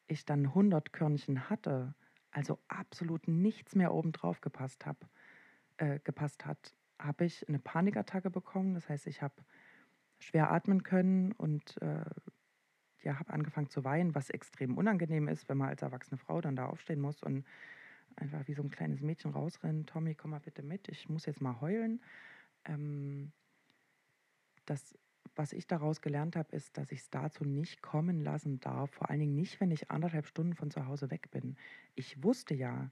[0.05, 1.95] ich dann 100 Körnchen hatte,
[2.31, 5.09] also absolut nichts mehr obendrauf gepasst, hab,
[5.77, 8.73] äh, gepasst hat, habe ich eine Panikattacke bekommen.
[8.73, 9.35] Das heißt, ich habe
[10.19, 12.05] schwer atmen können und äh,
[13.03, 16.55] ja, habe angefangen zu weinen, was extrem unangenehm ist, wenn man als erwachsene Frau dann
[16.55, 17.45] da aufstehen muss und
[18.15, 19.89] einfach wie so ein kleines Mädchen rausrennt.
[19.89, 22.01] Tommy, komm mal bitte mit, ich muss jetzt mal heulen.
[22.65, 23.31] Ähm,
[24.65, 24.97] das,
[25.35, 29.09] was ich daraus gelernt habe, ist, dass ich es dazu nicht kommen lassen darf, vor
[29.09, 31.55] allen Dingen nicht, wenn ich anderthalb Stunden von zu Hause weg bin.
[31.95, 32.91] Ich wusste ja,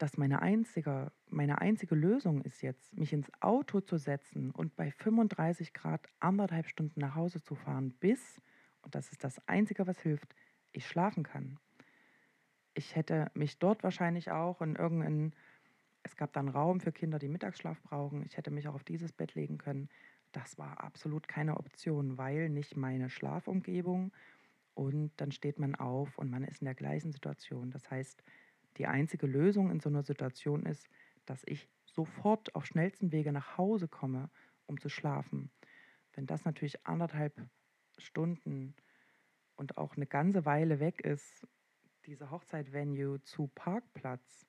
[0.00, 4.90] dass meine einzige, meine einzige Lösung ist jetzt, mich ins Auto zu setzen und bei
[4.90, 8.40] 35 Grad anderthalb Stunden nach Hause zu fahren, bis,
[8.82, 10.34] und das ist das Einzige, was hilft,
[10.72, 11.58] ich schlafen kann.
[12.72, 15.34] Ich hätte mich dort wahrscheinlich auch in irgendein
[16.02, 18.24] Es gab dann Raum für Kinder, die Mittagsschlaf brauchen.
[18.24, 19.90] Ich hätte mich auch auf dieses Bett legen können.
[20.32, 24.12] Das war absolut keine Option, weil nicht meine Schlafumgebung.
[24.74, 27.70] Und dann steht man auf und man ist in der gleichen Situation.
[27.70, 28.22] Das heißt,
[28.76, 30.88] die einzige Lösung in so einer Situation ist,
[31.26, 34.30] dass ich sofort auf schnellstem Wege nach Hause komme,
[34.66, 35.50] um zu schlafen.
[36.14, 37.34] Wenn das natürlich anderthalb
[37.98, 38.74] Stunden
[39.56, 41.46] und auch eine ganze Weile weg ist,
[42.06, 44.46] diese Hochzeitvenue zu Parkplatz,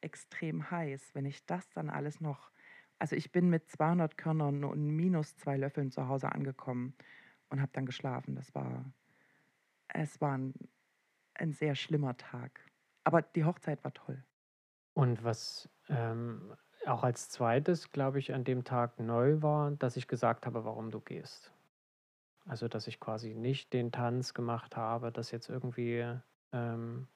[0.00, 2.50] extrem heiß, wenn ich das dann alles noch,
[3.00, 6.94] also ich bin mit 200 Körnern und minus zwei Löffeln zu Hause angekommen
[7.48, 8.34] und habe dann geschlafen.
[8.36, 8.84] Das war,
[9.88, 10.54] es war ein,
[11.34, 12.60] ein sehr schlimmer Tag.
[13.04, 14.22] Aber die Hochzeit war toll.
[14.92, 16.52] Und was ähm,
[16.86, 20.90] auch als zweites, glaube ich, an dem Tag neu war, dass ich gesagt habe, warum
[20.90, 21.52] du gehst.
[22.46, 26.04] Also, dass ich quasi nicht den Tanz gemacht habe, das jetzt irgendwie
[26.52, 27.06] ähm,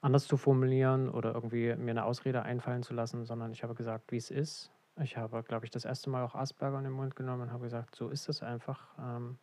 [0.00, 4.10] anders zu formulieren oder irgendwie mir eine Ausrede einfallen zu lassen, sondern ich habe gesagt,
[4.10, 4.72] wie es ist.
[5.02, 7.64] Ich habe, glaube ich, das erste Mal auch Asperger in den Mund genommen und habe
[7.64, 8.94] gesagt, so ist es einfach.
[8.98, 9.38] Ähm,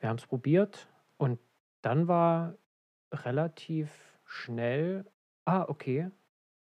[0.00, 1.38] wir haben es probiert und
[1.82, 2.56] dann war
[3.12, 5.06] relativ schnell,
[5.44, 6.10] ah, okay,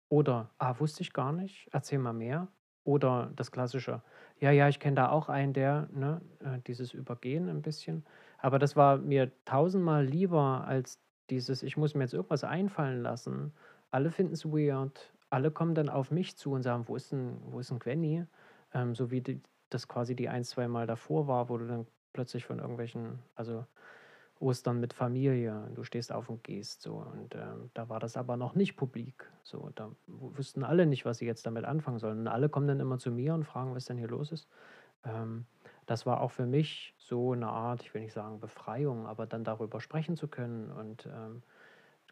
[0.08, 2.48] oder, ah, wusste ich gar nicht, erzähl mal mehr.
[2.84, 4.02] Oder das klassische,
[4.40, 8.04] ja, ja, ich kenne da auch einen, der, ne, äh, dieses Übergehen ein bisschen.
[8.38, 11.00] Aber das war mir tausendmal lieber als
[11.30, 13.54] dieses, ich muss mir jetzt irgendwas einfallen lassen.
[13.90, 15.12] Alle finden es weird.
[15.32, 18.26] Alle kommen dann auf mich zu und sagen, wo ist denn, wo ist denn Gwenny?
[18.74, 19.40] Ähm, so wie die,
[19.70, 23.64] das quasi die ein, zwei Mal davor war, wo du dann plötzlich von irgendwelchen, also
[24.40, 26.96] Ostern mit Familie, du stehst auf und gehst so.
[26.96, 29.26] Und ähm, da war das aber noch nicht publik.
[29.42, 32.18] So, da wussten alle nicht, was sie jetzt damit anfangen sollen.
[32.18, 34.48] Und alle kommen dann immer zu mir und fragen, was denn hier los ist.
[35.04, 35.46] Ähm,
[35.86, 39.44] das war auch für mich so eine Art, ich will nicht sagen Befreiung, aber dann
[39.44, 41.42] darüber sprechen zu können und ähm,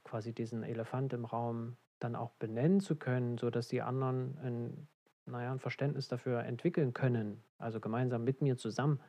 [0.05, 4.89] quasi diesen Elefant im Raum dann auch benennen zu können, sodass die anderen ein,
[5.27, 9.01] naja, ein Verständnis dafür entwickeln können, also gemeinsam mit mir zusammen.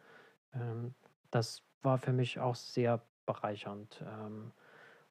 [0.54, 0.94] Ähm,
[1.32, 4.52] das war für mich auch sehr bereichernd, ähm,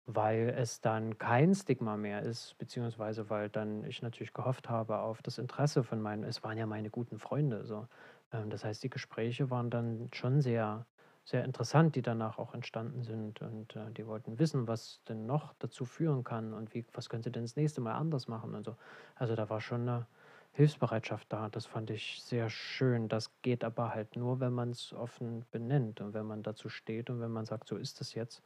[0.06, 5.22] weil es dann kein Stigma mehr ist, beziehungsweise weil dann ich natürlich gehofft habe auf
[5.22, 7.88] das Interesse von meinen, es waren ja meine guten Freunde, so.
[8.32, 10.86] Ähm, das heißt, die Gespräche waren dann schon sehr,
[11.30, 15.54] sehr interessant, die danach auch entstanden sind und äh, die wollten wissen, was denn noch
[15.58, 18.76] dazu führen kann und wie, was könnte denn das nächste Mal anders machen und so.
[19.14, 20.06] Also da war schon eine
[20.52, 21.48] Hilfsbereitschaft da.
[21.48, 23.08] Das fand ich sehr schön.
[23.08, 27.10] Das geht aber halt nur, wenn man es offen benennt und wenn man dazu steht
[27.10, 28.42] und wenn man sagt, so ist es jetzt.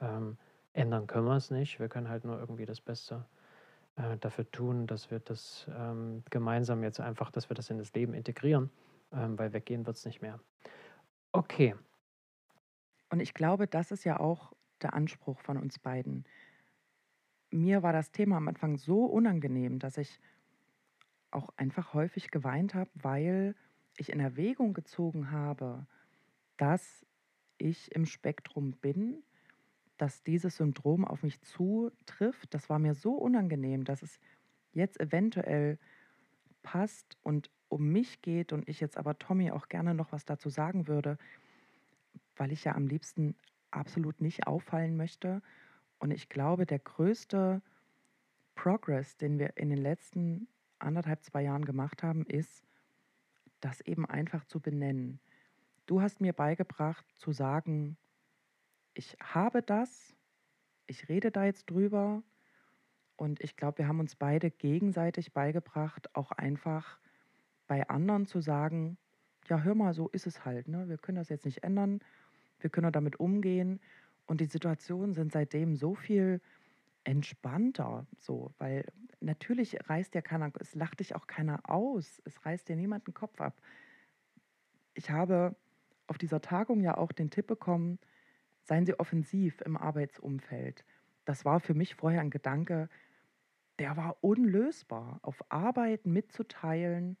[0.00, 0.38] Ähm,
[0.72, 1.80] ändern können wir es nicht.
[1.80, 3.26] Wir können halt nur irgendwie das Beste
[3.96, 7.92] äh, dafür tun, dass wir das ähm, gemeinsam jetzt einfach, dass wir das in das
[7.92, 8.70] Leben integrieren,
[9.12, 10.38] ähm, weil weggehen wird es nicht mehr.
[11.32, 11.74] Okay.
[13.10, 16.24] Und ich glaube, das ist ja auch der Anspruch von uns beiden.
[17.50, 20.20] Mir war das Thema am Anfang so unangenehm, dass ich
[21.32, 23.54] auch einfach häufig geweint habe, weil
[23.96, 25.86] ich in Erwägung gezogen habe,
[26.56, 27.04] dass
[27.58, 29.22] ich im Spektrum bin,
[29.98, 32.54] dass dieses Syndrom auf mich zutrifft.
[32.54, 34.18] Das war mir so unangenehm, dass es
[34.72, 35.78] jetzt eventuell
[36.62, 40.48] passt und um mich geht und ich jetzt aber Tommy auch gerne noch was dazu
[40.48, 41.18] sagen würde,
[42.36, 43.34] weil ich ja am liebsten
[43.70, 45.42] absolut nicht auffallen möchte.
[45.98, 47.62] Und ich glaube, der größte
[48.54, 50.48] Progress, den wir in den letzten
[50.78, 52.64] anderthalb, zwei Jahren gemacht haben, ist,
[53.60, 55.20] das eben einfach zu benennen.
[55.86, 57.96] Du hast mir beigebracht zu sagen,
[58.94, 60.14] ich habe das,
[60.86, 62.22] ich rede da jetzt drüber
[63.16, 66.98] und ich glaube, wir haben uns beide gegenseitig beigebracht, auch einfach
[67.66, 68.98] bei anderen zu sagen,
[69.48, 70.88] ja, hör mal, so ist es halt, ne?
[70.88, 72.00] wir können das jetzt nicht ändern,
[72.62, 73.80] wir können damit umgehen
[74.26, 76.40] und die Situationen sind seitdem so viel
[77.04, 78.84] entspannter, so, weil
[79.20, 83.14] natürlich reißt ja keiner, es lacht dich auch keiner aus, es reißt dir niemand den
[83.14, 83.60] Kopf ab.
[84.94, 85.56] Ich habe
[86.06, 87.98] auf dieser Tagung ja auch den Tipp bekommen,
[88.64, 90.84] seien Sie offensiv im Arbeitsumfeld.
[91.24, 92.88] Das war für mich vorher ein Gedanke,
[93.78, 97.16] der war unlösbar, auf Arbeit mitzuteilen,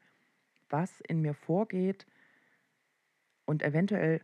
[0.68, 2.06] was in mir vorgeht
[3.46, 4.20] und eventuell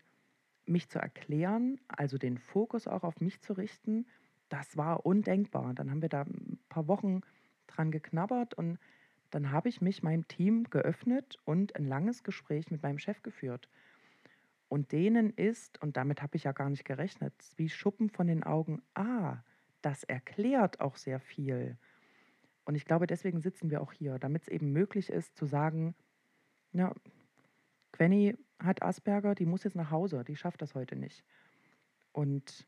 [0.67, 4.07] mich zu erklären, also den Fokus auch auf mich zu richten
[4.49, 5.75] das war undenkbar.
[5.75, 7.21] Dann haben wir da ein paar Wochen
[7.67, 8.79] dran geknabbert und
[9.31, 13.69] dann habe ich mich meinem Team geöffnet und ein langes Gespräch mit meinem Chef geführt.
[14.69, 18.43] Und denen ist, und damit habe ich ja gar nicht gerechnet, wie Schuppen von den
[18.43, 19.39] Augen, ah,
[19.83, 21.77] das erklärt auch sehr viel.
[22.65, 25.95] Und ich glaube, deswegen sitzen wir auch hier, damit es eben möglich ist zu sagen,
[26.73, 26.93] ja,
[27.93, 31.25] Gwenny hat Asperger, die muss jetzt nach Hause, die schafft das heute nicht.
[32.13, 32.67] Und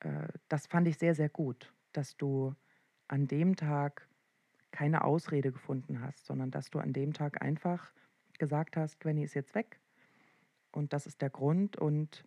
[0.00, 2.54] äh, das fand ich sehr, sehr gut, dass du
[3.08, 4.08] an dem Tag
[4.70, 7.92] keine Ausrede gefunden hast, sondern dass du an dem Tag einfach
[8.38, 9.80] gesagt hast, Gwenny ist jetzt weg
[10.72, 12.24] und das ist der Grund und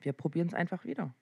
[0.00, 1.14] wir probieren es einfach wieder.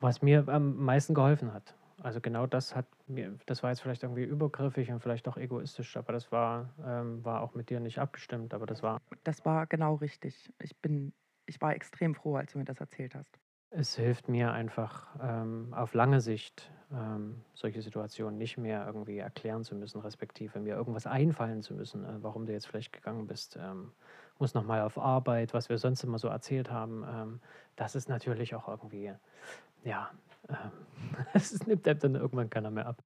[0.00, 1.74] Was mir am meisten geholfen hat.
[2.02, 5.96] Also genau das hat mir, das war jetzt vielleicht irgendwie übergriffig und vielleicht auch egoistisch,
[5.96, 9.00] aber das war, ähm, war auch mit dir nicht abgestimmt, aber das war.
[9.24, 10.52] Das war genau richtig.
[10.60, 11.12] Ich bin,
[11.46, 13.38] ich war extrem froh, als du mir das erzählt hast.
[13.70, 19.62] Es hilft mir einfach ähm, auf lange Sicht ähm, solche Situationen nicht mehr irgendwie erklären
[19.62, 23.58] zu müssen, respektive mir irgendwas einfallen zu müssen, äh, warum du jetzt vielleicht gegangen bist.
[23.60, 23.92] Ähm,
[24.38, 27.04] muss nochmal auf Arbeit, was wir sonst immer so erzählt haben.
[27.06, 27.40] Ähm,
[27.76, 29.12] das ist natürlich auch irgendwie,
[29.84, 30.10] ja,
[31.34, 33.02] es nimmt einem dann irgendwann keiner mehr ab.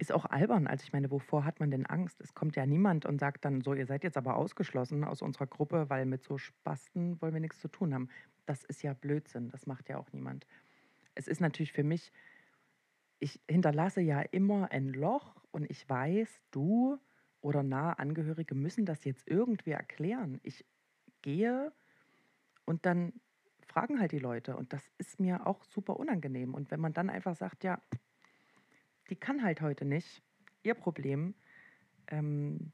[0.00, 0.68] Ist auch albern.
[0.68, 2.20] Also ich meine, wovor hat man denn Angst?
[2.20, 5.46] Es kommt ja niemand und sagt dann so, ihr seid jetzt aber ausgeschlossen aus unserer
[5.46, 8.08] Gruppe, weil mit so Spasten wollen wir nichts zu tun haben.
[8.46, 9.48] Das ist ja Blödsinn.
[9.50, 10.46] Das macht ja auch niemand.
[11.16, 12.12] Es ist natürlich für mich,
[13.18, 16.98] ich hinterlasse ja immer ein Loch und ich weiß, du
[17.40, 20.38] oder nahe Angehörige müssen das jetzt irgendwie erklären.
[20.44, 20.64] Ich
[21.22, 21.72] gehe
[22.64, 23.12] und dann
[23.68, 26.54] fragen halt die Leute und das ist mir auch super unangenehm.
[26.54, 27.80] Und wenn man dann einfach sagt, ja,
[29.10, 30.22] die kann halt heute nicht,
[30.62, 31.34] ihr Problem,
[32.08, 32.72] ähm,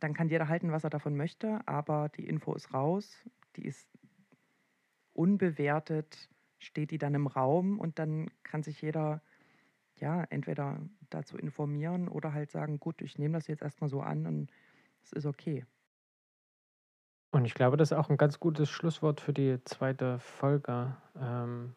[0.00, 3.24] dann kann jeder halten, was er davon möchte, aber die Info ist raus,
[3.56, 3.88] die ist
[5.12, 6.28] unbewertet,
[6.58, 9.22] steht die dann im Raum und dann kann sich jeder
[9.96, 14.26] ja entweder dazu informieren oder halt sagen, gut, ich nehme das jetzt erstmal so an
[14.26, 14.52] und
[15.02, 15.64] es ist okay.
[17.34, 20.94] Und ich glaube, das ist auch ein ganz gutes Schlusswort für die zweite Folge.
[21.18, 21.74] Ähm,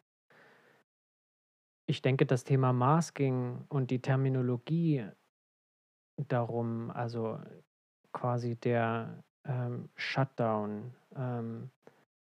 [1.87, 5.07] ich denke, das Thema Masking und die Terminologie
[6.17, 7.39] darum, also
[8.11, 11.69] quasi der ähm, Shutdown, ähm,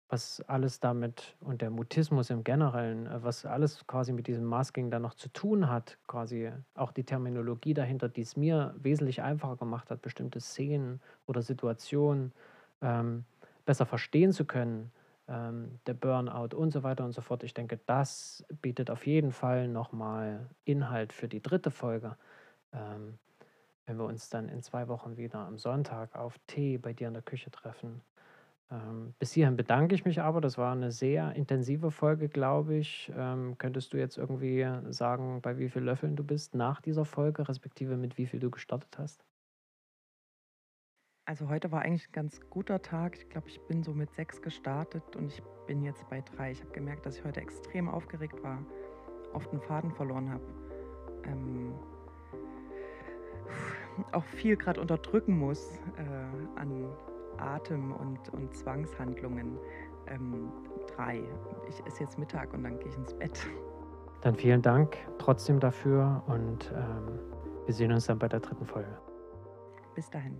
[0.08, 4.92] was alles damit und der Mutismus im Generellen, äh, was alles quasi mit diesem Masking
[4.92, 9.56] dann noch zu tun hat, quasi auch die Terminologie dahinter, die es mir wesentlich einfacher
[9.56, 12.32] gemacht hat, bestimmte Szenen oder Situationen
[12.84, 13.24] ähm,
[13.64, 14.92] besser verstehen zu können
[15.28, 17.42] ähm, der Burnout und so weiter und so fort.
[17.42, 22.16] Ich denke, das bietet auf jeden Fall nochmal Inhalt für die dritte Folge.
[22.72, 23.18] Ähm,
[23.86, 27.14] wenn wir uns dann in zwei Wochen wieder am Sonntag auf Tee bei dir in
[27.14, 28.00] der Küche treffen.
[28.70, 30.40] Ähm, bis hierhin bedanke ich mich aber.
[30.40, 33.12] Das war eine sehr intensive Folge, glaube ich.
[33.16, 37.48] Ähm, könntest du jetzt irgendwie sagen, bei wie vielen Löffeln du bist nach dieser Folge,
[37.48, 39.24] respektive mit wie viel du gestartet hast?
[41.26, 43.16] Also heute war eigentlich ein ganz guter Tag.
[43.16, 46.50] Ich glaube, ich bin so mit sechs gestartet und ich bin jetzt bei drei.
[46.52, 48.58] Ich habe gemerkt, dass ich heute extrem aufgeregt war,
[49.32, 50.44] oft einen Faden verloren habe.
[51.24, 51.72] Ähm,
[54.12, 56.92] auch viel gerade unterdrücken muss äh, an
[57.38, 59.58] Atem und, und Zwangshandlungen.
[60.08, 60.52] Ähm,
[60.94, 61.22] drei.
[61.70, 63.46] Ich esse jetzt Mittag und dann gehe ich ins Bett.
[64.20, 67.18] Dann vielen Dank trotzdem dafür und ähm,
[67.64, 68.98] wir sehen uns dann bei der dritten Folge.
[69.94, 70.38] Bis dahin.